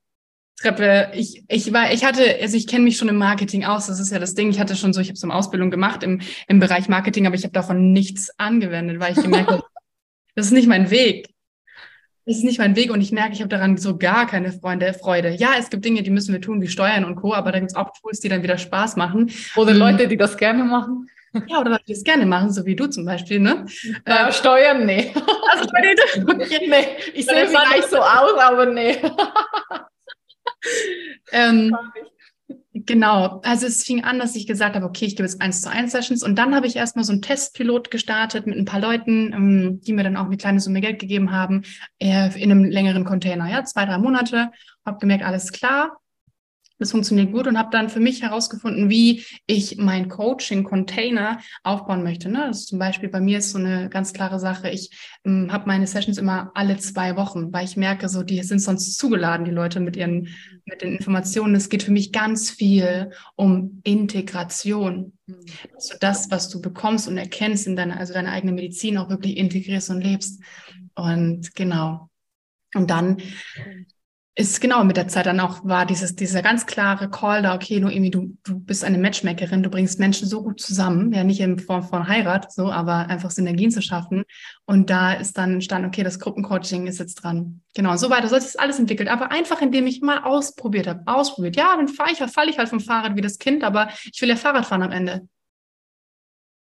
Treppe, 0.60 1.10
ich, 1.14 1.44
ich 1.48 1.72
war, 1.72 1.92
ich 1.92 2.04
hatte, 2.04 2.38
also 2.40 2.56
ich 2.56 2.66
kenne 2.66 2.84
mich 2.84 2.96
schon 2.96 3.08
im 3.08 3.16
Marketing 3.16 3.64
aus, 3.64 3.88
das 3.88 4.00
ist 4.00 4.10
ja 4.10 4.18
das 4.18 4.34
Ding. 4.34 4.48
Ich 4.48 4.58
hatte 4.58 4.74
schon 4.74 4.94
so, 4.94 5.00
ich 5.00 5.08
habe 5.08 5.18
so 5.18 5.26
eine 5.26 5.34
Ausbildung 5.34 5.70
gemacht 5.70 6.02
im, 6.02 6.20
im 6.48 6.60
Bereich 6.60 6.88
Marketing, 6.88 7.26
aber 7.26 7.36
ich 7.36 7.44
habe 7.44 7.52
davon 7.52 7.92
nichts 7.92 8.30
angewendet, 8.38 8.98
weil 8.98 9.12
ich 9.12 9.22
gemerkt 9.22 9.50
habe, 9.50 9.62
das 10.34 10.46
ist 10.46 10.52
nicht 10.52 10.68
mein 10.68 10.90
Weg. 10.90 11.28
Das 12.24 12.38
ist 12.38 12.44
nicht 12.44 12.58
mein 12.58 12.74
Weg 12.74 12.90
und 12.90 13.00
ich 13.00 13.12
merke, 13.12 13.34
ich 13.34 13.40
habe 13.40 13.50
daran 13.50 13.76
so 13.76 13.98
gar 13.98 14.26
keine 14.26 14.50
Freunde, 14.50 14.92
Freude. 14.94 15.30
Ja, 15.30 15.50
es 15.58 15.70
gibt 15.70 15.84
Dinge, 15.84 16.02
die 16.02 16.10
müssen 16.10 16.32
wir 16.32 16.40
tun, 16.40 16.60
wie 16.60 16.66
Steuern 16.68 17.04
und 17.04 17.16
Co., 17.16 17.34
aber 17.34 17.52
da 17.52 17.60
gibt 17.60 17.70
es 17.70 17.76
auch 17.76 17.92
Tools, 18.00 18.18
die 18.18 18.28
dann 18.28 18.42
wieder 18.42 18.58
Spaß 18.58 18.96
machen. 18.96 19.30
Oder 19.54 19.74
mhm. 19.74 19.78
Leute, 19.78 20.08
die 20.08 20.16
das 20.16 20.36
gerne 20.36 20.64
machen. 20.64 21.08
Ja, 21.48 21.60
oder 21.60 21.72
Leute, 21.72 21.84
die 21.86 21.92
das 21.92 22.02
gerne 22.02 22.24
machen, 22.24 22.50
so 22.50 22.64
wie 22.64 22.74
du 22.74 22.86
zum 22.86 23.04
Beispiel, 23.04 23.40
ne? 23.40 23.66
Äh, 24.06 24.32
Steuern, 24.32 24.86
nee. 24.86 25.12
Also, 25.52 25.68
okay. 25.68 26.66
nee, 26.66 26.96
ich 27.12 27.26
sehe 27.26 27.46
vielleicht 27.46 27.90
so 27.90 27.98
aus, 27.98 28.38
aber 28.38 28.64
nee. 28.64 28.96
Ähm, 31.32 31.76
genau, 32.72 33.40
also 33.44 33.66
es 33.66 33.84
fing 33.84 34.04
an, 34.04 34.18
dass 34.18 34.36
ich 34.36 34.46
gesagt 34.46 34.76
habe, 34.76 34.86
okay, 34.86 35.06
ich 35.06 35.16
gebe 35.16 35.28
jetzt 35.28 35.40
eins 35.40 35.60
zu 35.60 35.70
eins 35.70 35.92
Sessions. 35.92 36.22
Und 36.22 36.36
dann 36.36 36.54
habe 36.54 36.66
ich 36.66 36.76
erstmal 36.76 37.04
so 37.04 37.12
einen 37.12 37.22
Testpilot 37.22 37.90
gestartet 37.90 38.46
mit 38.46 38.56
ein 38.56 38.64
paar 38.64 38.80
Leuten, 38.80 39.32
ähm, 39.32 39.80
die 39.82 39.92
mir 39.92 40.04
dann 40.04 40.16
auch 40.16 40.26
eine 40.26 40.36
kleine 40.36 40.60
Summe 40.60 40.80
Geld 40.80 40.98
gegeben 40.98 41.32
haben, 41.32 41.62
äh, 41.98 42.28
in 42.40 42.50
einem 42.50 42.64
längeren 42.64 43.04
Container, 43.04 43.50
ja, 43.50 43.64
zwei, 43.64 43.84
drei 43.84 43.98
Monate, 43.98 44.50
habe 44.84 44.98
gemerkt, 44.98 45.24
alles 45.24 45.52
klar, 45.52 45.98
das 46.78 46.90
funktioniert 46.90 47.32
gut 47.32 47.46
und 47.46 47.58
habe 47.58 47.70
dann 47.70 47.88
für 47.88 48.00
mich 48.00 48.22
herausgefunden, 48.22 48.90
wie 48.90 49.24
ich 49.46 49.78
mein 49.78 50.08
Coaching-Container 50.08 51.38
aufbauen 51.62 52.02
möchte. 52.02 52.28
Ne? 52.28 52.44
Das 52.48 52.60
ist 52.60 52.68
zum 52.68 52.78
Beispiel 52.78 53.08
bei 53.08 53.20
mir 53.20 53.38
ist 53.38 53.50
so 53.50 53.58
eine 53.58 53.88
ganz 53.88 54.12
klare 54.12 54.38
Sache. 54.38 54.70
Ich 54.70 54.90
ähm, 55.24 55.52
habe 55.52 55.66
meine 55.66 55.86
Sessions 55.86 56.18
immer 56.18 56.50
alle 56.54 56.76
zwei 56.76 57.16
Wochen, 57.16 57.52
weil 57.52 57.64
ich 57.64 57.76
merke, 57.76 58.08
so 58.08 58.22
die 58.22 58.42
sind 58.42 58.60
sonst 58.60 58.96
zugeladen, 58.98 59.44
die 59.44 59.50
Leute 59.50 59.80
mit 59.80 59.96
ihren 59.96 60.28
mit 60.66 60.82
den 60.82 60.96
Informationen. 60.96 61.54
Es 61.54 61.68
geht 61.68 61.84
für 61.84 61.92
mich 61.92 62.12
ganz 62.12 62.50
viel 62.50 63.12
um 63.36 63.80
Integration. 63.84 65.12
Du 65.26 65.34
das, 66.00 66.30
was 66.30 66.48
du 66.48 66.60
bekommst 66.60 67.08
und 67.08 67.16
erkennst 67.16 67.66
in 67.66 67.76
deiner, 67.76 67.98
also 67.98 68.12
deine 68.12 68.32
eigene 68.32 68.52
Medizin 68.52 68.98
auch 68.98 69.08
wirklich 69.08 69.36
integrierst 69.36 69.90
und 69.90 70.00
lebst. 70.00 70.42
Und 70.94 71.54
genau. 71.54 72.10
Und 72.74 72.90
dann 72.90 73.18
ist 74.38 74.60
genau 74.60 74.84
mit 74.84 74.98
der 74.98 75.08
Zeit 75.08 75.24
dann 75.24 75.40
auch 75.40 75.64
war 75.64 75.86
dieses, 75.86 76.14
dieser 76.14 76.42
ganz 76.42 76.66
klare 76.66 77.08
Call 77.08 77.40
da, 77.40 77.54
okay, 77.54 77.80
Noemi, 77.80 78.10
du, 78.10 78.36
du 78.44 78.58
bist 78.58 78.84
eine 78.84 78.98
Matchmakerin, 78.98 79.62
du 79.62 79.70
bringst 79.70 79.98
Menschen 79.98 80.28
so 80.28 80.42
gut 80.42 80.60
zusammen, 80.60 81.10
ja 81.14 81.24
nicht 81.24 81.40
in 81.40 81.58
Form 81.58 81.82
von 81.82 82.06
Heirat, 82.06 82.52
so, 82.52 82.70
aber 82.70 83.08
einfach 83.08 83.30
Synergien 83.30 83.70
zu 83.70 83.80
schaffen. 83.80 84.24
Und 84.66 84.90
da 84.90 85.14
ist 85.14 85.38
dann 85.38 85.62
stand, 85.62 85.86
okay, 85.86 86.02
das 86.02 86.20
Gruppencoaching 86.20 86.86
ist 86.86 86.98
jetzt 86.98 87.14
dran. 87.14 87.62
Genau, 87.74 87.92
und 87.92 87.98
so 87.98 88.10
weiter. 88.10 88.28
So 88.28 88.36
hat 88.36 88.42
sich 88.42 88.60
alles 88.60 88.78
entwickelt. 88.78 89.08
Aber 89.08 89.32
einfach, 89.32 89.62
indem 89.62 89.86
ich 89.86 90.02
mal 90.02 90.18
ausprobiert 90.18 90.86
habe, 90.86 91.02
ausprobiert. 91.06 91.56
Ja, 91.56 91.74
dann 91.74 91.88
fahre 91.88 92.10
ich, 92.12 92.18
falle 92.18 92.50
ich 92.50 92.58
halt 92.58 92.68
vom 92.68 92.80
Fahrrad 92.80 93.16
wie 93.16 93.22
das 93.22 93.38
Kind, 93.38 93.64
aber 93.64 93.88
ich 94.12 94.20
will 94.20 94.28
ja 94.28 94.36
Fahrrad 94.36 94.66
fahren 94.66 94.82
am 94.82 94.92
Ende. 94.92 95.26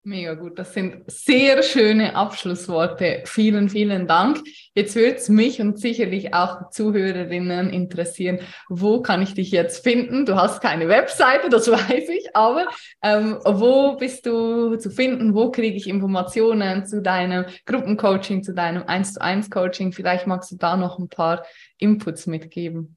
Mega 0.08 0.36
gut, 0.36 0.60
das 0.60 0.72
sind 0.76 1.02
sehr 1.08 1.64
schöne 1.64 2.16
Abschlussworte. 2.16 3.24
Vielen, 3.26 3.70
vielen 3.70 4.06
Dank. 4.06 4.38
Jetzt 4.76 4.96
würde 4.96 5.16
es 5.16 5.30
mich 5.30 5.60
und 5.62 5.80
sicherlich 5.80 6.32
auch 6.32 6.70
Zuhörerinnen 6.70 7.72
interessieren, 7.72 8.38
wo 8.70 9.02
kann 9.02 9.24
ich 9.24 9.34
dich 9.34 9.50
jetzt 9.50 9.84
finden? 9.84 10.28
Du 10.28 10.36
hast 10.36 10.62
keine 10.62 10.90
Webseite, 10.90 11.50
das 11.50 11.68
weiß 11.72 12.08
ich, 12.10 12.36
aber 12.36 12.68
ähm, 13.02 13.40
wo 13.46 13.98
bist 13.98 14.28
du 14.28 14.76
zu 14.76 14.92
finden? 14.92 15.34
Wo 15.34 15.50
kriege 15.50 15.76
ich 15.76 15.90
Informationen 15.90 16.86
zu 16.86 17.02
deinem 17.02 17.46
Gruppencoaching, 17.66 18.44
zu 18.44 18.54
deinem 18.54 18.84
1 18.84 19.14
zu 19.14 19.22
1 19.24 19.50
Coaching? 19.50 19.92
Vielleicht 19.92 20.28
magst 20.28 20.52
du 20.52 20.58
da 20.58 20.78
noch 20.78 21.00
ein 21.00 21.10
paar 21.10 21.44
Inputs 21.80 22.28
mitgeben. 22.28 22.96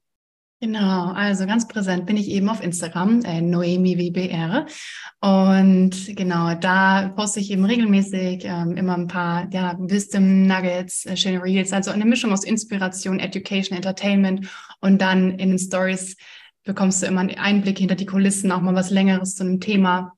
Genau, 0.61 1.13
also 1.13 1.45
ganz 1.45 1.69
präsent 1.69 2.05
bin 2.05 2.17
ich 2.17 2.27
eben 2.27 2.49
auf 2.49 2.61
Instagram, 2.61 3.21
äh, 3.23 3.39
NoemiWBR. 3.39 4.65
Und 5.21 6.17
genau, 6.17 6.53
da 6.55 7.13
poste 7.15 7.39
ich 7.39 7.49
eben 7.51 7.63
regelmäßig 7.63 8.43
ähm, 8.43 8.75
immer 8.75 8.97
ein 8.97 9.07
paar 9.07 9.47
ja, 9.53 9.77
Wisdom 9.79 10.47
Nuggets, 10.47 11.05
äh, 11.05 11.15
schöne 11.15 11.41
Reels, 11.41 11.71
also 11.71 11.91
eine 11.91 12.03
Mischung 12.03 12.33
aus 12.33 12.43
Inspiration, 12.43 13.19
Education, 13.19 13.77
Entertainment 13.77 14.49
und 14.81 15.01
dann 15.01 15.31
in 15.39 15.49
den 15.49 15.59
Stories 15.59 16.17
bekommst 16.65 17.01
du 17.01 17.07
immer 17.07 17.21
einen 17.21 17.37
Einblick 17.37 17.77
hinter 17.77 17.95
die 17.95 18.05
Kulissen, 18.05 18.51
auch 18.51 18.59
mal 18.59 18.75
was 18.75 18.89
Längeres 18.89 19.35
zu 19.35 19.45
einem 19.45 19.61
Thema. 19.61 20.11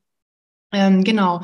Ähm, 0.74 1.04
genau. 1.04 1.44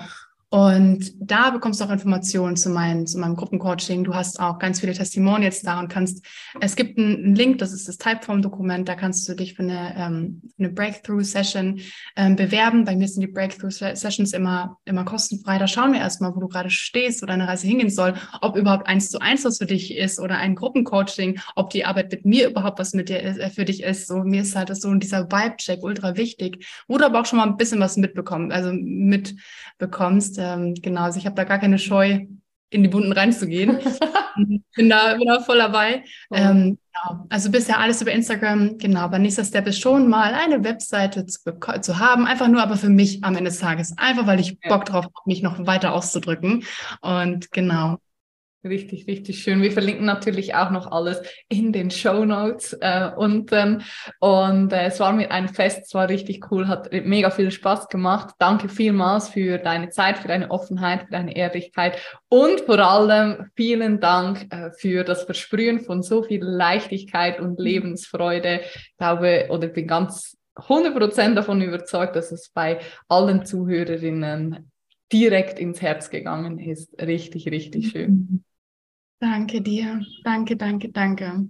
Und 0.50 1.12
da 1.20 1.50
bekommst 1.50 1.82
du 1.82 1.86
auch 1.86 1.90
Informationen 1.90 2.56
zu, 2.56 2.70
meinem 2.70 3.06
zu 3.06 3.20
meinem 3.20 3.36
Gruppencoaching. 3.36 4.06
Du 4.06 4.16
hast 4.16 4.40
auch 4.40 4.60
ganz 4.60 4.80
viele 4.80 4.94
Testimonials 4.94 5.62
da 5.62 5.78
und 5.78 5.90
kannst, 5.90 6.26
es 6.62 6.78
gibt 6.78 6.98
einen 6.98 7.36
Link, 7.36 7.58
das 7.58 7.74
ist 7.74 7.90
das 7.90 7.98
Typeform-Dokument, 7.98 8.88
da 8.88 8.96
kannst 8.96 9.28
du 9.28 9.34
dich 9.34 9.56
für 9.56 9.64
eine, 9.64 9.94
ähm, 9.98 10.42
eine 10.58 10.70
Breakthrough-Session 10.70 11.82
ähm, 12.16 12.38
bewerben. 12.38 12.86
Bei 12.86 12.96
mir 12.96 13.10
sind 13.10 13.22
die 13.22 13.28
Breakthrough-Sessions 13.28 14.32
immer, 14.32 14.78
immer 14.86 15.04
kostenfrei. 15.04 15.58
Da 15.58 15.68
schauen 15.68 15.92
wir 15.92 16.00
erstmal, 16.00 16.34
wo 16.34 16.40
du 16.40 16.48
gerade 16.48 16.70
stehst, 16.70 17.22
wo 17.22 17.26
deine 17.26 17.46
Reise 17.46 17.68
hingehen 17.68 17.90
soll, 17.90 18.14
ob 18.40 18.56
überhaupt 18.56 18.88
eins 18.88 19.10
zu 19.10 19.20
eins 19.20 19.44
was 19.44 19.58
für 19.58 19.66
dich 19.66 19.98
ist 19.98 20.18
oder 20.18 20.38
ein 20.38 20.56
Gruppencoaching, 20.56 21.42
ob 21.56 21.72
die 21.72 21.84
Arbeit 21.84 22.10
mit 22.10 22.26
mir 22.26 22.50
überhaupt 22.50 22.80
was 22.80 22.94
mit 22.94 23.10
dir 23.10 23.22
ist, 23.22 23.38
äh, 23.38 23.50
für 23.50 23.66
dich 23.66 23.84
ist. 23.84 24.08
So, 24.08 24.24
mir 24.24 24.44
ist 24.44 24.56
halt 24.56 24.70
das 24.70 24.80
so 24.80 24.94
dieser 24.94 25.30
Vibe-Check 25.30 25.84
ultra 25.84 26.16
wichtig, 26.16 26.66
wo 26.88 26.98
du 26.98 27.06
aber 27.06 27.20
auch 27.20 27.26
schon 27.26 27.38
mal 27.38 27.48
ein 27.48 27.58
bisschen 27.58 27.82
was 27.82 27.98
mitbekommen, 27.98 28.54
also 28.54 28.72
mitbekommst 28.72 30.37
ähm, 30.38 30.74
genau, 30.76 31.02
also 31.02 31.20
ich 31.20 31.26
habe 31.26 31.36
da 31.36 31.44
gar 31.44 31.60
keine 31.60 31.80
Scheu, 31.80 32.26
in 32.70 32.84
die 32.84 32.92
Wunden 32.92 33.12
reinzugehen. 33.12 33.80
bin, 34.76 34.90
da, 34.90 35.16
bin 35.16 35.28
da 35.28 35.40
voll 35.40 35.58
dabei. 35.58 36.04
Oh. 36.30 36.36
Ähm, 36.36 36.78
genau. 36.94 37.26
Also 37.30 37.50
bisher 37.50 37.80
alles 37.80 38.02
über 38.02 38.12
Instagram, 38.12 38.78
genau. 38.78 39.02
Aber 39.02 39.20
nächster 39.20 39.46
Step 39.46 39.68
ist 39.68 39.80
schon 39.80 40.10
mal 40.10 40.34
eine 40.34 40.64
Webseite 40.64 41.26
zu, 41.26 41.40
zu 41.82 42.00
haben, 42.00 42.26
einfach 42.26 42.48
nur 42.48 42.62
aber 42.62 42.76
für 42.76 42.90
mich 42.90 43.24
am 43.24 43.36
Ende 43.36 43.50
des 43.50 43.60
Tages. 43.60 43.98
Einfach 43.98 44.28
weil 44.28 44.40
ich 44.40 44.60
Bock 44.60 44.86
drauf 44.86 45.06
habe, 45.06 45.14
mich 45.26 45.42
noch 45.42 45.66
weiter 45.66 45.94
auszudrücken. 45.94 46.64
Und 47.02 47.52
genau. 47.52 47.98
Richtig, 48.68 49.08
richtig 49.08 49.42
schön. 49.42 49.62
Wir 49.62 49.72
verlinken 49.72 50.06
natürlich 50.06 50.56
auch 50.56 50.72
noch 50.72 50.92
alles 50.92 51.22
in 51.50 51.72
den 51.72 51.92
Show 51.92 52.26
Notes 52.26 52.74
äh, 52.74 53.10
unten. 53.16 53.84
Und 54.20 54.74
äh, 54.74 54.86
es 54.86 55.00
war 55.00 55.14
mir 55.14 55.32
ein 55.32 55.48
Fest, 55.48 55.84
es 55.86 55.94
war 55.94 56.10
richtig 56.10 56.52
cool, 56.52 56.68
hat 56.68 56.92
mega 56.92 57.30
viel 57.30 57.52
Spaß 57.52 57.90
gemacht. 57.90 58.36
Danke 58.40 58.70
vielmals 58.70 59.30
für 59.30 59.58
deine 59.58 59.90
Zeit, 59.90 60.20
für 60.20 60.28
deine 60.28 60.52
Offenheit, 60.52 61.04
für 61.04 61.12
deine 61.12 61.36
Ehrlichkeit 61.36 61.98
und 62.30 62.62
vor 62.62 62.80
allem 62.80 63.50
vielen 63.56 64.00
Dank 64.00 64.48
äh, 64.54 64.72
für 64.72 65.04
das 65.04 65.24
Versprühen 65.24 65.80
von 65.80 66.04
so 66.04 66.24
viel 66.24 66.44
Leichtigkeit 66.44 67.40
und 67.40 67.60
Lebensfreude. 67.60 68.62
Ich 68.64 68.98
glaube 68.98 69.48
oder 69.50 69.68
bin 69.68 69.88
ganz 69.88 70.38
100% 70.56 71.36
davon 71.36 71.62
überzeugt, 71.62 72.16
dass 72.16 72.32
es 72.32 72.50
bei 72.50 72.80
allen 73.08 73.46
Zuhörerinnen 73.46 74.72
direkt 75.12 75.60
ins 75.60 75.82
Herz 75.82 76.10
gegangen 76.10 76.60
ist. 76.60 77.00
Richtig, 77.02 77.48
richtig 77.50 77.92
schön. 77.92 78.44
Danke 79.20 79.62
dir. 79.62 80.02
Danke, 80.24 80.56
danke, 80.56 80.90
danke. 80.90 81.50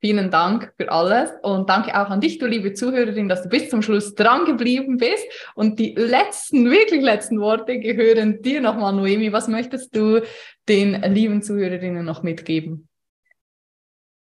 Vielen 0.00 0.30
Dank 0.30 0.72
für 0.76 0.92
alles 0.92 1.30
und 1.42 1.68
danke 1.68 2.00
auch 2.00 2.08
an 2.08 2.20
dich, 2.20 2.38
du 2.38 2.46
liebe 2.46 2.72
Zuhörerin, 2.72 3.28
dass 3.28 3.42
du 3.42 3.48
bis 3.48 3.68
zum 3.68 3.82
Schluss 3.82 4.14
dran 4.14 4.44
geblieben 4.44 4.96
bist. 4.96 5.24
Und 5.56 5.80
die 5.80 5.92
letzten, 5.94 6.70
wirklich 6.70 7.02
letzten 7.02 7.40
Worte 7.40 7.80
gehören 7.80 8.40
dir 8.40 8.60
nochmal, 8.60 8.92
Noemi. 8.92 9.32
Was 9.32 9.48
möchtest 9.48 9.96
du 9.96 10.22
den 10.68 11.02
lieben 11.12 11.42
Zuhörerinnen 11.42 12.04
noch 12.04 12.22
mitgeben? 12.22 12.88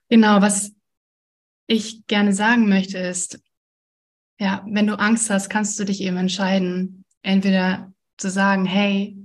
Genau, 0.08 0.40
was 0.40 0.72
ich 1.66 2.06
gerne 2.06 2.32
sagen 2.32 2.66
möchte, 2.70 2.96
ist, 2.96 3.38
ja, 4.40 4.64
wenn 4.66 4.86
du 4.86 4.98
Angst 4.98 5.28
hast, 5.28 5.50
kannst 5.50 5.78
du 5.78 5.84
dich 5.84 6.00
eben 6.00 6.16
entscheiden, 6.16 7.04
entweder 7.20 7.92
zu 8.16 8.30
sagen, 8.30 8.64
hey, 8.64 9.17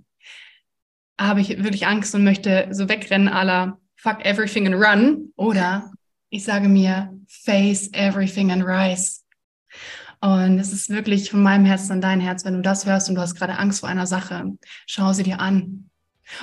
habe 1.19 1.41
ich 1.41 1.63
wirklich 1.63 1.87
Angst 1.87 2.13
und 2.15 2.23
möchte 2.23 2.67
so 2.71 2.89
wegrennen 2.89 3.27
aller 3.27 3.77
fuck 3.95 4.25
everything 4.25 4.67
and 4.67 4.75
run 4.75 5.31
oder 5.35 5.91
ich 6.29 6.43
sage 6.43 6.67
mir 6.67 7.13
face 7.27 7.89
everything 7.93 8.51
and 8.51 8.63
rise. 8.65 9.21
Und 10.19 10.57
es 10.57 10.71
ist 10.71 10.89
wirklich 10.89 11.29
von 11.29 11.43
meinem 11.43 11.65
Herzen 11.65 11.91
an 11.91 12.01
dein 12.01 12.21
Herz, 12.21 12.45
wenn 12.45 12.53
du 12.53 12.61
das 12.61 12.85
hörst 12.85 13.09
und 13.09 13.15
du 13.15 13.21
hast 13.21 13.35
gerade 13.35 13.57
Angst 13.57 13.81
vor 13.81 13.89
einer 13.89 14.07
Sache, 14.07 14.45
schau 14.87 15.11
sie 15.11 15.23
dir 15.23 15.39
an. 15.39 15.89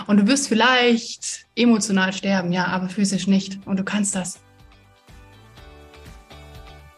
Und 0.07 0.18
du 0.18 0.27
wirst 0.27 0.49
vielleicht 0.49 1.47
emotional 1.57 2.12
sterben, 2.12 2.53
ja, 2.53 2.66
aber 2.66 2.89
physisch 2.89 3.27
nicht. 3.27 3.66
Und 3.66 3.79
du 3.79 3.85
kannst 3.85 4.14
das. 4.14 4.41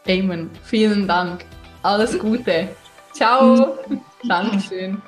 Amen. 0.08 0.50
Vielen 0.64 1.06
Dank. 1.06 1.44
Alles 1.82 2.18
Gute. 2.18 2.68
Ciao. 3.12 3.78
Dankeschön. 4.24 5.00